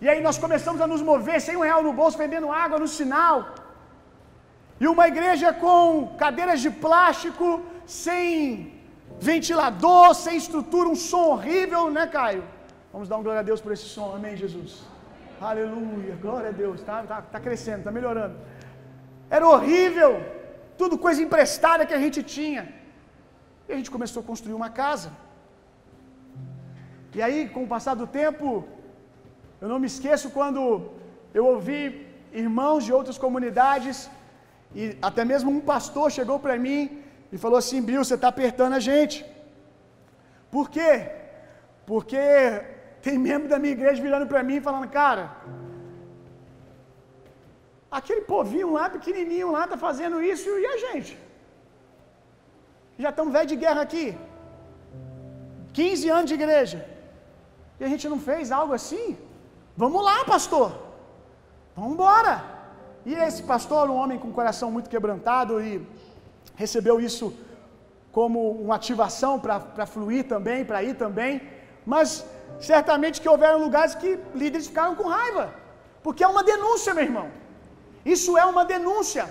E 0.00 0.08
aí 0.08 0.20
nós 0.20 0.38
começamos 0.38 0.80
a 0.80 0.86
nos 0.86 1.02
mover, 1.02 1.40
sem 1.40 1.56
um 1.56 1.66
real 1.68 1.82
no 1.82 1.92
bolso, 2.00 2.18
vendendo 2.18 2.52
água 2.52 2.78
no 2.78 2.86
sinal. 2.86 3.36
E 4.78 4.86
uma 4.86 5.08
igreja 5.08 5.52
com 5.52 6.14
cadeiras 6.16 6.60
de 6.60 6.70
plástico, 6.70 7.62
sem 7.86 8.75
ventilador, 9.20 10.14
sem 10.14 10.36
estrutura, 10.36 10.88
um 10.88 10.94
som 10.94 11.24
horrível, 11.32 11.90
né, 11.90 12.06
Caio? 12.06 12.44
Vamos 12.92 13.08
dar 13.08 13.16
um 13.18 13.22
glória 13.22 13.40
a 13.40 13.48
Deus 13.50 13.60
por 13.60 13.72
esse 13.72 13.84
som, 13.84 14.14
amém, 14.14 14.36
Jesus? 14.36 14.82
Aleluia, 15.40 16.16
glória 16.20 16.48
a 16.48 16.52
Deus, 16.52 16.82
tá, 16.82 17.02
tá, 17.02 17.20
tá 17.20 17.40
crescendo, 17.40 17.84
tá 17.84 17.90
melhorando. 17.90 18.36
Era 19.28 19.46
horrível, 19.46 20.12
tudo 20.78 21.02
coisa 21.06 21.22
emprestada 21.22 21.86
que 21.86 21.94
a 21.94 22.02
gente 22.04 22.22
tinha. 22.22 22.62
E 23.68 23.72
a 23.72 23.76
gente 23.76 23.90
começou 23.90 24.22
a 24.22 24.26
construir 24.30 24.54
uma 24.54 24.70
casa. 24.70 25.10
E 27.14 27.22
aí, 27.26 27.48
com 27.48 27.64
o 27.64 27.72
passar 27.74 27.94
do 27.94 28.06
tempo, 28.06 28.64
eu 29.60 29.68
não 29.68 29.78
me 29.78 29.88
esqueço 29.92 30.30
quando 30.30 30.60
eu 31.34 31.44
ouvi 31.52 31.80
irmãos 32.32 32.84
de 32.84 32.92
outras 32.98 33.18
comunidades 33.24 34.10
e 34.74 34.84
até 35.08 35.24
mesmo 35.24 35.50
um 35.50 35.60
pastor 35.72 36.06
chegou 36.18 36.38
para 36.38 36.56
mim 36.66 36.80
e 37.32 37.38
falou 37.44 37.58
assim: 37.58 37.80
Bill, 37.88 38.04
você 38.04 38.14
está 38.14 38.28
apertando 38.28 38.74
a 38.74 38.80
gente. 38.90 39.24
Por 40.50 40.70
quê? 40.74 40.92
Porque 41.90 42.12
tem 43.02 43.18
membro 43.18 43.48
da 43.48 43.58
minha 43.58 43.76
igreja 43.78 44.02
virando 44.06 44.26
para 44.32 44.42
mim 44.48 44.56
e 44.56 44.66
falando: 44.68 44.88
Cara, 45.00 45.24
aquele 47.90 48.22
povinho 48.22 48.72
lá, 48.72 48.88
pequenininho 48.96 49.50
lá, 49.56 49.64
está 49.64 49.76
fazendo 49.76 50.22
isso 50.32 50.48
e 50.64 50.66
a 50.74 50.76
gente? 50.86 51.12
Já 52.98 53.10
estamos 53.10 53.32
velho 53.32 53.48
de 53.52 53.56
guerra 53.64 53.82
aqui. 53.82 54.06
15 55.72 56.08
anos 56.08 56.28
de 56.30 56.34
igreja. 56.40 56.78
E 57.78 57.84
a 57.84 57.88
gente 57.92 58.08
não 58.08 58.18
fez 58.18 58.50
algo 58.50 58.72
assim? 58.72 59.06
Vamos 59.76 60.02
lá, 60.02 60.24
pastor. 60.24 60.68
Vamos 61.76 61.92
embora. 61.92 62.34
E 63.04 63.12
esse 63.26 63.42
pastor, 63.42 63.90
um 63.90 63.98
homem 64.02 64.18
com 64.18 64.32
coração 64.32 64.70
muito 64.70 64.88
quebrantado 64.88 65.60
e 65.60 65.86
recebeu 66.54 67.00
isso 67.00 67.34
como 68.12 68.50
uma 68.50 68.76
ativação 68.76 69.38
para 69.38 69.86
fluir 69.86 70.24
também, 70.24 70.64
para 70.64 70.82
ir 70.82 70.94
também. 70.94 71.42
Mas 71.84 72.24
certamente 72.60 73.20
que 73.20 73.28
houveram 73.28 73.58
lugares 73.58 73.94
que 73.94 74.18
líderes 74.34 74.68
ficaram 74.68 74.94
com 74.94 75.08
raiva, 75.08 75.54
porque 76.02 76.24
é 76.24 76.28
uma 76.28 76.42
denúncia, 76.42 76.94
meu 76.94 77.04
irmão. 77.04 77.28
Isso 78.04 78.38
é 78.38 78.44
uma 78.44 78.64
denúncia. 78.64 79.26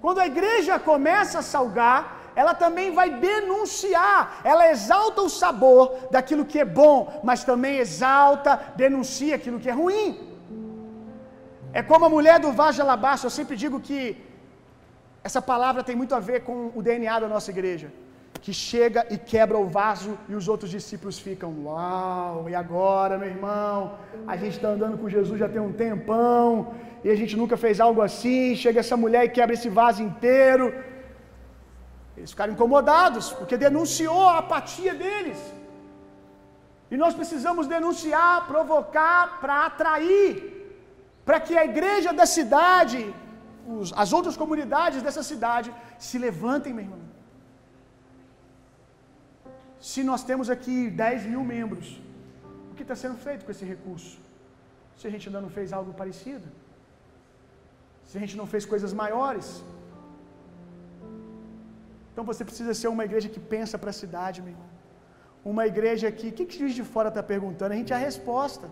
Quando 0.00 0.20
a 0.20 0.26
igreja 0.26 0.78
começa 0.78 1.38
a 1.38 1.42
salgar, 1.42 2.00
ela 2.34 2.52
também 2.52 2.92
vai 2.92 3.08
denunciar, 3.28 4.40
ela 4.44 4.70
exalta 4.70 5.22
o 5.22 5.30
sabor 5.30 5.84
daquilo 6.10 6.44
que 6.44 6.58
é 6.58 6.64
bom, 6.64 7.20
mas 7.24 7.44
também 7.44 7.78
exalta, 7.78 8.60
denuncia 8.76 9.34
aquilo 9.36 9.58
que 9.58 9.70
é 9.70 9.72
ruim. 9.72 10.36
É 11.72 11.82
como 11.82 12.04
a 12.04 12.08
mulher 12.16 12.38
do 12.38 12.52
vaso 12.52 12.82
de 12.82 13.24
eu 13.24 13.30
sempre 13.30 13.56
digo 13.56 13.80
que 13.80 13.98
essa 15.26 15.40
palavra 15.52 15.82
tem 15.88 15.96
muito 16.00 16.14
a 16.18 16.20
ver 16.28 16.38
com 16.46 16.56
o 16.78 16.80
DNA 16.86 17.14
da 17.22 17.28
nossa 17.34 17.50
igreja, 17.54 17.88
que 18.44 18.52
chega 18.68 19.00
e 19.14 19.16
quebra 19.32 19.58
o 19.64 19.68
vaso 19.78 20.10
e 20.30 20.34
os 20.40 20.46
outros 20.52 20.70
discípulos 20.76 21.16
ficam, 21.26 21.50
uau, 21.64 22.44
e 22.50 22.54
agora, 22.62 23.18
meu 23.22 23.30
irmão? 23.34 23.76
A 24.32 24.36
gente 24.40 24.54
está 24.58 24.68
andando 24.74 24.98
com 25.00 25.14
Jesus 25.16 25.36
já 25.44 25.48
tem 25.54 25.62
um 25.68 25.72
tempão 25.84 26.46
e 27.04 27.10
a 27.14 27.16
gente 27.20 27.34
nunca 27.40 27.56
fez 27.64 27.80
algo 27.86 28.00
assim. 28.08 28.54
Chega 28.64 28.78
essa 28.84 28.96
mulher 29.04 29.24
e 29.24 29.34
quebra 29.38 29.56
esse 29.58 29.70
vaso 29.80 30.00
inteiro. 30.08 30.66
Eles 32.16 32.30
ficaram 32.34 32.54
incomodados, 32.56 33.26
porque 33.38 33.64
denunciou 33.66 34.22
a 34.28 34.38
apatia 34.44 34.94
deles. 35.02 35.40
E 36.92 36.96
nós 37.02 37.14
precisamos 37.20 37.66
denunciar, 37.76 38.46
provocar 38.54 39.22
para 39.42 39.56
atrair, 39.68 40.30
para 41.28 41.40
que 41.46 41.54
a 41.62 41.64
igreja 41.72 42.12
da 42.20 42.26
cidade, 42.38 43.00
os, 43.74 43.92
as 44.04 44.12
outras 44.16 44.36
comunidades 44.42 45.02
dessa 45.06 45.22
cidade 45.30 45.68
se 45.98 46.18
levantem, 46.26 46.72
meu 46.72 46.84
irmão. 46.84 47.02
Se 49.90 50.02
nós 50.10 50.22
temos 50.28 50.48
aqui 50.54 50.76
10 50.90 51.26
mil 51.32 51.42
membros, 51.54 51.88
o 52.70 52.74
que 52.76 52.82
está 52.82 52.96
sendo 53.04 53.18
feito 53.26 53.44
com 53.44 53.50
esse 53.54 53.64
recurso? 53.64 54.14
Se 54.98 55.06
a 55.06 55.10
gente 55.10 55.28
ainda 55.28 55.40
não 55.46 55.50
fez 55.56 55.72
algo 55.78 55.92
parecido, 56.00 56.46
se 58.08 58.16
a 58.16 58.20
gente 58.22 58.36
não 58.40 58.46
fez 58.52 58.64
coisas 58.72 58.92
maiores, 59.02 59.48
então 62.10 62.24
você 62.30 62.42
precisa 62.48 62.72
ser 62.80 62.88
uma 62.88 63.04
igreja 63.08 63.28
que 63.34 63.40
pensa 63.54 63.76
para 63.80 63.90
a 63.94 63.98
cidade, 64.02 64.40
meu 64.44 64.52
irmão. 64.54 64.70
Uma 65.52 65.64
igreja 65.72 66.10
que. 66.18 66.28
O 66.30 66.34
que, 66.36 66.44
que 66.48 66.58
Juiz 66.60 66.74
de 66.80 66.84
Fora 66.92 67.10
está 67.12 67.22
perguntando? 67.32 67.72
A 67.74 67.78
gente 67.80 67.92
é 67.92 67.96
a 67.96 68.04
resposta. 68.10 68.66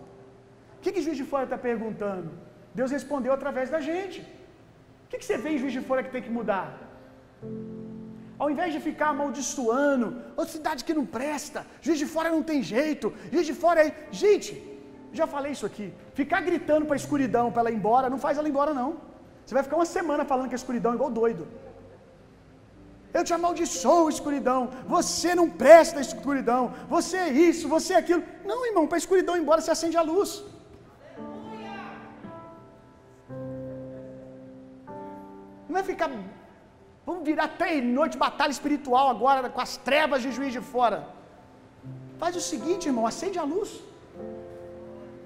O 0.77 0.79
que, 0.81 0.91
que 0.93 1.01
Juiz 1.05 1.17
de 1.21 1.25
Fora 1.31 1.45
está 1.49 1.59
perguntando? 1.69 2.31
Deus 2.79 2.91
respondeu 2.97 3.31
através 3.37 3.69
da 3.75 3.79
gente. 3.89 4.19
O 5.05 5.07
que, 5.07 5.23
você 5.23 5.37
vê 5.37 5.51
em 5.51 5.57
Juiz 5.57 5.73
de 5.73 5.81
Fora 5.81 6.03
que 6.03 6.11
tem 6.15 6.21
que 6.21 6.29
mudar? 6.37 6.67
Ao 8.37 8.49
invés 8.53 8.73
de 8.73 8.79
ficar 8.79 9.09
amaldiçoando, 9.09 10.07
outra 10.35 10.53
cidade 10.57 10.83
que 10.83 10.93
não 10.93 11.05
presta, 11.05 11.65
Juiz 11.81 11.99
de 12.03 12.07
Fora 12.13 12.29
não 12.29 12.43
tem 12.43 12.61
jeito, 12.61 13.13
Juiz 13.31 13.45
de 13.45 13.53
Fora 13.53 13.85
é. 13.87 14.07
Gente, 14.11 14.51
já 15.13 15.25
falei 15.25 15.51
isso 15.53 15.65
aqui. 15.65 15.93
Ficar 16.13 16.41
gritando 16.41 16.85
para 16.85 16.95
a 16.95 17.01
escuridão 17.03 17.51
para 17.51 17.61
ela 17.61 17.71
ir 17.71 17.75
embora, 17.75 18.09
não 18.09 18.17
faz 18.25 18.37
ela 18.37 18.47
ir 18.47 18.51
embora, 18.51 18.73
não. 18.73 18.97
Você 19.45 19.53
vai 19.53 19.63
ficar 19.63 19.77
uma 19.77 19.85
semana 19.97 20.25
falando 20.25 20.49
que 20.49 20.55
a 20.55 20.61
escuridão 20.63 20.91
é 20.91 20.95
igual 20.95 21.11
doido. 21.21 21.47
Eu 23.13 23.23
te 23.23 23.33
amaldiçoo, 23.33 24.09
escuridão. 24.09 24.61
Você 24.95 25.33
não 25.39 25.47
presta, 25.49 26.01
escuridão. 26.01 26.73
Você 26.89 27.15
é 27.17 27.29
isso, 27.29 27.69
você 27.75 27.93
é 27.93 27.97
aquilo. 27.97 28.23
Não, 28.43 28.65
irmão, 28.65 28.87
para 28.87 28.97
a 28.97 29.03
escuridão 29.03 29.37
ir 29.37 29.41
embora, 29.43 29.61
você 29.61 29.71
acende 29.71 29.95
a 29.95 30.01
luz. 30.01 30.43
Não 35.75 35.81
vai 35.81 35.91
ficar. 35.93 36.09
Vamos 37.05 37.23
virar 37.29 37.45
até 37.51 37.65
noite 37.81 38.17
batalha 38.25 38.53
espiritual 38.57 39.05
agora 39.13 39.49
com 39.55 39.61
as 39.65 39.73
trevas 39.87 40.21
de 40.25 40.29
juiz 40.35 40.53
de 40.57 40.61
fora. 40.73 40.99
Faz 42.21 42.33
o 42.41 42.43
seguinte, 42.51 42.87
irmão, 42.91 43.05
acende 43.09 43.37
a 43.37 43.43
luz. 43.53 43.71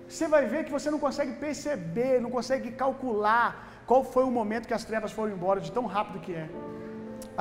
Você 0.07 0.27
vai 0.27 0.43
ver 0.53 0.63
que 0.65 0.71
você 0.77 0.89
não 0.93 1.01
consegue 1.05 1.33
perceber, 1.45 2.13
não 2.25 2.31
consegue 2.37 2.71
calcular 2.83 3.47
qual 3.89 4.01
foi 4.13 4.23
o 4.29 4.31
momento 4.39 4.67
que 4.69 4.77
as 4.79 4.87
trevas 4.91 5.11
foram 5.17 5.33
embora, 5.35 5.61
de 5.67 5.71
tão 5.77 5.85
rápido 5.95 6.23
que 6.25 6.33
é. 6.43 6.49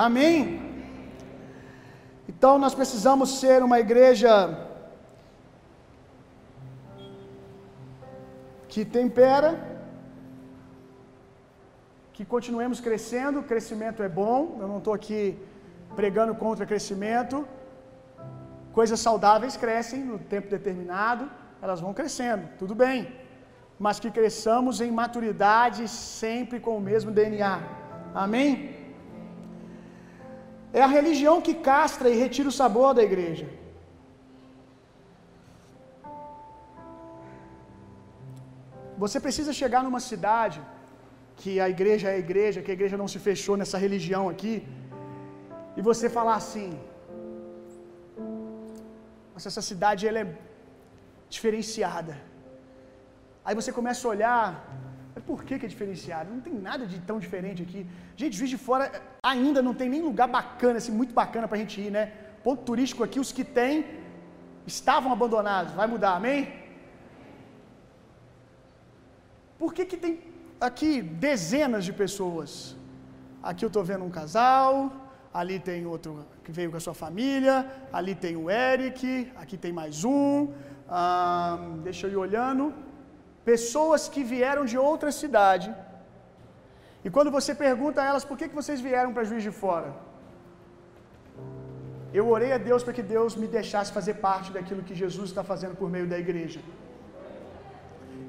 Amém? 0.07 0.37
Então 2.29 2.53
nós 2.65 2.75
precisamos 2.81 3.41
ser 3.41 3.59
uma 3.69 3.81
igreja 3.87 4.33
que 8.69 8.85
tempera, 8.99 9.51
que 12.19 12.25
continuemos 12.35 12.79
crescendo, 12.87 13.45
crescimento 13.51 14.03
é 14.07 14.09
bom, 14.21 14.39
eu 14.61 14.69
não 14.71 14.79
estou 14.79 14.93
aqui 14.99 15.21
pregando 15.99 16.33
contra 16.41 16.71
crescimento. 16.71 17.37
Coisas 18.79 18.99
saudáveis 19.07 19.57
crescem 19.65 20.01
no 20.09 20.17
tempo 20.33 20.49
determinado, 20.55 21.25
elas 21.63 21.81
vão 21.85 21.93
crescendo, 21.99 22.45
tudo 22.63 22.75
bem. 22.81 22.99
Mas 23.85 24.01
que 24.03 24.11
cresçamos 24.17 24.81
em 24.85 24.91
maturidade 25.01 25.83
sempre 25.87 26.59
com 26.65 26.75
o 26.77 26.85
mesmo 26.89 27.13
DNA. 27.19 27.53
Amém? 28.25 28.51
É 30.81 30.83
a 30.87 30.91
religião 30.99 31.37
que 31.49 31.55
castra 31.71 32.11
e 32.11 32.19
retira 32.25 32.49
o 32.49 32.57
sabor 32.61 32.91
da 32.99 33.05
igreja. 33.11 33.47
Você 39.05 39.21
precisa 39.29 39.55
chegar 39.61 39.85
numa 39.85 40.03
cidade 40.11 40.61
que 41.41 41.53
a 41.65 41.69
igreja 41.75 42.07
é 42.11 42.15
a 42.17 42.23
igreja, 42.27 42.63
que 42.65 42.73
a 42.73 42.77
igreja 42.79 43.01
não 43.03 43.09
se 43.13 43.19
fechou 43.29 43.57
nessa 43.61 43.79
religião 43.85 44.25
aqui, 44.33 44.55
e 45.79 45.83
você 45.89 46.07
falar 46.19 46.37
assim: 46.43 46.69
Mas 49.35 49.47
essa 49.51 49.63
cidade 49.71 50.09
ela 50.11 50.21
é 50.25 50.29
diferenciada. 51.37 52.15
Aí 53.47 53.55
você 53.61 53.73
começa 53.79 54.03
a 54.07 54.11
olhar, 54.15 54.45
por 55.29 55.41
que, 55.47 55.59
que 55.59 55.67
é 55.67 55.73
diferenciado? 55.75 56.33
Não 56.35 56.43
tem 56.47 56.55
nada 56.69 56.85
de 56.93 56.99
tão 57.09 57.19
diferente 57.25 57.61
aqui. 57.67 57.81
Gente, 58.21 58.37
Juiz 58.39 58.51
de 58.55 58.61
Fora 58.67 58.85
ainda 59.33 59.61
não 59.67 59.75
tem 59.81 59.89
nem 59.95 60.03
lugar 60.09 60.29
bacana, 60.39 60.77
assim, 60.81 60.95
muito 61.01 61.15
bacana 61.23 61.49
para 61.49 61.57
a 61.59 61.63
gente 61.63 61.77
ir, 61.87 61.91
né? 61.97 62.05
Ponto 62.47 62.63
turístico 62.71 63.05
aqui, 63.07 63.19
os 63.25 63.33
que 63.37 63.45
tem 63.59 63.75
estavam 64.75 65.13
abandonados. 65.17 65.73
Vai 65.81 65.89
mudar, 65.95 66.15
amém? 66.21 66.41
Por 69.61 69.73
que, 69.75 69.85
que 69.91 69.99
tem 70.05 70.13
aqui 70.61 71.03
dezenas 71.03 71.85
de 71.85 71.93
pessoas? 71.93 72.77
Aqui 73.43 73.65
eu 73.65 73.69
estou 73.69 73.85
vendo 73.91 74.05
um 74.05 74.11
casal, 74.11 74.73
ali 75.33 75.59
tem 75.69 75.87
outro 75.87 76.27
que 76.45 76.53
veio 76.59 76.71
com 76.71 76.79
a 76.81 76.85
sua 76.87 76.95
família, 76.95 77.57
ali 77.93 78.15
tem 78.15 78.37
o 78.37 78.51
Eric, 78.51 79.31
aqui 79.43 79.57
tem 79.57 79.73
mais 79.73 80.05
um. 80.05 80.49
Deixa 81.89 82.07
eu 82.07 82.13
ir 82.13 82.21
olhando. 82.27 82.75
Pessoas 83.45 84.09
que 84.09 84.23
vieram 84.35 84.65
de 84.65 84.77
outra 84.77 85.11
cidade. 85.13 85.69
E 87.05 87.11
quando 87.11 87.31
você 87.31 87.55
pergunta 87.55 88.03
a 88.03 88.07
elas 88.11 88.25
por 88.25 88.37
que, 88.39 88.49
que 88.49 88.55
vocês 88.61 88.81
vieram 88.81 89.13
para 89.15 89.29
Juiz 89.31 89.43
de 89.49 89.53
Fora, 89.63 89.91
eu 92.19 92.25
orei 92.29 92.53
a 92.53 92.59
Deus 92.59 92.83
para 92.83 92.97
que 92.97 93.05
Deus 93.15 93.37
me 93.37 93.47
deixasse 93.47 93.93
fazer 93.93 94.15
parte 94.15 94.51
daquilo 94.57 94.83
que 94.89 94.95
Jesus 95.03 95.29
está 95.31 95.45
fazendo 95.45 95.77
por 95.81 95.89
meio 95.95 96.07
da 96.13 96.19
igreja. 96.19 96.61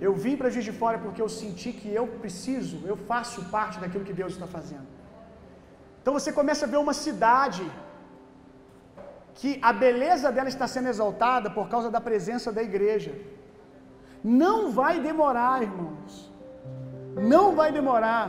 Eu 0.06 0.14
vim 0.24 0.36
para 0.38 0.50
Juiz 0.54 0.66
de 0.70 0.76
Fora 0.82 0.98
porque 1.04 1.22
eu 1.22 1.30
senti 1.42 1.72
que 1.80 1.90
eu 2.00 2.06
preciso, 2.24 2.78
eu 2.92 2.98
faço 3.12 3.40
parte 3.56 3.80
daquilo 3.82 4.08
que 4.10 4.18
Deus 4.22 4.34
está 4.34 4.48
fazendo. 4.48 4.88
Então 6.02 6.14
você 6.18 6.32
começa 6.40 6.66
a 6.66 6.72
ver 6.74 6.78
uma 6.78 6.96
cidade 7.06 7.64
que 9.40 9.52
a 9.62 9.72
beleza 9.86 10.32
dela 10.36 10.50
está 10.50 10.68
sendo 10.68 10.90
exaltada 10.94 11.50
por 11.58 11.68
causa 11.74 11.90
da 11.96 12.02
presença 12.10 12.52
da 12.58 12.64
igreja. 12.70 13.14
Não 14.24 14.72
vai 14.80 14.96
demorar, 15.00 15.62
irmãos. 15.62 16.14
Não 17.34 17.46
vai 17.60 17.72
demorar. 17.72 18.28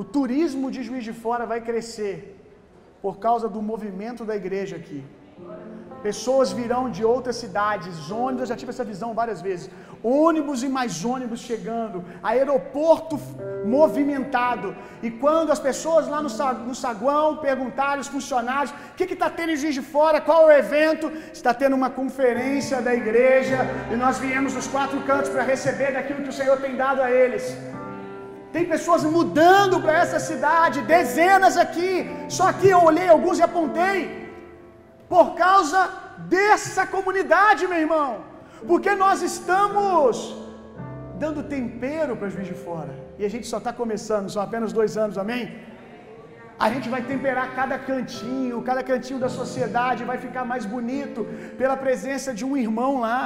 O 0.00 0.04
turismo 0.04 0.70
de 0.74 0.82
Juiz 0.88 1.04
de 1.04 1.12
Fora 1.12 1.46
vai 1.52 1.60
crescer 1.60 2.16
por 3.02 3.18
causa 3.18 3.48
do 3.48 3.60
movimento 3.70 4.24
da 4.24 4.36
igreja 4.42 4.76
aqui. 4.76 5.00
Pessoas 6.02 6.52
virão 6.52 6.88
de 6.88 7.04
outras 7.04 7.36
cidades, 7.36 8.10
ônibus, 8.10 8.42
eu 8.42 8.46
já 8.46 8.56
tive 8.56 8.70
essa 8.70 8.84
visão 8.84 9.14
várias 9.14 9.40
vezes. 9.42 9.68
Ônibus 10.02 10.62
e 10.62 10.68
mais 10.68 11.04
ônibus 11.04 11.40
chegando, 11.40 12.04
aeroporto 12.22 13.18
movimentado. 13.64 14.76
E 15.02 15.10
quando 15.10 15.50
as 15.50 15.58
pessoas 15.58 16.06
lá 16.06 16.22
no, 16.22 16.28
no 16.68 16.74
saguão 16.74 17.38
perguntaram 17.38 18.00
os 18.00 18.06
funcionários: 18.06 18.72
o 18.92 18.94
que 18.94 19.12
está 19.12 19.28
tendo 19.28 19.52
em 19.52 19.70
de 19.78 19.82
Fora, 19.82 20.20
qual 20.20 20.48
é 20.50 20.54
o 20.54 20.58
evento? 20.58 21.10
Está 21.32 21.52
tendo 21.52 21.74
uma 21.74 21.90
conferência 21.90 22.80
da 22.80 22.94
igreja 22.94 23.58
e 23.92 23.96
nós 23.96 24.18
viemos 24.18 24.52
dos 24.52 24.68
quatro 24.68 25.00
cantos 25.00 25.30
para 25.30 25.42
receber 25.42 25.92
daquilo 25.92 26.22
que 26.22 26.28
o 26.28 26.32
Senhor 26.32 26.58
tem 26.60 26.76
dado 26.76 27.02
a 27.02 27.10
eles. 27.10 27.56
Tem 28.52 28.64
pessoas 28.64 29.02
mudando 29.02 29.80
para 29.80 29.98
essa 29.98 30.20
cidade, 30.20 30.80
dezenas 30.82 31.56
aqui. 31.56 32.08
Só 32.28 32.52
que 32.52 32.68
eu 32.68 32.82
olhei 32.84 33.08
alguns 33.08 33.38
e 33.38 33.42
apontei 33.42 34.27
por 35.08 35.26
causa 35.44 35.80
dessa 36.34 36.86
comunidade, 36.86 37.66
meu 37.72 37.80
irmão. 37.86 38.10
Porque 38.70 38.92
nós 39.04 39.22
estamos 39.30 40.36
dando 41.22 41.48
tempero 41.56 42.16
para 42.16 42.28
Juiz 42.34 42.48
de 42.52 42.58
Fora. 42.66 42.94
E 43.18 43.24
a 43.28 43.30
gente 43.34 43.46
só 43.52 43.58
está 43.62 43.72
começando, 43.80 44.30
são 44.34 44.42
apenas 44.48 44.72
dois 44.80 44.96
anos, 45.04 45.16
amém? 45.24 45.42
A 46.66 46.68
gente 46.72 46.88
vai 46.94 47.02
temperar 47.12 47.46
cada 47.58 47.76
cantinho, 47.90 48.62
cada 48.68 48.82
cantinho 48.90 49.20
da 49.24 49.30
sociedade 49.40 50.08
vai 50.10 50.18
ficar 50.26 50.44
mais 50.52 50.64
bonito 50.74 51.20
pela 51.60 51.76
presença 51.84 52.34
de 52.38 52.44
um 52.48 52.56
irmão 52.64 52.92
lá, 53.06 53.20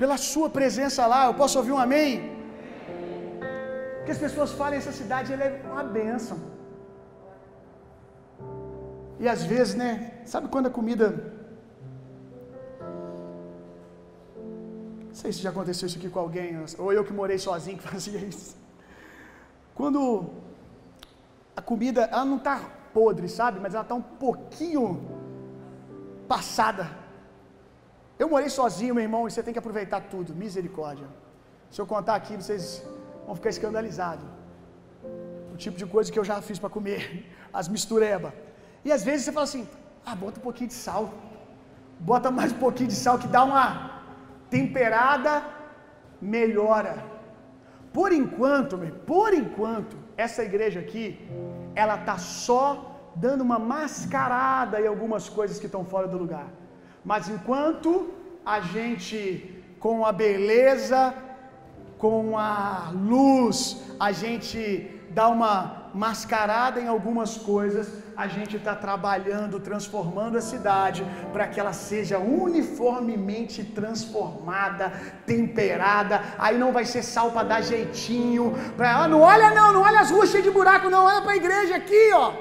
pela 0.00 0.16
sua 0.30 0.48
presença 0.58 1.06
lá. 1.12 1.20
Eu 1.26 1.34
posso 1.42 1.58
ouvir 1.60 1.72
um 1.76 1.82
amém? 1.86 2.10
Que 4.04 4.12
as 4.16 4.22
pessoas 4.26 4.52
falem 4.60 4.78
essa 4.82 4.94
cidade 5.00 5.32
ela 5.32 5.44
é 5.44 5.60
uma 5.72 5.84
bênção. 5.98 6.38
E 9.20 9.28
às 9.28 9.42
vezes, 9.44 9.74
né? 9.74 10.12
Sabe 10.24 10.48
quando 10.48 10.66
a 10.66 10.70
comida. 10.70 11.06
Não 15.08 15.14
sei 15.14 15.30
se 15.30 15.42
já 15.42 15.50
aconteceu 15.50 15.86
isso 15.86 15.98
aqui 15.98 16.08
com 16.08 16.18
alguém, 16.18 16.58
ou 16.78 16.90
eu 16.90 17.04
que 17.04 17.12
morei 17.12 17.38
sozinho 17.38 17.76
que 17.76 17.86
fazia 17.94 18.18
isso. 18.18 18.56
Quando 19.74 20.30
a 21.54 21.60
comida, 21.60 22.08
ela 22.12 22.24
não 22.24 22.38
está 22.38 22.60
podre, 22.94 23.28
sabe? 23.28 23.60
Mas 23.60 23.74
ela 23.74 23.82
está 23.82 23.94
um 23.94 24.06
pouquinho 24.24 24.86
passada. 26.26 26.90
Eu 28.18 28.28
morei 28.30 28.48
sozinho, 28.48 28.94
meu 28.94 29.04
irmão, 29.04 29.28
e 29.28 29.30
você 29.30 29.42
tem 29.42 29.52
que 29.52 29.58
aproveitar 29.58 30.00
tudo. 30.12 30.34
Misericórdia. 30.34 31.06
Se 31.70 31.78
eu 31.78 31.86
contar 31.86 32.14
aqui, 32.14 32.36
vocês 32.36 32.82
vão 33.26 33.34
ficar 33.34 33.50
escandalizados. 33.50 34.24
O 35.52 35.56
tipo 35.58 35.76
de 35.76 35.84
coisa 35.84 36.10
que 36.10 36.18
eu 36.18 36.24
já 36.24 36.40
fiz 36.40 36.58
para 36.58 36.70
comer. 36.70 37.26
As 37.52 37.68
mistureba. 37.68 38.32
E 38.84 38.92
às 38.92 39.02
vezes 39.04 39.24
você 39.24 39.32
fala 39.32 39.44
assim: 39.44 39.68
ah, 40.04 40.14
bota 40.14 40.38
um 40.40 40.42
pouquinho 40.42 40.68
de 40.68 40.74
sal. 40.74 41.12
Bota 41.98 42.30
mais 42.30 42.52
um 42.52 42.58
pouquinho 42.58 42.88
de 42.88 42.94
sal 42.94 43.18
que 43.18 43.28
dá 43.28 43.44
uma 43.44 43.64
temperada, 44.48 45.44
melhora. 46.20 47.04
Por 47.92 48.12
enquanto, 48.12 48.78
por 49.06 49.34
enquanto, 49.34 49.96
essa 50.16 50.42
igreja 50.42 50.80
aqui, 50.80 51.04
ela 51.74 51.98
tá 51.98 52.16
só 52.18 53.10
dando 53.14 53.42
uma 53.42 53.58
mascarada 53.58 54.80
em 54.80 54.86
algumas 54.86 55.28
coisas 55.28 55.58
que 55.58 55.66
estão 55.66 55.84
fora 55.84 56.06
do 56.06 56.16
lugar. 56.16 56.46
Mas 57.04 57.28
enquanto 57.28 58.10
a 58.44 58.60
gente, 58.60 59.62
com 59.78 60.06
a 60.06 60.12
beleza, 60.12 61.14
com 61.98 62.38
a 62.38 62.90
luz, 62.94 63.82
a 63.98 64.12
gente 64.12 64.62
dá 65.10 65.28
uma 65.28 65.90
mascarada 65.92 66.80
em 66.80 66.88
algumas 66.88 67.36
coisas, 67.36 67.92
a 68.20 68.26
gente 68.26 68.56
está 68.56 68.74
trabalhando, 68.74 69.58
transformando 69.58 70.36
a 70.36 70.42
cidade 70.42 71.02
para 71.32 71.46
que 71.46 71.58
ela 71.58 71.72
seja 71.72 72.18
uniformemente 72.18 73.64
transformada, 73.64 74.92
temperada. 75.24 76.20
Aí 76.38 76.58
não 76.58 76.70
vai 76.70 76.84
ser 76.84 77.02
sal 77.02 77.30
para 77.30 77.48
dar 77.48 77.62
jeitinho. 77.62 78.54
Pra, 78.76 79.04
ah, 79.04 79.08
não 79.08 79.22
olha 79.22 79.50
não, 79.52 79.72
não 79.72 79.80
olha 79.80 80.00
as 80.00 80.10
ruas 80.10 80.28
cheias 80.28 80.44
de 80.44 80.50
buraco, 80.50 80.90
não. 80.90 81.06
Olha 81.06 81.22
para 81.22 81.32
a 81.32 81.36
igreja 81.36 81.76
aqui, 81.76 82.10
ó. 82.12 82.32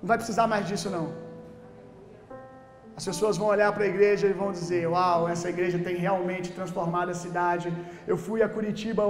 Não 0.00 0.06
vai 0.10 0.18
precisar 0.18 0.46
mais 0.46 0.64
disso 0.68 0.88
não. 0.88 1.25
As 2.98 3.04
pessoas 3.04 3.36
vão 3.36 3.48
olhar 3.48 3.70
para 3.74 3.84
a 3.84 3.88
igreja 3.94 4.26
e 4.26 4.32
vão 4.32 4.50
dizer: 4.50 4.88
Uau, 4.88 5.28
essa 5.28 5.50
igreja 5.50 5.78
tem 5.78 5.96
realmente 5.96 6.50
transformado 6.58 7.10
a 7.10 7.14
cidade. 7.24 7.70
Eu 8.10 8.16
fui 8.16 8.40
a 8.42 8.48
Curitiba 8.48 9.02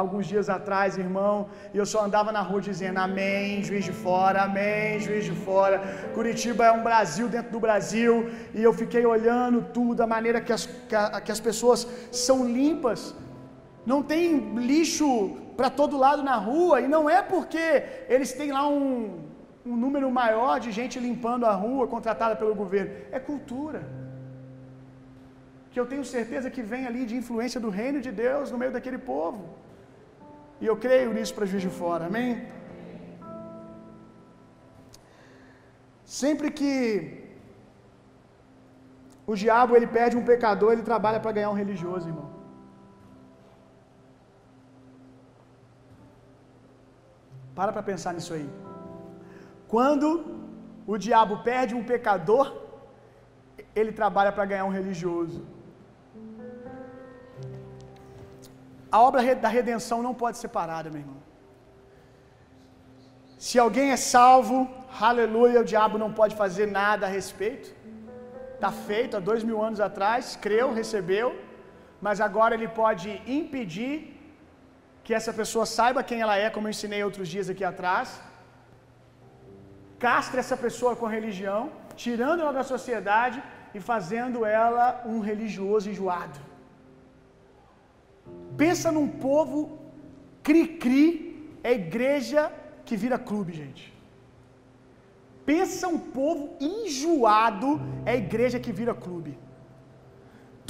alguns 0.00 0.26
dias 0.26 0.50
atrás, 0.50 0.98
irmão, 0.98 1.48
e 1.72 1.78
eu 1.78 1.86
só 1.86 2.04
andava 2.04 2.30
na 2.30 2.42
rua 2.42 2.60
dizendo: 2.60 2.98
Amém, 2.98 3.62
juiz 3.62 3.86
de 3.86 3.94
fora, 3.94 4.42
Amém, 4.42 5.00
juiz 5.00 5.24
de 5.24 5.32
fora. 5.32 5.78
Curitiba 6.12 6.66
é 6.66 6.72
um 6.72 6.82
Brasil 6.82 7.28
dentro 7.28 7.50
do 7.50 7.60
Brasil, 7.60 8.30
e 8.52 8.62
eu 8.62 8.74
fiquei 8.74 9.06
olhando 9.06 9.62
tudo, 9.72 10.02
a 10.02 10.06
maneira 10.06 10.42
que 10.42 10.52
as, 10.52 10.66
que, 11.24 11.32
as 11.32 11.40
pessoas 11.40 11.88
são 12.12 12.44
limpas. 12.44 13.14
Não 13.86 14.02
tem 14.02 14.54
lixo 14.56 15.38
para 15.56 15.70
todo 15.70 15.96
lado 15.96 16.22
na 16.22 16.36
rua, 16.36 16.82
e 16.82 16.86
não 16.86 17.08
é 17.08 17.22
porque 17.22 17.84
eles 18.06 18.34
têm 18.34 18.52
lá 18.52 18.68
um 18.68 19.29
um 19.64 19.76
número 19.84 20.10
maior 20.10 20.54
de 20.64 20.70
gente 20.78 20.98
limpando 20.98 21.44
a 21.46 21.54
rua 21.64 21.86
contratada 21.94 22.34
pelo 22.36 22.54
governo. 22.54 22.92
É 23.12 23.20
cultura. 23.30 23.82
Que 25.70 25.78
eu 25.80 25.86
tenho 25.86 26.04
certeza 26.04 26.50
que 26.54 26.62
vem 26.62 26.86
ali 26.86 27.04
de 27.10 27.16
influência 27.16 27.60
do 27.64 27.70
reino 27.80 28.00
de 28.06 28.10
Deus 28.10 28.50
no 28.50 28.58
meio 28.58 28.72
daquele 28.72 28.98
povo. 28.98 29.42
E 30.60 30.66
eu 30.70 30.76
creio 30.76 31.12
nisso 31.12 31.34
para 31.34 31.46
Juiz 31.50 31.62
de 31.62 31.72
Fora. 31.80 32.06
Amém? 32.06 32.30
Sempre 36.04 36.50
que 36.58 36.70
o 39.32 39.36
diabo 39.42 39.76
ele 39.76 39.86
perde 39.86 40.16
um 40.16 40.24
pecador, 40.24 40.72
ele 40.72 40.82
trabalha 40.82 41.20
para 41.20 41.36
ganhar 41.36 41.50
um 41.50 41.60
religioso, 41.62 42.08
irmão. 42.08 42.28
Para 47.54 47.72
para 47.72 47.82
pensar 47.90 48.12
nisso 48.16 48.34
aí. 48.34 48.48
Quando 49.72 50.08
o 50.92 50.96
diabo 51.06 51.34
perde 51.48 51.72
um 51.78 51.84
pecador, 51.92 52.46
ele 53.78 53.92
trabalha 54.00 54.32
para 54.36 54.48
ganhar 54.50 54.66
um 54.68 54.76
religioso. 54.78 55.40
A 58.96 59.00
obra 59.08 59.34
da 59.44 59.50
redenção 59.58 59.98
não 60.06 60.14
pode 60.22 60.38
ser 60.38 60.48
parada, 60.60 60.90
meu 60.90 61.00
irmão. 61.02 61.20
Se 63.46 63.56
alguém 63.64 63.90
é 63.96 63.98
salvo, 64.14 64.56
aleluia, 65.08 65.60
o 65.60 65.68
diabo 65.72 65.96
não 66.02 66.10
pode 66.20 66.34
fazer 66.40 66.66
nada 66.80 67.06
a 67.06 67.12
respeito. 67.18 67.68
Está 68.54 68.72
feito 68.88 69.16
há 69.16 69.20
dois 69.28 69.42
mil 69.48 69.60
anos 69.66 69.80
atrás, 69.88 70.36
creu, 70.46 70.66
recebeu, 70.80 71.28
mas 72.06 72.20
agora 72.26 72.54
ele 72.56 72.68
pode 72.82 73.08
impedir 73.38 73.94
que 75.04 75.14
essa 75.18 75.32
pessoa 75.40 75.64
saiba 75.78 76.06
quem 76.10 76.20
ela 76.24 76.36
é, 76.44 76.50
como 76.50 76.66
eu 76.66 76.74
ensinei 76.74 77.02
outros 77.08 77.28
dias 77.34 77.48
aqui 77.52 77.64
atrás. 77.72 78.08
Castre 80.04 80.40
essa 80.42 80.56
pessoa 80.64 80.96
com 80.98 81.06
a 81.06 81.14
religião, 81.18 81.60
tirando 82.04 82.40
ela 82.42 82.54
da 82.58 82.64
sociedade 82.74 83.38
e 83.74 83.80
fazendo 83.90 84.38
ela 84.62 84.86
um 85.12 85.20
religioso 85.30 85.90
enjoado. 85.90 86.38
Pensa 88.62 88.90
num 88.96 89.08
povo 89.28 89.78
cri-cri, 90.42 91.08
é 91.62 91.72
igreja 91.72 92.42
que 92.86 92.96
vira 93.02 93.18
clube, 93.30 93.52
gente. 93.62 93.84
Pensa 95.50 95.86
um 95.88 95.98
povo 95.98 96.56
enjoado, 96.60 97.68
é 98.06 98.16
igreja 98.16 98.58
que 98.64 98.72
vira 98.80 98.94
clube. 99.06 99.32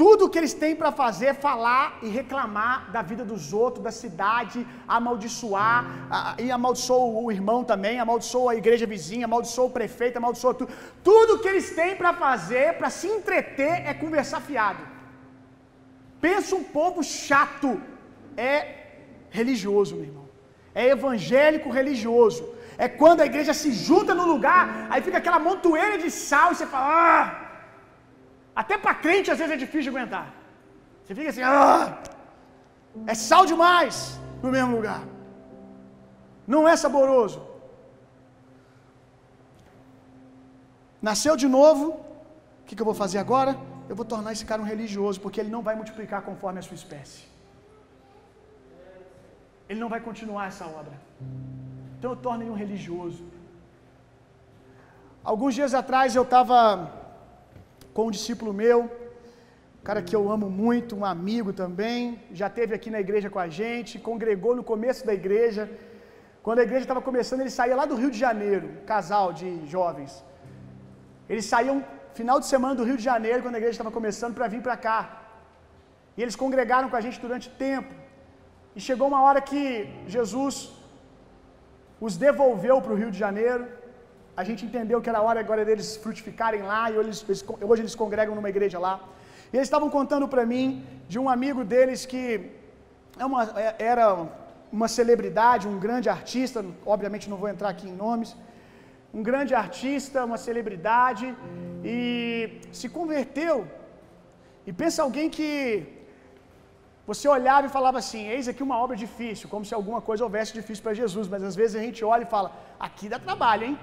Tudo 0.00 0.30
que 0.30 0.38
eles 0.40 0.54
têm 0.60 0.74
para 0.80 0.90
fazer 0.90 1.26
é 1.30 1.34
falar 1.34 1.98
e 2.04 2.08
reclamar 2.08 2.90
da 2.90 3.02
vida 3.08 3.22
dos 3.30 3.52
outros, 3.52 3.84
da 3.84 3.92
cidade, 4.02 4.66
amaldiçoar, 4.88 5.80
e 6.42 6.50
amaldiçoa 6.50 7.20
o 7.22 7.30
irmão 7.30 7.58
também, 7.70 8.00
amaldiçoa 8.00 8.52
a 8.52 8.56
igreja 8.60 8.86
vizinha, 8.86 9.26
amaldiçoa 9.26 9.66
o 9.66 9.74
prefeito, 9.78 10.16
amaldiçoa 10.16 10.54
tudo. 10.54 10.72
Tudo 11.08 11.38
que 11.40 11.48
eles 11.52 11.68
têm 11.80 11.96
para 11.96 12.14
fazer, 12.14 12.78
para 12.78 12.88
se 12.88 13.08
entreter, 13.16 13.74
é 13.90 13.92
conversar 13.92 14.40
fiado. 14.40 14.82
Pensa 16.18 16.56
um 16.56 16.64
povo 16.78 17.02
chato, 17.04 17.70
é 18.38 18.56
religioso, 19.28 19.96
meu 19.96 20.06
irmão. 20.06 20.26
É 20.74 20.86
evangélico 20.96 21.68
religioso. 21.68 22.42
É 22.78 22.88
quando 22.88 23.20
a 23.20 23.26
igreja 23.26 23.52
se 23.52 23.70
junta 23.70 24.14
no 24.14 24.26
lugar, 24.32 24.64
aí 24.88 25.02
fica 25.02 25.18
aquela 25.18 25.38
montoeira 25.38 25.98
de 25.98 26.10
sal 26.10 26.52
e 26.52 26.54
você 26.54 26.66
fala, 26.74 26.88
ah, 26.88 27.49
até 28.54 28.76
para 28.78 28.94
crente 28.94 29.30
às 29.30 29.38
vezes 29.38 29.54
é 29.54 29.56
difícil 29.56 29.82
de 29.82 29.88
aguentar. 29.90 30.26
Você 31.04 31.14
fica 31.14 31.30
assim, 31.30 31.42
ah, 31.42 31.98
é 33.06 33.14
sal 33.14 33.46
demais 33.46 34.20
no 34.42 34.50
mesmo 34.50 34.76
lugar. 34.76 35.02
Não 36.46 36.68
é 36.68 36.76
saboroso. 36.76 37.40
Nasceu 41.00 41.36
de 41.36 41.48
novo, 41.48 41.84
o 41.92 42.64
que, 42.66 42.76
que 42.76 42.82
eu 42.82 42.90
vou 42.90 42.94
fazer 42.94 43.18
agora? 43.18 43.56
Eu 43.88 43.96
vou 43.96 44.04
tornar 44.04 44.32
esse 44.32 44.44
cara 44.44 44.60
um 44.62 44.64
religioso, 44.64 45.20
porque 45.20 45.40
ele 45.40 45.50
não 45.50 45.62
vai 45.62 45.74
multiplicar 45.74 46.22
conforme 46.22 46.58
a 46.58 46.62
sua 46.62 46.74
espécie. 46.74 47.24
Ele 49.68 49.80
não 49.80 49.88
vai 49.88 50.00
continuar 50.00 50.46
essa 50.48 50.66
obra. 50.66 50.92
Então 51.96 52.10
eu 52.12 52.16
torno 52.16 52.42
ele 52.42 52.50
um 52.50 52.60
religioso. 52.64 53.24
Alguns 55.22 55.54
dias 55.54 55.74
atrás 55.74 56.14
eu 56.14 56.22
estava 56.22 56.99
um 58.06 58.14
discípulo 58.16 58.52
meu, 58.62 58.78
um 59.80 59.84
cara 59.88 60.02
que 60.08 60.14
eu 60.18 60.22
amo 60.34 60.48
muito, 60.62 60.96
um 61.00 61.04
amigo 61.04 61.52
também, 61.62 62.00
já 62.40 62.48
teve 62.58 62.74
aqui 62.74 62.90
na 62.96 63.00
igreja 63.04 63.28
com 63.34 63.40
a 63.46 63.48
gente, 63.60 63.98
congregou 64.10 64.54
no 64.58 64.64
começo 64.72 65.06
da 65.08 65.14
igreja. 65.20 65.62
Quando 66.46 66.60
a 66.60 66.66
igreja 66.68 66.84
estava 66.86 67.02
começando, 67.08 67.40
ele 67.42 67.54
saía 67.58 67.76
lá 67.80 67.84
do 67.90 67.96
Rio 68.02 68.10
de 68.16 68.20
Janeiro, 68.26 68.66
um 68.82 68.84
casal 68.94 69.28
de 69.40 69.48
jovens. 69.74 70.12
Eles 71.28 71.46
saíam 71.52 71.76
final 72.18 72.38
de 72.42 72.46
semana 72.52 72.74
do 72.74 72.84
Rio 72.88 72.98
de 73.00 73.06
Janeiro, 73.12 73.42
quando 73.44 73.56
a 73.56 73.62
igreja 73.62 73.76
estava 73.78 73.96
começando, 73.98 74.34
para 74.38 74.48
vir 74.54 74.62
para 74.66 74.76
cá. 74.86 74.98
E 76.16 76.22
eles 76.22 76.36
congregaram 76.44 76.88
com 76.90 76.98
a 77.00 77.04
gente 77.06 77.18
durante 77.26 77.48
tempo. 77.66 77.92
E 78.76 78.80
chegou 78.88 79.06
uma 79.08 79.22
hora 79.26 79.40
que 79.50 79.62
Jesus 80.14 80.56
os 82.06 82.16
devolveu 82.26 82.76
para 82.82 82.92
o 82.94 82.98
Rio 83.02 83.10
de 83.14 83.18
Janeiro. 83.24 83.64
A 84.36 84.42
gente 84.44 84.64
entendeu 84.64 85.00
que 85.02 85.08
era 85.08 85.20
hora 85.20 85.40
agora 85.40 85.64
deles 85.64 85.96
frutificarem 85.96 86.62
lá, 86.62 86.90
e 86.90 86.96
hoje 86.98 87.24
eles, 87.26 87.44
hoje 87.70 87.82
eles 87.82 87.94
congregam 87.94 88.34
numa 88.34 88.48
igreja 88.48 88.78
lá. 88.78 88.94
E 89.52 89.56
eles 89.56 89.66
estavam 89.66 89.90
contando 89.90 90.26
para 90.28 90.44
mim 90.46 90.84
de 91.08 91.18
um 91.18 91.28
amigo 91.28 91.64
deles 91.64 92.06
que 92.06 92.24
é 93.18 93.24
uma, 93.24 93.42
é, 93.64 93.74
era 93.78 94.06
uma 94.72 94.88
celebridade, 94.96 95.68
um 95.68 95.78
grande 95.86 96.08
artista, 96.08 96.64
obviamente 96.86 97.28
não 97.28 97.36
vou 97.42 97.48
entrar 97.48 97.70
aqui 97.70 97.88
em 97.88 97.96
nomes, 98.04 98.36
um 99.12 99.22
grande 99.28 99.52
artista, 99.54 100.24
uma 100.24 100.38
celebridade, 100.46 101.26
e 101.84 102.60
se 102.78 102.88
converteu. 102.88 103.56
E 104.68 104.72
pensa 104.72 105.02
alguém 105.02 105.28
que 105.36 105.50
você 107.10 107.26
olhava 107.36 107.66
e 107.66 107.76
falava 107.78 107.98
assim: 108.02 108.22
Eis 108.34 108.46
aqui 108.50 108.62
uma 108.68 108.78
obra 108.84 108.96
difícil, 109.04 109.48
como 109.52 109.64
se 109.68 109.74
alguma 109.78 110.00
coisa 110.08 110.22
houvesse 110.26 110.52
difícil 110.58 110.82
para 110.84 110.94
Jesus, 111.02 111.26
mas 111.32 111.42
às 111.50 111.56
vezes 111.60 111.74
a 111.80 111.84
gente 111.86 112.04
olha 112.04 112.24
e 112.26 112.34
fala: 112.36 112.50
Aqui 112.88 113.08
dá 113.14 113.18
trabalho, 113.28 113.64
hein? 113.68 113.78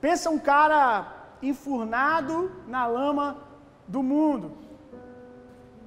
Pensa 0.00 0.30
um 0.30 0.38
cara 0.38 0.84
enfurnado 1.42 2.50
na 2.66 2.86
lama 2.86 3.26
do 3.86 4.02
mundo. 4.02 4.56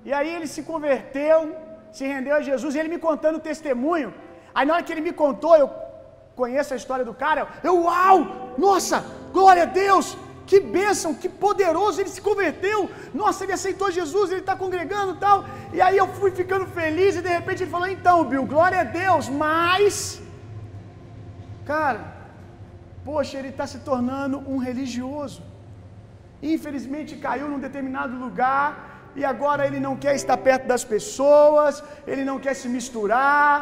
E 0.03 0.11
aí 0.11 0.29
ele 0.35 0.47
se 0.47 0.63
converteu, 0.63 1.55
se 1.91 2.05
rendeu 2.05 2.35
a 2.35 2.41
Jesus, 2.41 2.73
e 2.73 2.79
ele 2.79 2.89
me 2.89 2.97
contando 2.97 3.37
o 3.37 3.45
testemunho. 3.51 4.13
Aí 4.53 4.65
na 4.65 4.73
hora 4.73 4.83
que 4.83 4.91
ele 4.91 5.01
me 5.01 5.13
contou, 5.13 5.55
eu 5.55 5.69
conheço 6.35 6.73
a 6.73 6.77
história 6.77 7.05
do 7.05 7.13
cara, 7.13 7.47
eu, 7.63 7.83
uau, 7.83 8.53
nossa, 8.57 9.03
glória 9.31 9.63
a 9.63 9.65
Deus, 9.83 10.17
que 10.45 10.59
bênção, 10.59 11.13
que 11.13 11.29
poderoso, 11.29 12.01
ele 12.01 12.09
se 12.09 12.21
converteu. 12.21 12.89
Nossa, 13.13 13.43
ele 13.43 13.53
aceitou 13.53 13.91
Jesus, 13.91 14.31
ele 14.31 14.41
está 14.41 14.55
congregando 14.55 15.13
e 15.13 15.17
tal. 15.17 15.45
E 15.71 15.81
aí 15.81 15.97
eu 15.97 16.07
fui 16.07 16.31
ficando 16.31 16.65
feliz 16.65 17.15
e 17.15 17.21
de 17.21 17.29
repente 17.29 17.63
ele 17.63 17.71
falou: 17.71 17.87
Então, 17.87 18.25
Bill, 18.25 18.45
glória 18.45 18.81
a 18.81 18.83
Deus, 18.83 19.29
mas. 19.29 20.21
Cara, 21.65 22.20
poxa, 23.09 23.37
ele 23.39 23.51
está 23.53 23.65
se 23.73 23.79
tornando 23.89 24.37
um 24.53 24.57
religioso. 24.69 25.41
Infelizmente 26.53 27.15
caiu 27.25 27.47
num 27.51 27.61
determinado 27.67 28.15
lugar 28.25 28.65
e 29.19 29.23
agora 29.33 29.65
ele 29.67 29.79
não 29.87 29.95
quer 30.03 30.15
estar 30.21 30.37
perto 30.37 30.65
das 30.73 30.83
pessoas, 30.83 31.83
ele 32.11 32.23
não 32.29 32.37
quer 32.39 32.55
se 32.61 32.67
misturar. 32.77 33.53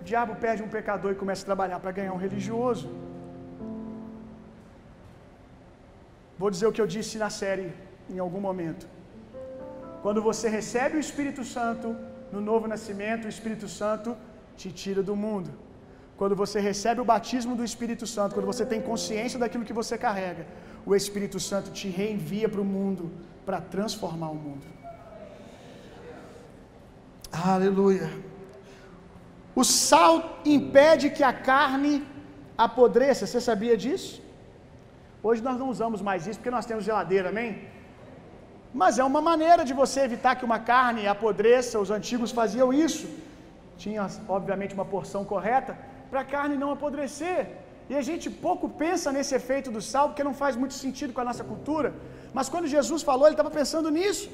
O 0.00 0.04
diabo 0.04 0.34
perde 0.44 0.62
um 0.62 0.72
pecador 0.76 1.12
e 1.12 1.20
começa 1.22 1.42
a 1.44 1.50
trabalhar 1.52 1.78
para 1.80 1.92
ganhar 1.98 2.12
um 2.12 2.22
religioso. 2.26 2.88
Vou 6.38 6.50
dizer 6.54 6.66
o 6.66 6.72
que 6.72 6.82
eu 6.84 6.90
disse 6.96 7.16
na 7.24 7.30
série 7.30 7.68
em 8.10 8.18
algum 8.18 8.40
momento. 8.48 8.86
Quando 10.02 10.20
você 10.20 10.46
recebe 10.58 10.96
o 10.96 11.04
Espírito 11.06 11.42
Santo 11.56 11.96
no 12.32 12.40
novo 12.40 12.66
nascimento, 12.72 13.24
o 13.24 13.34
Espírito 13.34 13.68
Santo 13.80 14.16
te 14.56 14.70
tira 14.70 15.02
do 15.02 15.14
mundo. 15.16 15.63
Quando 16.16 16.34
você 16.42 16.60
recebe 16.60 17.00
o 17.00 17.04
batismo 17.04 17.56
do 17.56 17.64
Espírito 17.64 18.06
Santo, 18.06 18.34
quando 18.34 18.46
você 18.52 18.64
tem 18.72 18.80
consciência 18.80 19.38
daquilo 19.38 19.64
que 19.68 19.78
você 19.80 19.96
carrega, 20.06 20.46
o 20.86 20.94
Espírito 20.94 21.38
Santo 21.40 21.70
te 21.78 21.88
reenvia 21.88 22.48
para 22.48 22.60
o 22.60 22.64
mundo 22.76 23.10
para 23.46 23.60
transformar 23.60 24.30
o 24.30 24.40
mundo. 24.46 24.66
Aleluia. 27.32 28.08
O 29.56 29.64
sal 29.64 30.12
impede 30.44 31.10
que 31.10 31.24
a 31.30 31.32
carne 31.32 31.94
apodreça. 32.66 33.26
Você 33.26 33.40
sabia 33.40 33.76
disso? 33.84 34.22
Hoje 35.22 35.42
nós 35.42 35.58
não 35.58 35.68
usamos 35.74 36.00
mais 36.08 36.26
isso 36.28 36.38
porque 36.38 36.56
nós 36.58 36.66
temos 36.70 36.84
geladeira, 36.84 37.28
amém? 37.30 37.50
Mas 38.82 38.98
é 38.98 39.04
uma 39.04 39.22
maneira 39.30 39.64
de 39.68 39.74
você 39.82 40.00
evitar 40.08 40.36
que 40.36 40.44
uma 40.44 40.60
carne 40.72 41.08
apodreça. 41.14 41.80
Os 41.84 41.90
antigos 41.98 42.30
faziam 42.40 42.72
isso. 42.72 43.08
Tinha, 43.82 44.06
obviamente, 44.28 44.74
uma 44.74 44.84
porção 44.84 45.24
correta 45.24 45.76
para 46.14 46.22
a 46.24 46.32
carne 46.34 46.56
não 46.62 46.70
apodrecer. 46.74 47.40
E 47.90 47.94
a 48.00 48.02
gente 48.08 48.26
pouco 48.46 48.66
pensa 48.82 49.08
nesse 49.14 49.32
efeito 49.38 49.68
do 49.76 49.80
sal, 49.92 50.04
porque 50.08 50.26
não 50.28 50.34
faz 50.42 50.54
muito 50.60 50.74
sentido 50.82 51.12
com 51.14 51.22
a 51.22 51.28
nossa 51.30 51.44
cultura. 51.50 51.88
Mas 52.36 52.48
quando 52.52 52.74
Jesus 52.74 53.00
falou, 53.08 53.26
ele 53.26 53.38
estava 53.38 53.52
pensando 53.60 53.88
nisso. 53.96 54.26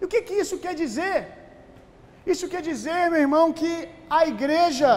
E 0.00 0.04
o 0.06 0.10
que, 0.12 0.20
que 0.28 0.36
isso 0.42 0.56
quer 0.64 0.74
dizer? 0.82 1.18
Isso 2.32 2.48
quer 2.52 2.62
dizer, 2.70 2.98
meu 3.12 3.20
irmão, 3.26 3.46
que 3.60 3.72
a 4.18 4.22
igreja 4.32 4.90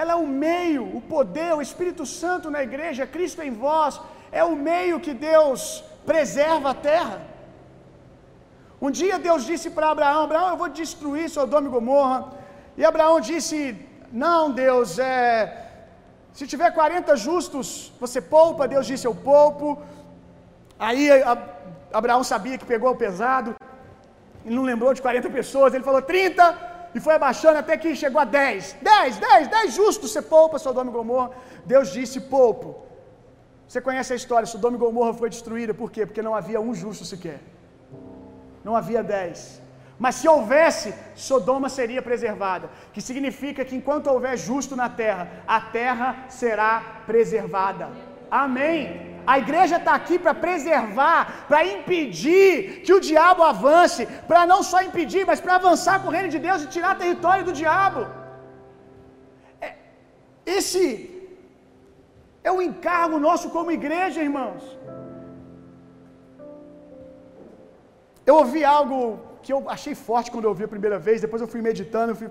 ela 0.00 0.12
é 0.16 0.20
o 0.24 0.28
meio, 0.48 0.84
o 0.98 1.00
poder, 1.14 1.50
o 1.54 1.64
Espírito 1.66 2.04
Santo 2.20 2.52
na 2.54 2.62
igreja, 2.68 3.10
Cristo 3.16 3.40
em 3.48 3.54
vós, 3.64 4.00
é 4.40 4.44
o 4.52 4.56
meio 4.70 5.02
que 5.06 5.14
Deus 5.30 5.60
preserva 6.10 6.70
a 6.72 6.78
terra. 6.90 7.18
Um 8.84 8.90
dia 9.00 9.24
Deus 9.28 9.42
disse 9.50 9.68
para 9.76 9.92
Abraão: 9.94 10.22
Abraão, 10.24 10.48
eu 10.52 10.60
vou 10.62 10.70
destruir 10.82 11.26
Sodoma 11.36 11.68
e 11.68 11.74
Gomorra. 11.76 12.20
E 12.80 12.84
Abraão 12.92 13.18
disse: 13.30 13.58
Não, 14.22 14.40
Deus, 14.62 14.90
é, 14.98 15.14
se 16.36 16.44
tiver 16.52 16.70
40 16.70 17.16
justos, 17.24 17.66
você 18.02 18.20
poupa. 18.20 18.68
Deus 18.74 18.86
disse: 18.90 19.06
Eu 19.08 19.14
poupo. 19.30 19.66
Aí 20.86 21.02
Abraão 22.00 22.22
sabia 22.32 22.58
que 22.60 22.72
pegou 22.72 22.90
o 22.92 23.00
pesado, 23.04 23.50
ele 24.44 24.56
não 24.58 24.66
lembrou 24.70 24.92
de 24.94 25.02
40 25.02 25.30
pessoas, 25.38 25.74
ele 25.74 25.88
falou: 25.88 26.02
30. 26.02 26.74
e 26.96 27.00
foi 27.04 27.14
abaixando 27.16 27.58
até 27.58 27.76
que 27.82 27.96
chegou 28.02 28.20
a 28.20 28.24
10. 28.24 28.76
10, 28.82 29.16
10, 29.16 29.48
10 29.48 29.74
justos, 29.80 30.12
você 30.12 30.22
poupa 30.22 30.60
Sodoma 30.64 30.90
e 30.92 30.96
Gomorra. 30.98 31.30
Deus 31.72 31.88
disse: 31.96 32.20
poupo. 32.36 32.68
Você 33.66 33.80
conhece 33.80 34.12
a 34.12 34.16
história, 34.22 34.46
Sodoma 34.54 34.76
e 34.76 34.82
Gomorra 34.84 35.12
foi 35.20 35.28
destruída, 35.36 35.74
por 35.82 35.90
quê? 35.90 36.06
Porque 36.06 36.22
não 36.28 36.34
havia 36.40 36.60
um 36.60 36.72
justo 36.82 37.04
sequer. 37.12 37.40
Não 38.62 38.76
havia 38.80 39.02
dez. 39.02 39.60
Mas 39.98 40.16
se 40.16 40.28
houvesse, 40.28 40.92
Sodoma 41.14 41.68
seria 41.68 42.02
preservada. 42.02 42.68
Que 42.92 43.00
significa 43.00 43.64
que 43.64 43.76
enquanto 43.76 44.08
houver 44.08 44.36
justo 44.36 44.74
na 44.74 44.88
terra, 44.88 45.28
a 45.46 45.60
terra 45.60 46.08
será 46.28 46.72
preservada. 47.06 47.88
Amém. 48.30 49.14
A 49.32 49.38
igreja 49.42 49.76
está 49.76 49.94
aqui 49.94 50.16
para 50.18 50.34
preservar, 50.46 51.46
para 51.48 51.60
impedir 51.74 52.82
que 52.84 52.92
o 52.96 53.00
diabo 53.00 53.42
avance, 53.42 54.04
para 54.30 54.42
não 54.52 54.60
só 54.70 54.82
impedir, 54.82 55.24
mas 55.30 55.40
para 55.40 55.54
avançar 55.54 55.96
com 56.00 56.08
o 56.08 56.16
reino 56.16 56.28
de 56.34 56.40
Deus 56.46 56.62
e 56.62 56.72
tirar 56.74 56.98
território 56.98 57.44
do 57.48 57.52
diabo. 57.52 58.02
É, 59.60 59.74
esse 60.44 60.86
é 62.42 62.52
o 62.52 62.60
encargo 62.68 63.18
nosso 63.28 63.48
como 63.56 63.76
igreja, 63.80 64.26
irmãos. 64.28 64.62
Eu 68.26 68.36
ouvi 68.42 68.62
algo 68.64 68.98
que 69.44 69.52
eu 69.54 69.60
achei 69.74 69.94
forte 70.08 70.30
quando 70.32 70.46
eu 70.46 70.52
ouvi 70.54 70.64
a 70.66 70.72
primeira 70.74 70.98
vez, 71.06 71.24
depois 71.26 71.42
eu 71.44 71.50
fui 71.54 71.62
meditando, 71.68 72.16
fui, 72.20 72.28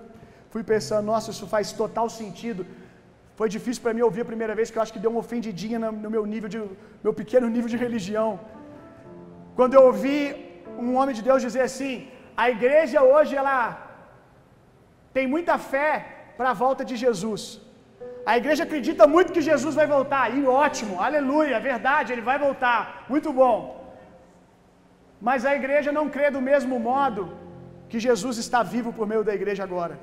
fui 0.54 0.64
pensando, 0.72 1.06
nossa, 1.12 1.30
isso 1.34 1.48
faz 1.56 1.72
total 1.82 2.08
sentido. 2.22 2.64
Foi 3.40 3.48
difícil 3.56 3.82
para 3.84 3.96
mim 3.96 4.04
ouvir 4.08 4.22
a 4.24 4.32
primeira 4.32 4.56
vez, 4.58 4.70
que 4.72 4.78
eu 4.78 4.84
acho 4.84 4.96
que 4.96 5.04
deu 5.04 5.12
uma 5.14 5.24
ofendidinha 5.26 5.80
no 6.06 6.12
meu 6.16 6.24
nível 6.34 6.50
de 6.54 6.60
meu 7.06 7.14
pequeno 7.22 7.48
nível 7.56 7.72
de 7.74 7.80
religião. 7.86 8.32
Quando 9.58 9.76
eu 9.78 9.84
ouvi 9.92 10.18
um 10.86 10.92
homem 11.00 11.16
de 11.20 11.24
Deus 11.30 11.42
dizer 11.48 11.64
assim: 11.70 11.94
"A 12.44 12.46
igreja 12.56 13.00
hoje 13.14 13.34
ela 13.42 13.58
tem 15.16 15.28
muita 15.36 15.56
fé 15.74 15.92
para 16.38 16.50
a 16.52 16.60
volta 16.64 16.84
de 16.90 16.96
Jesus. 17.04 17.44
A 18.32 18.34
igreja 18.42 18.64
acredita 18.64 19.06
muito 19.16 19.34
que 19.36 19.48
Jesus 19.52 19.76
vai 19.80 19.86
voltar. 19.96 20.26
E 20.38 20.46
ótimo, 20.66 21.02
aleluia, 21.08 21.56
é 21.58 21.68
verdade, 21.72 22.12
ele 22.14 22.26
vai 22.30 22.38
voltar. 22.48 23.06
Muito 23.14 23.32
bom. 23.42 23.58
Mas 25.28 25.46
a 25.50 25.54
igreja 25.60 25.92
não 25.98 26.08
crê 26.16 26.28
do 26.38 26.42
mesmo 26.50 26.78
modo 26.90 27.22
que 27.92 28.00
Jesus 28.08 28.36
está 28.44 28.62
vivo 28.74 28.92
por 28.98 29.06
meio 29.12 29.24
da 29.28 29.34
igreja 29.40 29.64
agora. 29.68 29.96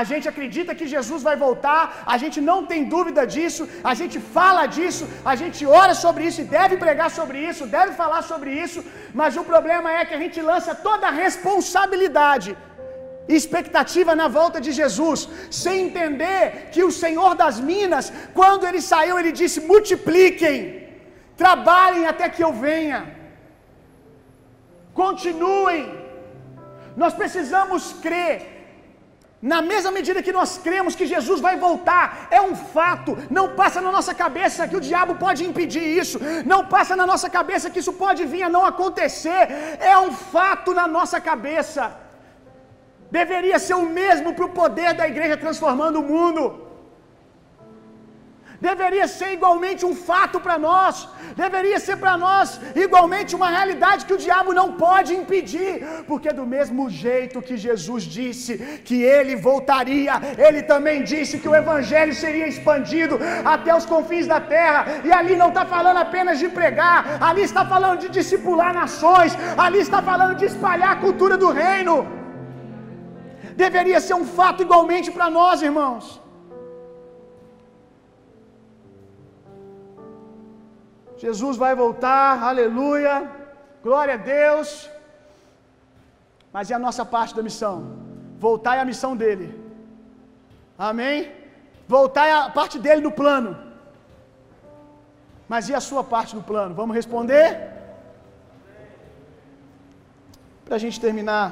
A 0.00 0.02
gente 0.08 0.26
acredita 0.30 0.76
que 0.78 0.86
Jesus 0.94 1.20
vai 1.28 1.34
voltar, 1.44 1.82
a 2.14 2.16
gente 2.22 2.38
não 2.48 2.58
tem 2.70 2.80
dúvida 2.94 3.22
disso, 3.34 3.62
a 3.90 3.94
gente 4.00 4.16
fala 4.36 4.62
disso, 4.76 5.04
a 5.32 5.34
gente 5.40 5.60
ora 5.80 5.94
sobre 6.04 6.22
isso 6.28 6.40
e 6.42 6.50
deve 6.58 6.76
pregar 6.84 7.10
sobre 7.18 7.38
isso, 7.50 7.70
deve 7.78 7.92
falar 8.02 8.22
sobre 8.30 8.50
isso, 8.64 8.80
mas 9.20 9.38
o 9.42 9.44
problema 9.52 9.90
é 9.98 10.04
que 10.08 10.16
a 10.18 10.22
gente 10.24 10.40
lança 10.50 10.74
toda 10.88 11.06
a 11.08 11.16
responsabilidade 11.24 12.50
e 13.30 13.34
expectativa 13.40 14.14
na 14.20 14.28
volta 14.38 14.60
de 14.66 14.72
Jesus, 14.80 15.20
sem 15.62 15.86
entender 15.86 16.42
que 16.72 16.84
o 16.88 16.94
Senhor 17.02 17.32
das 17.42 17.58
Minas, 17.72 18.12
quando 18.38 18.66
ele 18.68 18.82
saiu, 18.92 19.18
ele 19.18 19.32
disse: 19.40 19.66
multipliquem, 19.72 20.56
trabalhem 21.44 22.06
até 22.12 22.28
que 22.34 22.44
eu 22.46 22.52
venha, 22.68 23.00
continuem. 25.02 25.82
Nós 27.02 27.14
precisamos 27.20 27.82
crer 28.04 28.36
na 29.40 29.60
mesma 29.70 29.90
medida 29.96 30.24
que 30.26 30.36
nós 30.38 30.58
cremos 30.66 30.96
que 30.98 31.06
Jesus 31.06 31.40
vai 31.46 31.56
voltar, 31.56 32.26
é 32.38 32.40
um 32.48 32.56
fato, 32.56 33.16
não 33.36 33.46
passa 33.60 33.80
na 33.80 33.92
nossa 33.96 34.12
cabeça 34.22 34.66
que 34.66 34.78
o 34.78 34.84
diabo 34.88 35.14
pode 35.24 35.44
impedir 35.48 35.84
isso, 36.00 36.18
não 36.44 36.60
passa 36.74 36.96
na 37.00 37.06
nossa 37.06 37.30
cabeça 37.30 37.70
que 37.70 37.78
isso 37.82 37.92
pode 37.92 38.24
vir 38.32 38.42
a 38.42 38.54
não 38.56 38.64
acontecer, 38.72 39.42
é 39.92 39.96
um 40.06 40.12
fato 40.34 40.74
na 40.80 40.88
nossa 40.88 41.20
cabeça. 41.20 41.84
Deveria 43.18 43.58
ser 43.66 43.74
o 43.74 43.88
mesmo 44.00 44.34
para 44.34 44.48
o 44.48 44.54
poder 44.62 44.92
da 44.92 45.06
igreja 45.12 45.36
transformando 45.36 46.00
o 46.00 46.08
mundo. 46.12 46.67
Deveria 48.60 49.06
ser 49.06 49.28
igualmente 49.34 49.82
um 49.88 49.94
fato 49.94 50.38
para 50.44 50.56
nós, 50.58 51.08
deveria 51.42 51.78
ser 51.78 51.96
para 51.96 52.14
nós 52.24 52.60
igualmente 52.84 53.36
uma 53.38 53.50
realidade 53.56 54.04
que 54.06 54.16
o 54.16 54.22
diabo 54.24 54.52
não 54.52 54.68
pode 54.72 55.14
impedir, 55.14 55.72
porque 56.08 56.32
do 56.32 56.44
mesmo 56.54 56.90
jeito 56.90 57.44
que 57.48 57.56
Jesus 57.56 58.02
disse 58.02 58.58
que 58.88 58.98
ele 59.16 59.36
voltaria, 59.36 60.14
ele 60.46 60.62
também 60.72 61.04
disse 61.04 61.38
que 61.38 61.48
o 61.48 61.54
evangelho 61.62 62.12
seria 62.24 62.48
expandido 62.48 63.16
até 63.54 63.72
os 63.80 63.86
confins 63.86 64.26
da 64.26 64.40
terra, 64.40 64.84
e 65.04 65.12
ali 65.12 65.36
não 65.36 65.50
está 65.54 65.64
falando 65.64 65.98
apenas 65.98 66.40
de 66.40 66.48
pregar, 66.48 66.98
ali 67.30 67.42
está 67.42 67.64
falando 67.64 68.00
de 68.00 68.08
discipular 68.20 68.74
nações, 68.74 69.38
ali 69.56 69.78
está 69.78 70.02
falando 70.02 70.34
de 70.34 70.46
espalhar 70.52 70.92
a 70.94 71.00
cultura 71.06 71.36
do 71.36 71.50
reino. 71.64 71.96
Deveria 73.64 74.00
ser 74.00 74.14
um 74.14 74.24
fato 74.38 74.62
igualmente 74.66 75.10
para 75.12 75.28
nós, 75.30 75.62
irmãos. 75.62 76.06
Jesus 81.24 81.56
vai 81.56 81.74
voltar, 81.74 82.42
aleluia, 82.50 83.14
glória 83.82 84.14
a 84.14 84.16
Deus. 84.16 84.88
Mas 86.52 86.70
e 86.70 86.74
a 86.74 86.78
nossa 86.78 87.04
parte 87.04 87.34
da 87.34 87.42
missão? 87.42 87.76
Voltar 88.38 88.76
é 88.76 88.80
a 88.80 88.90
missão 88.92 89.16
dele, 89.16 89.48
amém? 90.78 91.32
Voltar 91.88 92.26
é 92.26 92.32
a 92.32 92.48
parte 92.48 92.78
dele 92.78 93.00
no 93.00 93.10
plano. 93.10 93.50
Mas 95.48 95.68
e 95.68 95.74
a 95.74 95.80
sua 95.80 96.04
parte 96.04 96.36
no 96.36 96.42
plano? 96.42 96.74
Vamos 96.74 96.94
responder? 96.94 97.48
Para 100.64 100.76
a 100.76 100.82
gente 100.84 101.00
terminar. 101.00 101.48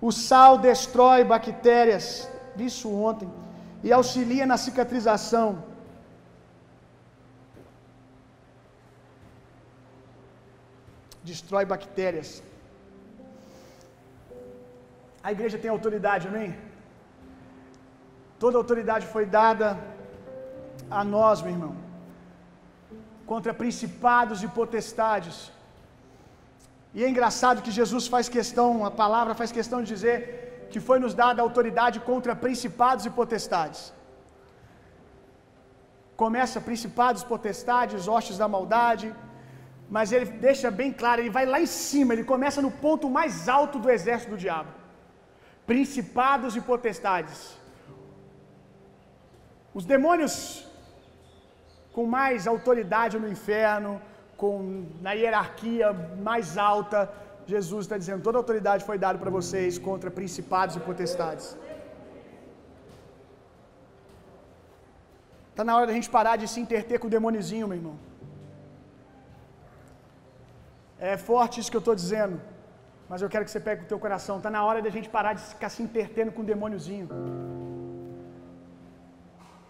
O 0.00 0.10
sal 0.10 0.58
destrói 0.58 1.22
bactérias, 1.22 2.28
vi 2.54 2.66
isso 2.66 2.90
ontem, 2.92 3.30
e 3.84 3.92
auxilia 3.92 4.46
na 4.46 4.56
cicatrização. 4.56 5.75
Destrói 11.30 11.64
bactérias. 11.74 12.30
A 15.26 15.32
igreja 15.36 15.58
tem 15.62 15.70
autoridade, 15.76 16.28
amém? 16.30 16.50
Toda 18.42 18.60
autoridade 18.62 19.04
foi 19.14 19.24
dada 19.40 19.68
a 20.98 21.02
nós, 21.14 21.42
meu 21.44 21.52
irmão, 21.56 21.74
contra 23.30 23.52
principados 23.62 24.40
e 24.46 24.48
potestades. 24.60 25.36
E 26.96 27.02
é 27.04 27.08
engraçado 27.12 27.64
que 27.64 27.76
Jesus 27.80 28.04
faz 28.14 28.26
questão, 28.38 28.70
a 28.90 28.92
palavra 29.02 29.34
faz 29.40 29.50
questão 29.58 29.80
de 29.82 29.90
dizer 29.94 30.18
que 30.72 30.80
foi 30.88 30.98
nos 31.04 31.14
dada 31.22 31.42
autoridade 31.48 31.98
contra 32.10 32.34
principados 32.46 33.04
e 33.08 33.10
potestades. 33.20 33.80
Começa 36.22 36.66
principados, 36.68 37.22
potestades, 37.34 38.08
hostes 38.14 38.38
da 38.42 38.48
maldade, 38.54 39.06
mas 39.88 40.12
ele 40.12 40.26
deixa 40.46 40.70
bem 40.70 40.92
claro, 40.92 41.20
ele 41.20 41.30
vai 41.38 41.46
lá 41.46 41.60
em 41.60 41.66
cima, 41.66 42.12
ele 42.12 42.24
começa 42.24 42.60
no 42.60 42.70
ponto 42.70 43.08
mais 43.18 43.48
alto 43.48 43.78
do 43.78 43.90
exército 43.96 44.32
do 44.32 44.38
diabo. 44.44 44.70
Principados 45.66 46.56
e 46.56 46.60
potestades. 46.60 47.56
Os 49.74 49.84
demônios 49.84 50.66
com 51.92 52.04
mais 52.18 52.46
autoridade 52.46 53.18
no 53.18 53.28
inferno, 53.36 53.92
com 54.36 54.86
na 55.00 55.12
hierarquia 55.12 55.92
mais 56.28 56.58
alta, 56.58 56.98
Jesus 57.46 57.82
está 57.86 57.96
dizendo: 58.02 58.22
toda 58.22 58.38
autoridade 58.42 58.84
foi 58.84 58.98
dada 58.98 59.18
para 59.22 59.30
vocês 59.38 59.78
contra 59.78 60.10
principados 60.10 60.76
e 60.76 60.80
potestades. 60.80 61.56
Está 65.50 65.64
na 65.64 65.74
hora 65.76 65.86
da 65.86 65.94
gente 65.98 66.10
parar 66.10 66.36
de 66.36 66.46
se 66.54 66.60
interter 66.60 66.98
com 66.98 67.06
o 67.06 67.14
demôniozinho, 67.18 67.66
meu 67.68 67.78
irmão. 67.78 67.96
É 70.98 71.16
forte 71.16 71.60
isso 71.60 71.70
que 71.70 71.76
eu 71.76 71.84
estou 71.86 71.94
dizendo, 71.94 72.40
mas 73.08 73.20
eu 73.22 73.28
quero 73.28 73.44
que 73.44 73.50
você 73.50 73.60
pegue 73.60 73.82
o 73.82 73.90
teu 73.92 73.98
coração. 73.98 74.36
Está 74.38 74.50
na 74.50 74.64
hora 74.64 74.80
de 74.80 74.88
a 74.88 74.94
gente 74.96 75.08
parar 75.08 75.34
de 75.34 75.42
ficar 75.42 75.68
se 75.68 75.82
intertendo 75.82 76.32
com 76.32 76.42
o 76.42 76.50
demôniozinho. 76.52 77.08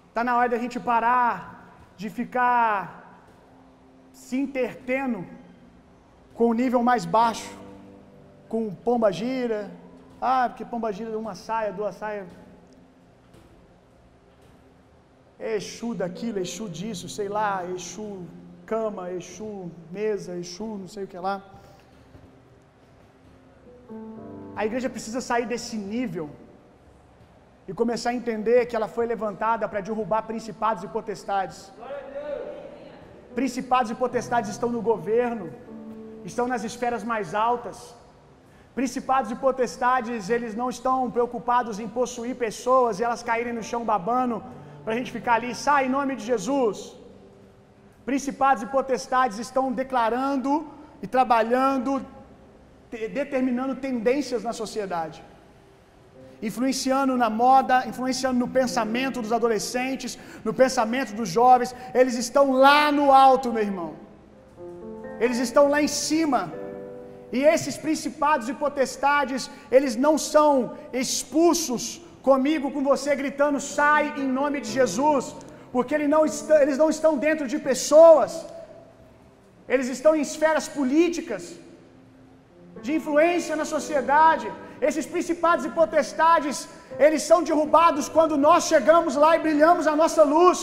Está 0.08 0.22
na 0.24 0.36
hora 0.36 0.48
de 0.48 0.54
a 0.54 0.58
gente 0.58 0.78
parar 0.78 1.34
de 1.96 2.08
ficar 2.08 2.74
se 4.12 4.36
intertendo 4.44 5.26
com 6.36 6.46
o 6.48 6.54
nível 6.54 6.82
mais 6.82 7.04
baixo, 7.04 7.50
com 8.48 8.74
pomba 8.86 9.10
gira. 9.10 9.70
Ah, 10.20 10.44
porque 10.48 10.64
pomba 10.64 10.92
gira 10.92 11.18
uma 11.18 11.34
saia, 11.34 11.72
duas 11.72 11.96
saias. 11.96 12.28
Exu 15.38 15.94
daquilo, 15.94 16.38
Exu 16.38 16.66
disso, 16.68 17.08
sei 17.08 17.28
lá, 17.28 17.50
Exu 17.74 18.26
cama, 18.72 19.02
Exu, 19.18 19.52
mesa, 19.98 20.32
Exu, 20.42 20.70
não 20.82 20.90
sei 20.94 21.04
o 21.04 21.10
que 21.12 21.20
lá. 21.26 21.36
A 24.60 24.64
igreja 24.68 24.88
precisa 24.96 25.20
sair 25.30 25.46
desse 25.52 25.76
nível 25.94 26.26
e 27.68 27.72
começar 27.82 28.10
a 28.10 28.18
entender 28.20 28.60
que 28.68 28.76
ela 28.78 28.88
foi 28.96 29.04
levantada 29.14 29.68
para 29.70 29.84
derrubar 29.88 30.22
principados 30.30 30.82
e 30.86 30.88
potestades. 30.96 31.58
Principados 33.38 33.90
e 33.94 33.96
potestades 34.04 34.50
estão 34.56 34.70
no 34.76 34.82
governo, 34.90 35.46
estão 36.30 36.46
nas 36.52 36.64
esferas 36.70 37.02
mais 37.12 37.34
altas. 37.48 37.78
Principados 38.78 39.30
e 39.34 39.36
potestades, 39.46 40.30
eles 40.36 40.54
não 40.60 40.68
estão 40.76 40.96
preocupados 41.16 41.76
em 41.82 41.88
possuir 41.98 42.34
pessoas 42.46 42.98
e 42.98 43.04
elas 43.06 43.22
caírem 43.30 43.54
no 43.58 43.64
chão 43.70 43.82
babando 43.92 44.38
para 44.84 44.92
a 44.94 44.98
gente 44.98 45.12
ficar 45.18 45.34
ali, 45.38 45.52
sai 45.66 45.82
em 45.86 45.94
nome 45.98 46.14
de 46.18 46.24
Jesus. 46.32 46.76
Principados 48.11 48.62
e 48.64 48.72
potestades 48.74 49.38
estão 49.46 49.64
declarando 49.80 50.50
e 51.04 51.07
trabalhando, 51.14 51.90
determinando 53.20 53.74
tendências 53.86 54.42
na 54.48 54.52
sociedade, 54.61 55.18
influenciando 56.48 57.14
na 57.22 57.28
moda, 57.42 57.76
influenciando 57.90 58.38
no 58.44 58.48
pensamento 58.59 59.20
dos 59.24 59.32
adolescentes, 59.38 60.12
no 60.46 60.54
pensamento 60.62 61.12
dos 61.20 61.28
jovens. 61.38 61.74
Eles 62.00 62.16
estão 62.24 62.44
lá 62.66 62.82
no 62.98 63.07
alto, 63.28 63.52
meu 63.57 63.64
irmão. 63.70 63.90
Eles 65.24 65.40
estão 65.46 65.66
lá 65.74 65.80
em 65.86 65.92
cima. 66.07 66.40
E 67.36 67.40
esses 67.54 67.76
principados 67.86 68.48
e 68.48 68.54
potestades, 68.64 69.50
eles 69.76 69.94
não 70.07 70.16
são 70.32 70.50
expulsos 71.02 71.84
comigo, 72.28 72.70
com 72.74 72.84
você, 72.92 73.11
gritando: 73.22 73.59
sai 73.78 74.04
em 74.22 74.28
nome 74.40 74.61
de 74.64 74.70
Jesus, 74.78 75.24
porque 75.76 75.94
eles 75.96 76.10
não, 76.14 76.24
estão, 76.32 76.58
eles 76.64 76.78
não 76.82 76.88
estão 76.94 77.12
dentro 77.24 77.46
de 77.52 77.58
pessoas, 77.70 78.32
eles 79.72 79.88
estão 79.94 80.12
em 80.16 80.22
esferas 80.28 80.66
políticas, 80.76 81.42
de 82.84 82.92
influência 82.98 83.54
na 83.60 83.66
sociedade. 83.74 84.46
Esses 84.88 85.06
principados 85.14 85.64
e 85.66 85.70
potestades, 85.80 86.56
eles 87.04 87.22
são 87.28 87.38
derrubados 87.48 88.06
quando 88.16 88.34
nós 88.46 88.64
chegamos 88.72 89.12
lá 89.22 89.30
e 89.36 89.44
brilhamos 89.46 89.86
a 89.92 89.94
nossa 90.02 90.24
luz. 90.34 90.58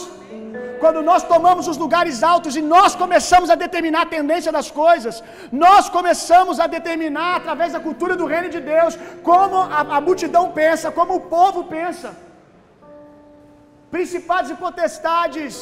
Quando 0.84 1.00
nós 1.10 1.24
tomamos 1.34 1.68
os 1.72 1.78
lugares 1.84 2.18
altos 2.34 2.56
e 2.62 2.64
nós 2.76 2.92
começamos 3.04 3.50
a 3.54 3.62
determinar 3.66 4.04
a 4.04 4.14
tendência 4.18 4.52
das 4.58 4.70
coisas, 4.84 5.24
nós 5.66 5.90
começamos 5.98 6.60
a 6.66 6.68
determinar 6.78 7.32
através 7.38 7.72
da 7.76 7.86
cultura 7.88 8.16
do 8.22 8.30
reino 8.34 8.50
de 8.58 8.62
Deus 8.74 8.96
como 9.32 9.58
a, 9.80 9.82
a 9.98 10.02
multidão 10.10 10.46
pensa, 10.62 10.96
como 11.00 11.16
o 11.18 11.26
povo 11.38 11.64
pensa. 11.78 12.12
Principados 13.96 14.50
e 14.54 14.56
potestades, 14.66 15.56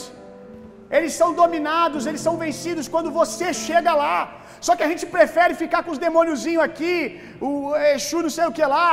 eles 0.97 1.13
são 1.19 1.29
dominados, 1.41 2.05
eles 2.09 2.23
são 2.27 2.35
vencidos 2.43 2.85
quando 2.93 3.09
você 3.19 3.47
chega 3.65 3.91
lá. 4.03 4.17
Só 4.65 4.71
que 4.75 4.85
a 4.85 4.89
gente 4.91 5.05
prefere 5.15 5.53
ficar 5.63 5.81
com 5.85 5.93
os 5.95 6.01
demôniozinhos 6.05 6.63
aqui, 6.69 6.93
o 7.49 7.51
Exu 7.89 8.19
não 8.25 8.33
sei 8.37 8.45
o 8.49 8.55
que 8.57 8.65
lá, 8.77 8.89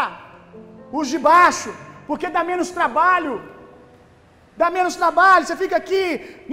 os 0.99 1.07
de 1.13 1.19
baixo, 1.31 1.71
porque 2.09 2.35
dá 2.37 2.43
menos 2.53 2.71
trabalho. 2.79 3.35
Dá 4.61 4.69
menos 4.77 4.95
trabalho, 5.03 5.45
você 5.47 5.57
fica 5.65 5.77
aqui, 5.83 6.05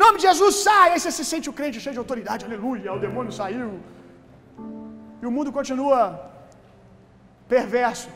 nome 0.01 0.17
de 0.19 0.25
Jesus 0.29 0.55
sai, 0.65 0.87
aí 0.91 0.99
você 0.99 1.11
se 1.19 1.25
sente 1.31 1.47
o 1.51 1.55
crente 1.59 1.83
cheio 1.83 1.95
de 1.97 2.03
autoridade, 2.03 2.45
aleluia, 2.47 2.93
o 2.97 2.99
demônio 3.05 3.31
saiu. 3.39 3.69
E 5.21 5.25
o 5.29 5.31
mundo 5.37 5.51
continua 5.59 6.01
perverso. 7.55 8.09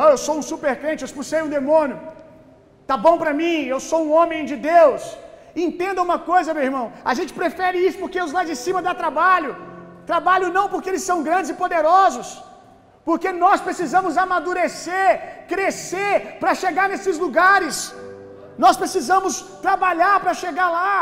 Ah, 0.00 0.08
eu 0.14 0.18
sou 0.24 0.36
um 0.40 0.46
super 0.52 0.74
crente, 0.80 1.02
eu 1.02 1.10
expulsei 1.10 1.40
um 1.46 1.52
demônio. 1.58 1.98
Tá 2.92 2.96
bom 3.04 3.16
para 3.20 3.32
mim, 3.40 3.58
eu 3.74 3.78
sou 3.90 4.00
um 4.06 4.10
homem 4.16 4.40
de 4.48 4.56
Deus. 4.72 5.02
Entenda 5.66 6.04
uma 6.06 6.18
coisa, 6.30 6.54
meu 6.56 6.64
irmão. 6.68 6.86
A 7.10 7.12
gente 7.18 7.32
prefere 7.38 7.78
isso 7.86 7.98
porque 8.02 8.18
os 8.24 8.34
lá 8.36 8.42
de 8.48 8.56
cima 8.64 8.80
dá 8.86 8.92
trabalho. 9.02 9.52
Trabalho 10.10 10.48
não 10.56 10.64
porque 10.72 10.90
eles 10.90 11.06
são 11.10 11.16
grandes 11.28 11.52
e 11.52 11.56
poderosos. 11.62 12.28
Porque 13.08 13.30
nós 13.44 13.58
precisamos 13.68 14.18
amadurecer, 14.24 15.08
crescer 15.52 16.12
para 16.42 16.54
chegar 16.64 16.86
nesses 16.92 17.18
lugares. 17.24 17.76
Nós 18.64 18.76
precisamos 18.82 19.40
trabalhar 19.66 20.14
para 20.22 20.34
chegar 20.44 20.68
lá. 20.78 20.94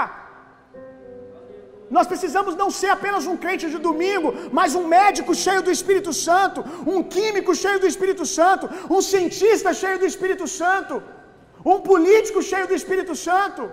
Nós 1.97 2.09
precisamos 2.13 2.55
não 2.63 2.71
ser 2.81 2.91
apenas 2.99 3.25
um 3.31 3.39
crente 3.45 3.69
de 3.75 3.79
domingo, 3.91 4.29
mas 4.59 4.77
um 4.81 4.87
médico 4.97 5.35
cheio 5.45 5.63
do 5.69 5.73
Espírito 5.79 6.13
Santo, 6.27 6.61
um 6.97 7.01
químico 7.17 7.55
cheio 7.63 7.81
do 7.85 7.89
Espírito 7.95 8.27
Santo, 8.39 8.67
um 8.97 9.03
cientista 9.13 9.73
cheio 9.81 9.99
do 10.03 10.11
Espírito 10.13 10.47
Santo, 10.61 10.95
um 11.65 11.81
político 11.81 12.43
cheio 12.43 12.67
do 12.67 12.75
Espírito 12.75 13.15
Santo, 13.15 13.71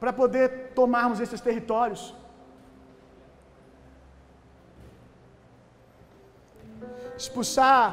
para 0.00 0.12
poder 0.12 0.72
tomarmos 0.74 1.20
esses 1.20 1.40
territórios. 1.40 2.14
Expulsar 7.16 7.84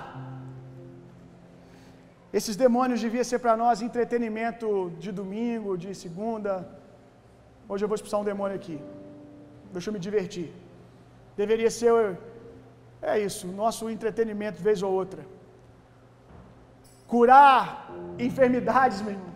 esses 2.38 2.56
demônios 2.62 3.00
devia 3.00 3.24
ser 3.24 3.40
para 3.44 3.56
nós 3.62 3.82
entretenimento 3.82 4.92
de 5.04 5.12
domingo, 5.20 5.78
de 5.84 5.92
segunda. 5.96 6.54
Hoje 7.70 7.84
eu 7.84 7.90
vou 7.92 7.96
expulsar 7.96 8.20
um 8.20 8.30
demônio 8.32 8.58
aqui. 8.58 8.78
Deixa 9.72 9.90
eu 9.90 9.94
me 9.94 10.02
divertir. 10.08 10.48
Deveria 11.38 11.72
ser, 11.72 11.94
é 13.02 13.16
isso, 13.28 13.48
nosso 13.48 13.90
entretenimento 13.90 14.62
vez 14.62 14.84
ou 14.84 14.92
outra. 14.92 15.35
Curar 17.14 17.92
enfermidades, 18.28 19.02
meu 19.02 19.14
irmão. 19.14 19.34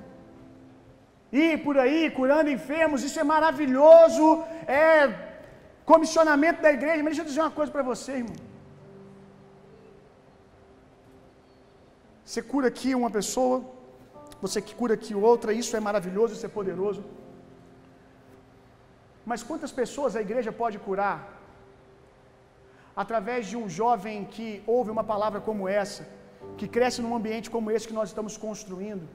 Ir 1.32 1.63
por 1.65 1.78
aí 1.78 2.09
curando 2.20 2.49
enfermos, 2.57 3.03
isso 3.03 3.20
é 3.20 3.24
maravilhoso. 3.24 4.43
É 4.67 5.30
comissionamento 5.91 6.61
da 6.61 6.72
igreja. 6.78 7.03
Mas 7.03 7.11
deixa 7.11 7.22
eu 7.22 7.30
dizer 7.32 7.41
uma 7.41 7.57
coisa 7.59 7.72
para 7.72 7.84
você, 7.91 8.13
irmão. 8.24 8.39
Você 12.30 12.41
cura 12.53 12.67
aqui 12.72 12.89
uma 13.01 13.09
pessoa, 13.09 13.55
você 14.43 14.59
que 14.65 14.74
cura 14.80 14.93
aqui 14.97 15.13
outra, 15.30 15.51
isso 15.61 15.76
é 15.78 15.80
maravilhoso, 15.80 16.34
isso 16.36 16.45
é 16.49 16.57
poderoso. 16.57 17.03
Mas 19.30 19.41
quantas 19.47 19.72
pessoas 19.80 20.15
a 20.15 20.22
igreja 20.28 20.51
pode 20.61 20.78
curar 20.88 21.17
através 23.03 23.41
de 23.49 23.55
um 23.61 23.67
jovem 23.80 24.26
que 24.36 24.47
ouve 24.76 24.89
uma 24.95 25.03
palavra 25.11 25.39
como 25.47 25.67
essa, 25.82 26.03
que 26.60 26.68
cresce 26.76 26.99
num 27.03 27.16
ambiente 27.20 27.53
como 27.55 27.72
esse 27.76 27.88
que 27.89 27.97
nós 27.99 28.10
estamos 28.12 28.34
construindo, 28.45 29.05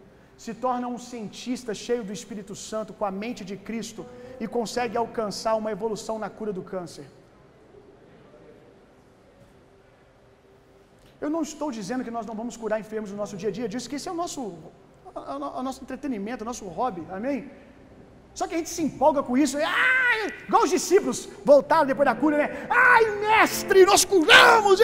se 0.45 0.53
torna 0.65 0.87
um 0.95 1.01
cientista 1.11 1.73
cheio 1.87 2.03
do 2.09 2.13
Espírito 2.19 2.55
Santo, 2.69 2.93
com 2.99 3.05
a 3.11 3.13
mente 3.23 3.43
de 3.51 3.57
Cristo 3.69 4.05
e 4.43 4.47
consegue 4.57 4.97
alcançar 5.03 5.55
uma 5.63 5.71
evolução 5.77 6.17
na 6.25 6.31
cura 6.39 6.53
do 6.59 6.63
câncer? 6.73 7.07
Eu 11.25 11.31
não 11.35 11.43
estou 11.49 11.69
dizendo 11.79 12.05
que 12.07 12.15
nós 12.17 12.27
não 12.31 12.37
vamos 12.41 12.57
curar 12.63 12.79
enfermos 12.85 13.11
no 13.13 13.19
nosso 13.23 13.37
dia 13.43 13.51
a 13.53 13.57
dia, 13.59 13.69
disso 13.73 13.91
que 13.91 13.99
esse 13.99 14.09
é 14.11 14.13
o 14.17 14.21
nosso, 14.23 14.43
o 15.61 15.63
nosso 15.69 15.81
entretenimento, 15.85 16.43
o 16.43 16.49
nosso 16.51 16.67
hobby, 16.79 17.03
amém? 17.19 17.39
Só 18.39 18.47
que 18.47 18.55
a 18.55 18.59
gente 18.61 18.73
se 18.77 18.83
empolga 18.89 19.23
com 19.29 19.35
isso, 19.45 19.57
ah, 19.59 20.17
igual 20.49 20.65
os 20.67 20.73
discípulos 20.79 21.19
voltaram 21.53 21.87
depois 21.93 22.07
da 22.11 22.17
cura, 22.23 22.37
né? 22.43 22.49
Ai, 22.69 23.05
mestre, 23.27 23.87
nós 23.93 24.05
curamos! 24.13 24.81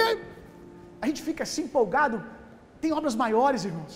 A 1.02 1.06
gente 1.08 1.22
fica 1.28 1.42
assim 1.48 1.64
empolgado. 1.68 2.18
Tem 2.82 2.92
obras 3.00 3.14
maiores, 3.24 3.64
irmãos. 3.70 3.94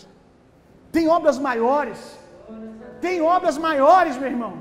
Tem 0.96 1.06
obras 1.16 1.38
maiores. 1.48 2.00
Tem 3.04 3.16
obras 3.36 3.56
maiores, 3.66 4.16
meu 4.22 4.30
irmão. 4.34 4.52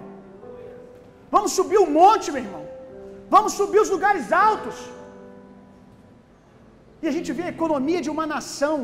Vamos 1.36 1.52
subir 1.60 1.80
o 1.86 1.90
monte, 2.00 2.28
meu 2.36 2.44
irmão. 2.48 2.66
Vamos 3.36 3.54
subir 3.60 3.80
os 3.86 3.92
lugares 3.96 4.26
altos. 4.48 4.78
E 7.02 7.08
a 7.12 7.14
gente 7.16 7.30
vê 7.38 7.44
a 7.46 7.54
economia 7.58 8.02
de 8.06 8.12
uma 8.16 8.26
nação 8.34 8.78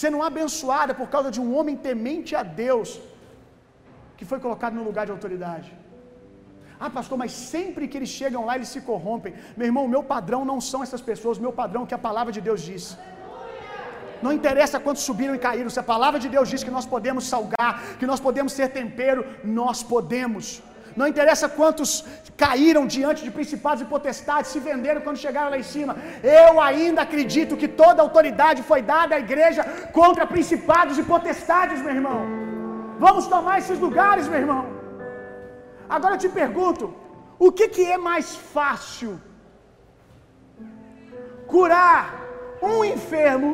sendo 0.00 0.18
abençoada 0.30 0.92
por 1.00 1.08
causa 1.14 1.30
de 1.36 1.40
um 1.44 1.50
homem 1.56 1.76
temente 1.88 2.32
a 2.40 2.42
Deus 2.64 2.90
que 4.18 4.24
foi 4.30 4.38
colocado 4.44 4.74
no 4.78 4.84
lugar 4.88 5.04
de 5.08 5.12
autoridade. 5.16 5.70
Ah, 6.84 6.90
pastor, 6.96 7.16
mas 7.22 7.32
sempre 7.32 7.88
que 7.88 7.96
eles 7.98 8.12
chegam 8.20 8.42
lá, 8.48 8.54
eles 8.56 8.70
se 8.74 8.80
corrompem. 8.88 9.32
Meu 9.56 9.66
irmão, 9.70 9.84
o 9.84 9.92
meu 9.94 10.02
padrão 10.14 10.42
não 10.50 10.58
são 10.70 10.80
essas 10.86 11.02
pessoas, 11.10 11.38
o 11.38 11.44
meu 11.46 11.52
padrão 11.60 11.82
é 11.84 11.86
que 11.90 11.98
a 11.98 12.04
palavra 12.08 12.32
de 12.36 12.42
Deus 12.48 12.60
diz. 12.70 12.84
Não 14.22 14.32
interessa 14.38 14.80
quantos 14.84 15.04
subiram 15.08 15.34
e 15.34 15.44
caíram, 15.46 15.70
se 15.70 15.80
a 15.82 15.90
palavra 15.94 16.18
de 16.24 16.28
Deus 16.34 16.48
diz 16.52 16.64
que 16.66 16.76
nós 16.78 16.86
podemos 16.94 17.24
salgar, 17.32 17.72
que 17.98 18.06
nós 18.10 18.20
podemos 18.26 18.52
ser 18.58 18.68
tempero, 18.80 19.24
nós 19.60 19.82
podemos. 19.82 20.46
Não 20.98 21.06
interessa 21.12 21.46
quantos 21.58 21.90
caíram 22.42 22.82
diante 22.94 23.20
de 23.26 23.30
principados 23.36 23.82
e 23.82 23.90
potestades, 23.94 24.50
se 24.54 24.60
venderam 24.68 25.02
quando 25.04 25.24
chegaram 25.26 25.50
lá 25.54 25.58
em 25.62 25.68
cima. 25.74 25.92
Eu 26.40 26.60
ainda 26.68 27.02
acredito 27.02 27.58
que 27.60 27.68
toda 27.82 28.02
autoridade 28.06 28.62
foi 28.70 28.80
dada 28.94 29.14
à 29.14 29.20
igreja 29.26 29.62
contra 29.98 30.26
principados 30.34 30.98
e 30.98 31.04
potestades, 31.14 31.80
meu 31.86 31.94
irmão. 32.00 32.20
Vamos 33.04 33.26
tomar 33.34 33.56
esses 33.62 33.78
lugares, 33.86 34.26
meu 34.32 34.40
irmão. 34.44 34.64
Agora 35.96 36.14
eu 36.14 36.22
te 36.24 36.30
pergunto: 36.40 36.84
o 37.46 37.52
que, 37.56 37.68
que 37.74 37.84
é 37.96 37.98
mais 38.10 38.34
fácil? 38.56 39.12
Curar 41.52 42.02
um 42.70 42.78
enfermo 42.84 43.50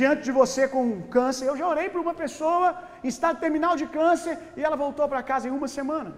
diante 0.00 0.22
de 0.28 0.32
você 0.40 0.62
com 0.74 0.84
câncer. 1.16 1.44
Eu 1.46 1.56
já 1.60 1.66
orei 1.72 1.86
para 1.92 2.04
uma 2.06 2.16
pessoa 2.22 2.66
em 3.04 3.08
estado 3.14 3.40
terminal 3.44 3.74
de 3.80 3.86
câncer 3.98 4.34
e 4.58 4.62
ela 4.66 4.76
voltou 4.84 5.06
para 5.12 5.28
casa 5.30 5.48
em 5.48 5.54
uma 5.58 5.68
semana. 5.78 6.10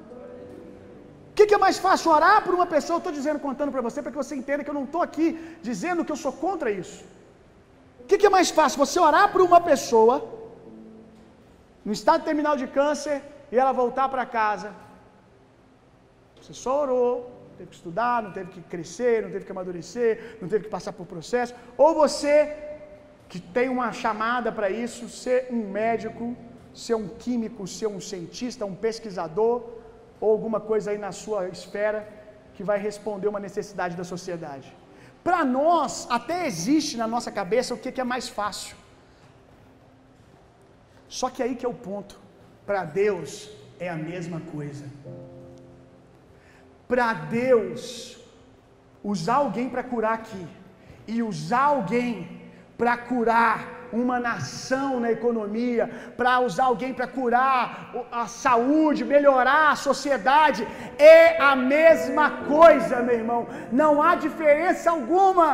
O 1.30 1.34
que, 1.36 1.46
que, 1.48 1.56
é 1.58 1.62
mais 1.66 1.78
fácil? 1.86 2.10
Orar 2.16 2.38
por 2.44 2.54
uma 2.58 2.66
pessoa? 2.74 2.96
Eu 2.96 3.02
estou 3.02 3.14
dizendo, 3.18 3.40
contando 3.46 3.72
para 3.74 3.84
você, 3.86 3.98
para 4.02 4.12
que 4.12 4.22
você 4.22 4.34
entenda 4.40 4.64
que 4.64 4.72
eu 4.72 4.78
não 4.80 4.86
estou 4.88 5.02
aqui 5.08 5.26
dizendo 5.68 6.04
que 6.06 6.12
eu 6.14 6.20
sou 6.24 6.32
contra 6.44 6.70
isso. 6.82 6.98
O 8.02 8.06
que, 8.08 8.18
que 8.20 8.28
é 8.30 8.32
mais 8.38 8.50
fácil? 8.58 8.84
Você 8.84 8.98
orar 9.08 9.26
por 9.32 9.42
uma 9.48 9.60
pessoa 9.70 10.16
no 11.86 11.92
estado 11.98 12.24
terminal 12.28 12.56
de 12.62 12.66
câncer 12.78 13.16
e 13.52 13.56
ela 13.62 13.72
voltar 13.82 14.08
para 14.14 14.26
casa. 14.40 14.70
Você 16.40 16.54
só 16.64 16.72
orou, 16.82 17.12
teve 17.56 17.70
que 17.70 17.78
estudar, 17.80 18.16
não 18.26 18.32
teve 18.38 18.50
que 18.54 18.62
crescer, 18.74 19.14
não 19.24 19.30
teve 19.34 19.44
que 19.46 19.54
amadurecer, 19.56 20.12
não 20.40 20.48
teve 20.52 20.64
que 20.64 20.72
passar 20.76 20.92
por 20.98 21.06
processo, 21.14 21.54
ou 21.84 21.90
você 22.02 22.36
que 23.30 23.40
tem 23.56 23.68
uma 23.68 23.92
chamada 23.92 24.50
para 24.50 24.68
isso, 24.84 25.08
ser 25.08 25.38
um 25.56 25.62
médico, 25.80 26.36
ser 26.74 26.96
um 27.02 27.06
químico, 27.24 27.66
ser 27.66 27.86
um 27.86 28.00
cientista, 28.00 28.66
um 28.66 28.74
pesquisador, 28.74 29.56
ou 30.20 30.30
alguma 30.32 30.60
coisa 30.70 30.90
aí 30.90 30.98
na 30.98 31.12
sua 31.12 31.48
esfera 31.48 32.00
que 32.54 32.64
vai 32.70 32.78
responder 32.78 33.28
uma 33.28 33.38
necessidade 33.38 33.96
da 33.96 34.02
sociedade. 34.02 34.74
Para 35.22 35.44
nós, 35.44 36.08
até 36.10 36.46
existe 36.46 36.96
na 36.96 37.06
nossa 37.06 37.30
cabeça 37.30 37.72
o 37.72 37.78
que 37.78 38.00
é 38.00 38.04
mais 38.04 38.28
fácil. 38.28 38.76
Só 41.08 41.30
que 41.30 41.42
aí 41.42 41.54
que 41.54 41.64
é 41.64 41.68
o 41.68 41.80
ponto. 41.88 42.18
Para 42.66 42.84
Deus 42.84 43.48
é 43.78 43.88
a 43.88 43.96
mesma 43.96 44.40
coisa. 44.40 44.86
Para 46.88 47.12
Deus, 47.12 48.18
usar 49.04 49.36
alguém 49.36 49.68
para 49.70 49.84
curar 49.84 50.14
aqui 50.14 50.46
e 51.06 51.22
usar 51.22 51.66
alguém 51.76 52.39
para 52.80 52.96
curar 53.10 53.58
uma 54.00 54.16
nação 54.28 54.90
na 55.04 55.10
economia, 55.18 55.84
para 56.18 56.32
usar 56.48 56.66
alguém 56.68 56.92
para 56.98 57.08
curar 57.18 57.60
a 58.22 58.24
saúde, 58.44 59.08
melhorar 59.14 59.64
a 59.72 59.80
sociedade, 59.88 60.62
é 61.16 61.20
a 61.50 61.54
mesma 61.74 62.26
coisa, 62.54 63.02
meu 63.08 63.16
irmão. 63.22 63.42
Não 63.82 63.92
há 64.04 64.10
diferença 64.26 64.86
alguma. 64.96 65.48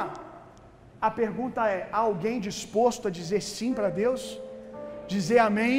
A 1.08 1.10
pergunta 1.22 1.62
é: 1.76 1.80
há 1.96 2.00
alguém 2.10 2.38
disposto 2.48 3.08
a 3.08 3.16
dizer 3.20 3.42
sim 3.56 3.72
para 3.78 3.90
Deus? 4.02 4.22
Dizer 5.14 5.40
amém? 5.50 5.78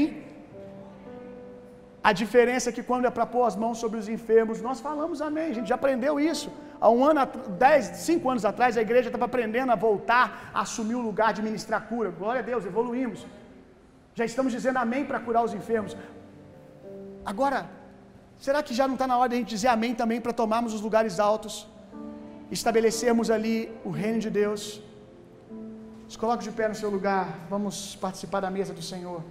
A 2.09 2.13
diferença 2.23 2.69
é 2.69 2.75
que 2.75 2.87
quando 2.89 3.07
é 3.09 3.13
para 3.15 3.31
pôr 3.33 3.45
as 3.49 3.57
mãos 3.63 3.77
sobre 3.83 3.97
os 4.01 4.09
enfermos, 4.17 4.61
nós 4.67 4.79
falamos 4.87 5.21
amém. 5.29 5.47
A 5.51 5.57
gente 5.57 5.71
já 5.73 5.77
aprendeu 5.81 6.13
isso. 6.31 6.49
Há 6.79 6.89
um 6.89 7.03
ano, 7.03 7.21
dez, 7.57 7.85
cinco 8.07 8.29
anos 8.29 8.45
atrás, 8.45 8.77
a 8.77 8.81
igreja 8.81 9.09
estava 9.09 9.25
aprendendo 9.25 9.71
a 9.71 9.75
voltar 9.75 10.51
a 10.53 10.61
assumir 10.61 10.95
o 10.95 11.01
lugar 11.01 11.33
de 11.33 11.41
ministrar 11.41 11.87
cura. 11.87 12.09
Glória 12.11 12.41
a 12.41 12.43
Deus, 12.43 12.65
evoluímos. 12.65 13.25
Já 14.13 14.25
estamos 14.25 14.51
dizendo 14.51 14.77
amém 14.77 15.03
para 15.05 15.19
curar 15.19 15.43
os 15.43 15.53
enfermos. 15.53 15.95
Agora, 17.25 17.69
será 18.37 18.61
que 18.63 18.73
já 18.73 18.87
não 18.87 18.95
está 18.95 19.07
na 19.07 19.17
hora 19.17 19.29
de 19.29 19.35
a 19.35 19.39
gente 19.39 19.49
dizer 19.49 19.69
amém 19.69 19.93
também 19.93 20.21
para 20.21 20.33
tomarmos 20.33 20.73
os 20.73 20.81
lugares 20.81 21.19
altos? 21.19 21.67
Estabelecermos 22.51 23.29
ali 23.29 23.71
o 23.83 23.89
reino 23.89 24.19
de 24.19 24.29
Deus. 24.29 24.81
Se 26.07 26.17
coloque 26.17 26.43
de 26.43 26.51
pé 26.51 26.67
no 26.67 26.75
seu 26.75 26.89
lugar. 26.89 27.27
Vamos 27.49 27.95
participar 27.95 28.39
da 28.39 28.49
mesa 28.49 28.73
do 28.73 28.81
Senhor. 28.81 29.21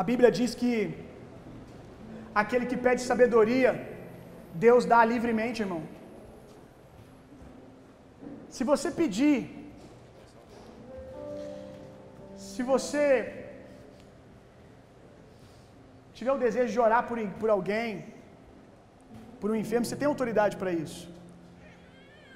A 0.00 0.02
Bíblia 0.08 0.30
diz 0.38 0.50
que 0.60 0.72
aquele 2.40 2.66
que 2.70 2.78
pede 2.86 3.00
sabedoria, 3.10 3.70
Deus 4.66 4.82
dá 4.92 4.98
livremente, 5.12 5.62
irmão. 5.64 5.80
Se 8.56 8.62
você 8.70 8.88
pedir, 9.00 9.38
se 12.48 12.62
você 12.72 13.08
tiver 16.18 16.32
o 16.36 16.42
desejo 16.46 16.72
de 16.76 16.80
orar 16.86 17.02
por, 17.08 17.18
por 17.42 17.50
alguém, 17.56 17.90
por 19.40 19.50
um 19.50 19.60
enfermo, 19.62 19.86
você 19.86 20.00
tem 20.00 20.10
autoridade 20.14 20.56
para 20.62 20.72
isso. 20.84 21.04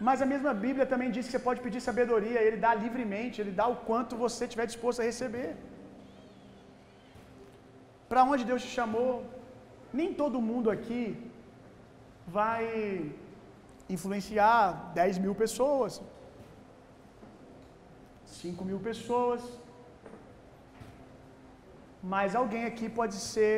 Mas 0.06 0.22
a 0.24 0.30
mesma 0.32 0.52
Bíblia 0.66 0.86
também 0.92 1.12
diz 1.14 1.26
que 1.26 1.32
você 1.34 1.44
pode 1.48 1.62
pedir 1.66 1.80
sabedoria, 1.90 2.40
ele 2.46 2.58
dá 2.66 2.72
livremente, 2.84 3.40
ele 3.42 3.54
dá 3.60 3.68
o 3.74 3.78
quanto 3.88 4.22
você 4.24 4.42
estiver 4.46 4.66
disposto 4.72 5.02
a 5.02 5.08
receber. 5.10 5.50
Para 8.12 8.24
onde 8.30 8.44
Deus 8.48 8.62
te 8.64 8.70
chamou, 8.78 9.12
nem 9.98 10.08
todo 10.18 10.46
mundo 10.48 10.68
aqui 10.72 11.02
vai 12.36 12.64
influenciar 13.94 14.64
10 14.98 15.18
mil 15.24 15.34
pessoas, 15.42 15.92
5 18.32 18.66
mil 18.70 18.80
pessoas, 18.88 19.42
mas 22.12 22.36
alguém 22.40 22.64
aqui 22.70 22.88
pode 22.98 23.16
ser 23.30 23.54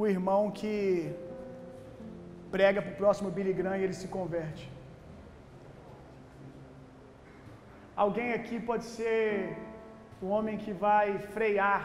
o 0.00 0.08
irmão 0.14 0.40
que 0.60 0.74
prega 2.56 2.82
para 2.82 2.94
o 2.94 3.00
próximo 3.02 3.30
Billy 3.36 3.54
Graham 3.60 3.78
e 3.78 3.84
ele 3.84 4.00
se 4.00 4.08
converte. 4.16 4.66
Alguém 8.04 8.32
aqui 8.38 8.58
pode 8.72 8.86
ser 8.96 9.30
o 10.24 10.28
homem 10.34 10.56
que 10.62 10.72
vai 10.72 11.06
frear, 11.34 11.82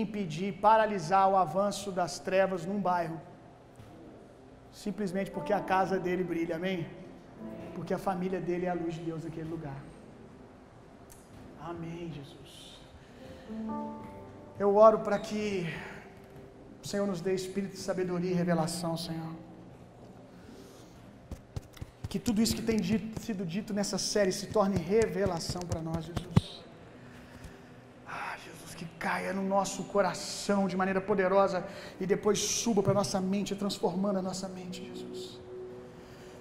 impedir, 0.00 0.50
paralisar 0.68 1.24
o 1.32 1.36
avanço 1.36 1.88
das 2.00 2.18
trevas 2.18 2.64
num 2.64 2.80
bairro, 2.80 3.20
simplesmente 4.84 5.30
porque 5.30 5.52
a 5.52 5.60
casa 5.60 5.98
dele 6.04 6.24
brilha, 6.24 6.56
amém? 6.56 6.78
Porque 7.74 7.92
a 7.92 7.98
família 7.98 8.40
dele 8.40 8.64
é 8.66 8.70
a 8.70 8.78
luz 8.82 8.94
de 8.94 9.02
Deus 9.08 9.24
naquele 9.24 9.50
lugar. 9.56 9.78
Amém, 11.60 12.10
Jesus. 12.18 12.80
Eu 14.58 14.74
oro 14.86 15.00
para 15.00 15.18
que 15.18 15.66
o 16.82 16.88
Senhor 16.88 17.06
nos 17.06 17.20
dê 17.20 17.34
espírito 17.34 17.72
de 17.72 17.82
sabedoria 17.90 18.30
e 18.30 18.34
revelação, 18.34 18.96
Senhor. 18.96 19.34
Que 22.08 22.18
tudo 22.18 22.40
isso 22.40 22.56
que 22.56 22.62
tem 22.62 22.78
dito, 22.80 23.20
sido 23.20 23.44
dito 23.44 23.74
nessa 23.74 23.98
série 23.98 24.32
se 24.32 24.46
torne 24.46 24.78
revelação 24.78 25.62
para 25.62 25.82
nós, 25.82 26.04
Jesus. 26.04 26.61
Caia 29.04 29.32
no 29.38 29.44
nosso 29.54 29.80
coração 29.94 30.60
de 30.70 30.76
maneira 30.80 31.00
poderosa 31.10 31.58
e 32.02 32.06
depois 32.14 32.38
suba 32.38 32.80
para 32.82 32.92
a 32.96 32.98
nossa 33.02 33.20
mente, 33.32 33.60
transformando 33.62 34.18
a 34.20 34.24
nossa 34.30 34.48
mente, 34.58 34.76
Jesus. 34.88 35.22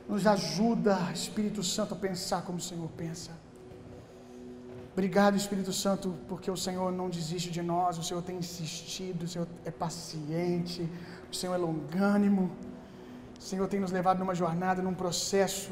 Nos 0.08 0.26
ajuda, 0.36 0.96
Espírito 1.22 1.64
Santo, 1.76 1.94
a 1.96 1.98
pensar 2.08 2.42
como 2.48 2.58
o 2.60 2.68
Senhor 2.70 2.90
pensa. 3.04 3.32
Obrigado, 4.94 5.38
Espírito 5.38 5.74
Santo, 5.84 6.14
porque 6.30 6.52
o 6.52 6.58
Senhor 6.66 6.92
não 6.92 7.10
desiste 7.10 7.50
de 7.58 7.62
nós, 7.62 7.98
o 7.98 8.04
Senhor 8.04 8.22
tem 8.22 8.38
insistido, 8.38 9.24
o 9.24 9.28
Senhor 9.28 9.48
é 9.64 9.72
paciente, 9.72 10.82
o 11.32 11.36
Senhor 11.36 11.54
é 11.56 11.58
longânimo. 11.58 12.52
O 13.40 13.44
Senhor 13.52 13.68
tem 13.68 13.80
nos 13.80 13.92
levado 13.92 14.20
numa 14.20 14.36
jornada, 14.36 14.84
num 14.88 14.94
processo 14.94 15.72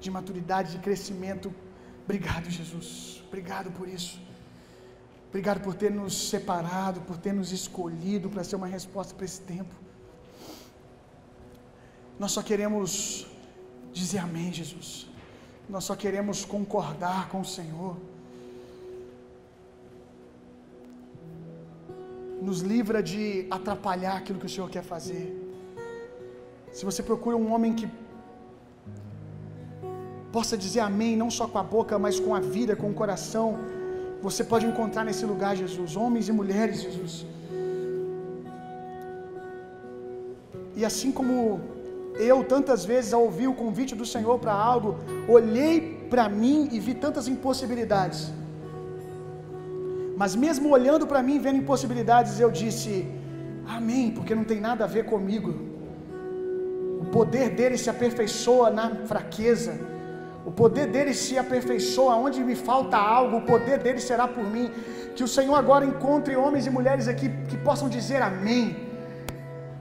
de 0.00 0.10
maturidade, 0.10 0.72
de 0.72 0.78
crescimento. 0.86 1.54
Obrigado, 2.04 2.50
Jesus. 2.50 3.22
Obrigado 3.28 3.70
por 3.78 3.88
isso. 3.88 4.20
Obrigado 5.28 5.60
por 5.60 5.74
ter 5.74 5.90
nos 5.90 6.30
separado, 6.30 7.00
por 7.02 7.16
ter 7.18 7.32
nos 7.32 7.52
escolhido 7.52 8.28
para 8.30 8.44
ser 8.44 8.56
uma 8.56 8.66
resposta 8.66 9.14
para 9.14 9.24
esse 9.24 9.40
tempo. 9.40 9.74
Nós 12.18 12.32
só 12.32 12.42
queremos 12.42 13.26
dizer 13.92 14.18
amém, 14.18 14.52
Jesus. 14.52 15.06
Nós 15.68 15.84
só 15.84 15.94
queremos 15.94 16.44
concordar 16.44 17.28
com 17.28 17.40
o 17.40 17.44
Senhor. 17.44 17.96
Nos 22.40 22.60
livra 22.60 23.02
de 23.02 23.46
atrapalhar 23.50 24.16
aquilo 24.16 24.38
que 24.38 24.46
o 24.46 24.48
Senhor 24.48 24.70
quer 24.70 24.82
fazer. 24.82 25.26
Se 26.72 26.84
você 26.84 27.02
procura 27.02 27.36
um 27.36 27.52
homem 27.52 27.74
que 27.74 27.88
possa 30.30 30.56
dizer 30.56 30.80
amém, 30.80 31.16
não 31.16 31.30
só 31.30 31.48
com 31.48 31.58
a 31.58 31.62
boca, 31.62 31.98
mas 31.98 32.20
com 32.20 32.34
a 32.34 32.40
vida, 32.40 32.76
com 32.76 32.90
o 32.90 32.94
coração, 32.94 33.58
você 34.22 34.42
pode 34.42 34.66
encontrar 34.66 35.04
nesse 35.04 35.24
lugar, 35.24 35.56
Jesus, 35.56 35.96
homens 35.96 36.28
e 36.28 36.32
mulheres, 36.32 36.82
Jesus. 36.82 37.26
E 40.74 40.84
assim 40.84 41.10
como 41.10 41.60
eu 42.30 42.44
tantas 42.44 42.84
vezes 42.84 43.12
ao 43.12 43.22
ouvir 43.22 43.48
o 43.48 43.54
convite 43.54 43.94
do 43.94 44.06
Senhor 44.06 44.38
para 44.38 44.52
algo, 44.52 44.96
olhei 45.28 46.06
para 46.10 46.28
mim 46.28 46.68
e 46.72 46.78
vi 46.78 46.94
tantas 46.94 47.28
impossibilidades. 47.28 48.32
Mas 50.16 50.34
mesmo 50.34 50.70
olhando 50.70 51.06
para 51.06 51.22
mim, 51.22 51.38
vendo 51.38 51.58
impossibilidades, 51.58 52.40
eu 52.40 52.50
disse: 52.50 53.06
Amém, 53.66 54.10
porque 54.10 54.34
não 54.34 54.44
tem 54.44 54.60
nada 54.60 54.84
a 54.84 54.86
ver 54.86 55.04
comigo. 55.04 55.54
O 57.02 57.06
poder 57.06 57.50
dele 57.50 57.76
se 57.76 57.90
aperfeiçoa 57.90 58.70
na 58.70 58.86
fraqueza. 59.10 59.95
O 60.48 60.52
poder 60.62 60.86
dele 60.94 61.12
se 61.12 61.36
aperfeiçoa 61.36 62.14
onde 62.26 62.40
me 62.48 62.54
falta 62.54 62.96
algo, 62.96 63.38
o 63.38 63.46
poder 63.52 63.78
dele 63.84 64.00
será 64.00 64.26
por 64.28 64.44
mim. 64.54 64.70
Que 65.16 65.24
o 65.24 65.28
Senhor 65.36 65.56
agora 65.56 65.84
encontre 65.84 66.36
homens 66.36 66.66
e 66.66 66.70
mulheres 66.70 67.08
aqui 67.08 67.28
que 67.48 67.56
possam 67.68 67.88
dizer 67.88 68.22
amém. 68.22 68.64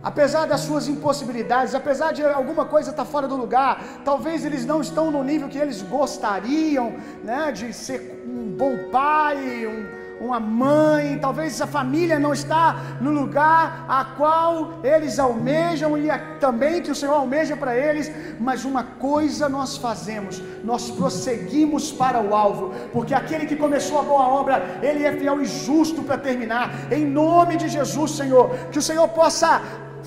Apesar 0.10 0.46
das 0.46 0.62
suas 0.62 0.88
impossibilidades, 0.88 1.74
apesar 1.74 2.12
de 2.14 2.24
alguma 2.24 2.66
coisa 2.66 2.90
estar 2.92 3.06
fora 3.06 3.28
do 3.28 3.38
lugar, 3.44 3.84
talvez 4.04 4.46
eles 4.46 4.66
não 4.72 4.80
estão 4.82 5.06
no 5.16 5.24
nível 5.24 5.50
que 5.50 5.58
eles 5.58 5.82
gostariam, 5.82 6.88
né, 7.24 7.52
de 7.52 7.72
ser 7.74 8.24
um 8.28 8.56
bom 8.62 8.90
pai, 8.92 9.66
um, 9.68 10.05
uma 10.20 10.40
mãe, 10.40 11.18
talvez 11.20 11.62
a 11.62 11.68
família 11.68 12.18
não 12.20 12.34
está 12.34 12.98
no 13.02 13.12
lugar 13.12 13.86
a 13.88 14.06
qual 14.18 14.80
eles 14.84 15.20
almejam 15.20 15.98
e 15.98 16.08
também 16.40 16.82
que 16.82 16.92
o 16.92 16.96
Senhor 16.96 17.14
almeja 17.14 17.56
para 17.56 17.76
eles, 17.76 18.12
mas 18.40 18.66
uma 18.66 18.84
coisa 18.84 19.50
nós 19.50 19.78
fazemos, 19.78 20.42
nós 20.64 20.90
prosseguimos 20.92 21.92
para 21.92 22.22
o 22.22 22.34
alvo, 22.34 22.74
porque 22.92 23.14
aquele 23.14 23.46
que 23.46 23.56
começou 23.56 24.00
a 24.00 24.04
boa 24.04 24.28
obra, 24.28 24.80
ele 24.82 25.04
é 25.04 25.12
fiel 25.12 25.42
e 25.42 25.46
justo 25.46 26.02
para 26.04 26.18
terminar. 26.18 26.92
Em 26.92 27.06
nome 27.06 27.58
de 27.58 27.68
Jesus, 27.68 28.12
Senhor, 28.12 28.50
que 28.72 28.80
o 28.80 28.82
Senhor 28.82 29.08
possa 29.10 29.62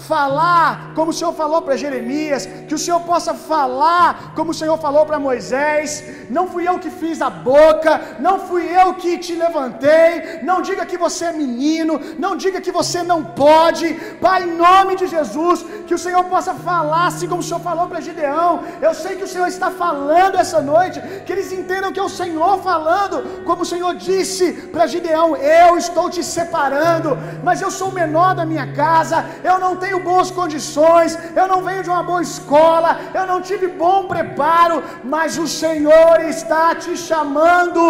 falar 0.07 0.93
como 0.95 1.11
o 1.11 1.15
Senhor 1.19 1.33
falou 1.33 1.61
para 1.63 1.77
Jeremias, 1.77 2.47
que 2.69 2.75
o 2.75 2.79
Senhor 2.79 3.01
possa 3.01 3.35
falar 3.35 4.33
como 4.37 4.53
o 4.53 4.55
Senhor 4.55 4.79
falou 4.79 5.05
para 5.05 5.19
Moisés. 5.19 6.05
Não 6.31 6.47
fui 6.47 6.69
eu 6.69 6.79
que 6.79 6.91
fiz 6.91 7.21
a 7.21 7.31
boca, 7.31 7.93
não 8.27 8.39
fui 8.49 8.65
eu 8.81 8.95
que 8.95 9.19
te 9.19 9.35
levantei. 9.35 10.41
Não 10.43 10.63
diga 10.63 10.87
que 10.87 10.99
você 11.05 11.27
é 11.27 11.33
menino, 11.33 12.01
não 12.19 12.37
diga 12.37 12.61
que 12.61 12.71
você 12.71 13.03
não 13.03 13.21
pode. 13.25 13.87
Pai, 14.21 14.45
em 14.45 14.57
nome 14.57 14.95
de 14.97 15.07
Jesus, 15.07 15.65
que 15.87 15.95
o 15.95 16.03
Senhor 16.07 16.25
possa 16.25 16.55
falar 16.55 17.07
assim 17.07 17.29
como 17.29 17.41
o 17.41 17.49
Senhor 17.49 17.61
falou 17.61 17.89
para 17.89 18.01
Gideão. 18.01 18.63
Eu 18.81 18.95
sei 18.95 19.17
que 19.17 19.25
o 19.25 19.33
Senhor 19.35 19.49
está 19.49 19.71
falando 19.71 20.37
essa 20.37 20.61
noite, 20.61 21.01
que 21.25 21.33
eles 21.33 21.53
entendam 21.53 21.93
que 21.93 22.01
é 22.01 22.03
o 22.03 22.17
Senhor 22.21 22.59
falando, 22.71 23.45
como 23.45 23.63
o 23.63 23.71
Senhor 23.73 23.95
disse 23.95 24.53
para 24.73 24.87
Gideão: 24.87 25.37
Eu 25.37 25.77
estou 25.77 26.09
te 26.09 26.23
separando, 26.23 27.17
mas 27.43 27.61
eu 27.61 27.71
sou 27.71 27.89
o 27.89 27.99
menor 28.03 28.35
da 28.35 28.45
minha 28.45 28.73
casa, 28.73 29.25
eu 29.43 29.59
não 29.59 29.77
tenho 29.77 29.88
tenho 29.89 30.01
boas 30.01 30.31
condições, 30.31 31.19
eu 31.35 31.47
não 31.53 31.61
venho 31.69 31.83
de 31.83 31.91
uma 31.95 32.03
boa 32.03 32.23
escola, 32.31 32.91
eu 33.19 33.27
não 33.27 33.41
tive 33.41 33.67
bom 33.69 34.07
preparo, 34.07 34.83
mas 35.03 35.39
o 35.39 35.49
Senhor 35.63 36.21
está 36.35 36.75
te 36.75 36.95
chamando. 36.97 37.83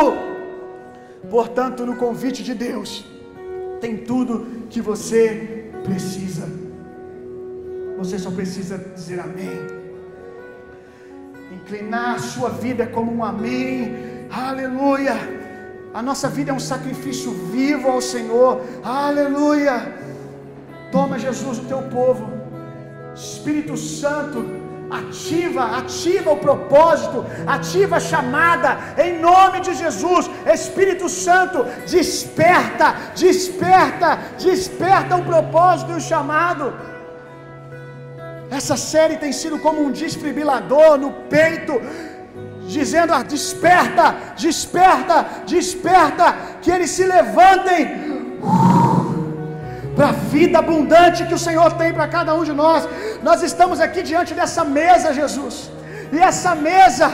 Portanto, 1.28 1.84
no 1.84 1.96
convite 1.96 2.42
de 2.48 2.54
Deus, 2.54 3.04
tem 3.80 3.96
tudo 4.10 4.46
que 4.70 4.80
você 4.80 5.70
precisa. 5.82 6.46
Você 7.98 8.16
só 8.24 8.30
precisa 8.30 8.78
dizer 8.78 9.18
amém. 9.18 9.58
Inclinar 11.56 12.14
a 12.14 12.18
sua 12.18 12.50
vida 12.50 12.86
como 12.86 13.12
um 13.12 13.24
amém. 13.24 13.96
Aleluia. 14.30 15.16
A 15.92 16.00
nossa 16.00 16.28
vida 16.28 16.52
é 16.52 16.54
um 16.54 16.60
sacrifício 16.60 17.32
vivo 17.56 17.88
ao 17.88 18.00
Senhor. 18.00 18.62
Aleluia. 18.84 19.76
Toma, 20.90 21.18
Jesus, 21.18 21.58
o 21.58 21.64
teu 21.64 21.82
povo. 21.82 22.38
Espírito 23.14 23.76
Santo, 23.76 24.38
ativa, 24.90 25.64
ativa 25.78 26.30
o 26.32 26.36
propósito, 26.36 27.24
ativa 27.46 27.96
a 27.96 28.00
chamada, 28.00 28.78
em 28.96 29.20
nome 29.20 29.60
de 29.60 29.74
Jesus. 29.74 30.30
Espírito 30.46 31.08
Santo, 31.08 31.64
desperta, 31.86 32.94
desperta, 33.14 34.18
desperta 34.38 35.16
o 35.16 35.24
propósito 35.24 35.92
e 35.92 35.96
o 35.96 36.00
chamado. 36.00 36.72
Essa 38.50 38.76
série 38.76 39.16
tem 39.18 39.32
sido 39.32 39.58
como 39.58 39.82
um 39.82 39.90
desfibrilador 39.90 40.96
no 40.98 41.10
peito, 41.34 41.74
dizendo: 42.66 43.12
ah, 43.12 43.22
desperta, 43.22 44.16
desperta, 44.36 45.26
desperta, 45.46 46.34
que 46.62 46.70
eles 46.70 46.90
se 46.90 47.04
levantem 47.04 48.08
para 49.98 50.10
a 50.10 50.18
vida 50.34 50.56
abundante 50.60 51.26
que 51.28 51.36
o 51.38 51.44
Senhor 51.46 51.70
tem 51.80 51.90
para 51.92 52.06
cada 52.16 52.32
um 52.38 52.44
de 52.48 52.54
nós. 52.62 52.88
Nós 53.28 53.42
estamos 53.48 53.78
aqui 53.86 54.00
diante 54.10 54.32
dessa 54.32 54.64
mesa, 54.64 55.12
Jesus, 55.20 55.56
e 56.12 56.18
essa 56.30 56.54
mesa 56.54 57.06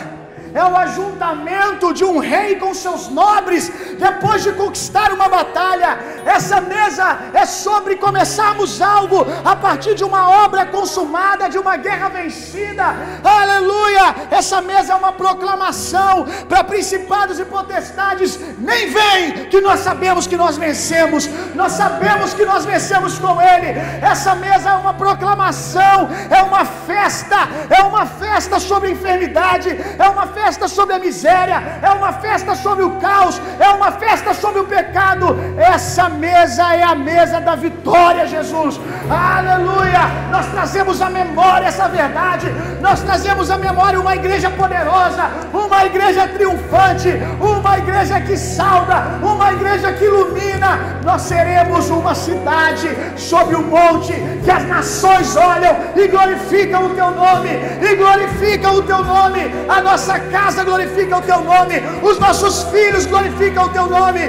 é 0.55 0.65
o 0.65 0.77
ajuntamento 0.77 1.93
de 1.93 2.05
um 2.05 2.19
rei 2.19 2.55
com 2.57 2.73
seus 2.73 3.09
nobres 3.09 3.71
depois 3.99 4.45
de 4.45 4.53
conquistar 4.53 5.13
uma 5.13 5.29
batalha. 5.29 5.99
Essa 6.25 6.61
mesa 6.61 7.19
é 7.35 7.45
sobre 7.45 7.97
começarmos 7.97 8.81
algo 8.81 9.27
a 9.45 9.57
partir 9.57 9.95
de 9.97 10.05
uma 10.05 10.45
obra 10.45 10.65
consumada, 10.67 11.49
de 11.49 11.59
uma 11.59 11.77
guerra 11.77 12.09
vencida. 12.09 12.85
Aleluia! 13.25 14.15
Essa 14.31 14.63
mesa 14.63 14.93
é 14.93 14.97
uma 14.97 15.13
proclamação 15.13 16.25
para 16.49 16.63
principados 16.63 17.41
e 17.41 17.45
potestades. 17.45 18.39
Nem 18.59 18.91
vem 18.91 19.47
que 19.47 19.61
nós 19.61 19.81
sabemos 19.81 20.29
que 20.29 20.37
nós 20.37 20.57
vencemos. 20.57 21.29
Nós 21.55 21.73
sabemos 21.73 22.33
que 22.33 22.45
nós 22.45 22.65
vencemos 22.65 23.19
com 23.19 23.43
ele. 23.43 23.71
Essa 24.01 24.37
mesa 24.37 24.71
é 24.71 24.75
uma 24.75 24.95
proclamação, 24.95 26.09
é 26.31 26.41
uma 26.43 26.65
festa, 26.65 27.49
é 27.69 27.83
uma 27.83 28.07
festa 28.07 28.61
sobre 28.61 28.93
enfermidade, 28.93 29.69
é 29.99 30.09
uma 30.09 30.29
festa 30.29 30.44
festa 30.45 30.69
sobre 30.69 30.95
a 30.95 30.99
miséria, 30.99 31.59
é 31.83 31.91
uma 31.91 32.13
festa 32.13 32.55
sobre 32.55 32.85
o 32.85 32.91
caos, 33.07 33.41
é 33.59 33.69
uma 33.71 33.91
festa 33.93 34.35
sobre 34.35 34.61
o 34.61 34.65
pecado. 34.65 35.27
Essa 35.57 36.09
mesa 36.11 36.75
é 36.75 36.83
a 36.83 36.95
mesa 36.95 37.41
da 37.41 37.55
vitória, 37.55 38.27
Jesus. 38.27 38.79
Aleluia! 39.11 40.05
Nós 40.31 40.47
trazemos 40.55 41.01
a 41.01 41.09
memória 41.09 41.67
essa 41.67 41.89
verdade, 41.89 42.47
nós 42.81 43.01
trazemos 43.01 43.51
a 43.51 43.57
memória 43.57 43.99
uma 43.99 44.15
igreja 44.15 44.51
poderosa, 44.51 45.31
uma 45.53 45.87
igreja 45.87 46.29
triunfante, 46.29 47.09
uma 47.41 47.79
igreja 47.79 48.21
que 48.21 48.37
salda, 48.37 48.97
uma 49.23 49.53
igreja 49.53 49.93
que 49.95 50.05
ilumina. 50.05 51.01
Nós 51.05 51.23
seremos 51.23 51.89
uma 51.89 52.15
cidade 52.15 52.89
sobre 53.17 53.55
o 53.57 53.63
monte 53.63 54.13
que 54.45 54.51
as 54.51 54.65
nações 54.65 55.37
olham 55.37 55.75
e 55.97 56.07
glorificam 56.09 56.87
o 56.87 56.91
teu 56.91 57.11
nome, 57.13 57.51
e 57.89 57.97
glorificam 57.97 58.75
o 58.75 58.83
teu 58.83 59.03
nome. 59.03 59.41
A 59.69 59.81
nossa 59.81 60.19
casa 60.37 60.65
glorifica 60.71 61.19
o 61.21 61.27
teu 61.31 61.41
nome, 61.53 61.77
os 62.09 62.17
nossos 62.25 62.55
filhos 62.75 63.05
glorificam 63.13 63.65
o 63.67 63.73
teu 63.77 63.87
nome. 63.99 64.23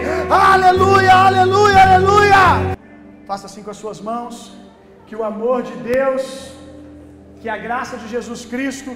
Aleluia, 0.53 1.13
aleluia, 1.29 1.79
aleluia. 1.85 2.41
Faça 3.29 3.45
assim 3.47 3.63
com 3.65 3.71
as 3.75 3.81
suas 3.83 3.99
mãos, 4.09 4.35
que 5.07 5.15
o 5.19 5.23
amor 5.31 5.59
de 5.69 5.75
Deus, 5.93 6.23
que 7.41 7.49
a 7.55 7.57
graça 7.65 7.95
de 8.01 8.07
Jesus 8.15 8.41
Cristo, 8.53 8.91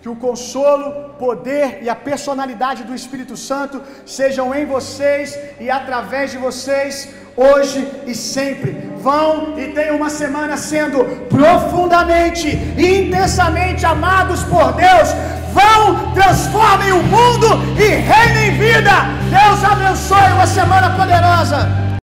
que 0.00 0.10
o 0.12 0.16
consolo, 0.24 0.88
poder 1.24 1.68
e 1.84 1.88
a 1.94 1.98
personalidade 2.10 2.80
do 2.88 2.94
Espírito 3.00 3.36
Santo 3.50 3.76
sejam 4.18 4.46
em 4.58 4.64
vocês 4.74 5.38
e 5.64 5.68
através 5.78 6.26
de 6.32 6.38
vocês, 6.46 6.92
hoje 7.36 7.86
e 8.06 8.14
sempre. 8.14 8.92
Vão 9.00 9.58
e 9.58 9.68
tenham 9.68 9.96
uma 9.96 10.08
semana 10.08 10.56
sendo 10.56 11.04
profundamente, 11.28 12.48
intensamente 12.78 13.84
amados 13.84 14.42
por 14.44 14.72
Deus. 14.72 15.08
Vão, 15.52 16.12
transformem 16.12 16.92
o 16.92 17.02
mundo 17.02 17.46
e 17.78 17.86
reinem 17.86 18.56
vida. 18.58 18.90
Deus 19.30 19.64
abençoe 19.64 20.32
uma 20.32 20.46
semana 20.46 20.90
poderosa. 20.90 21.84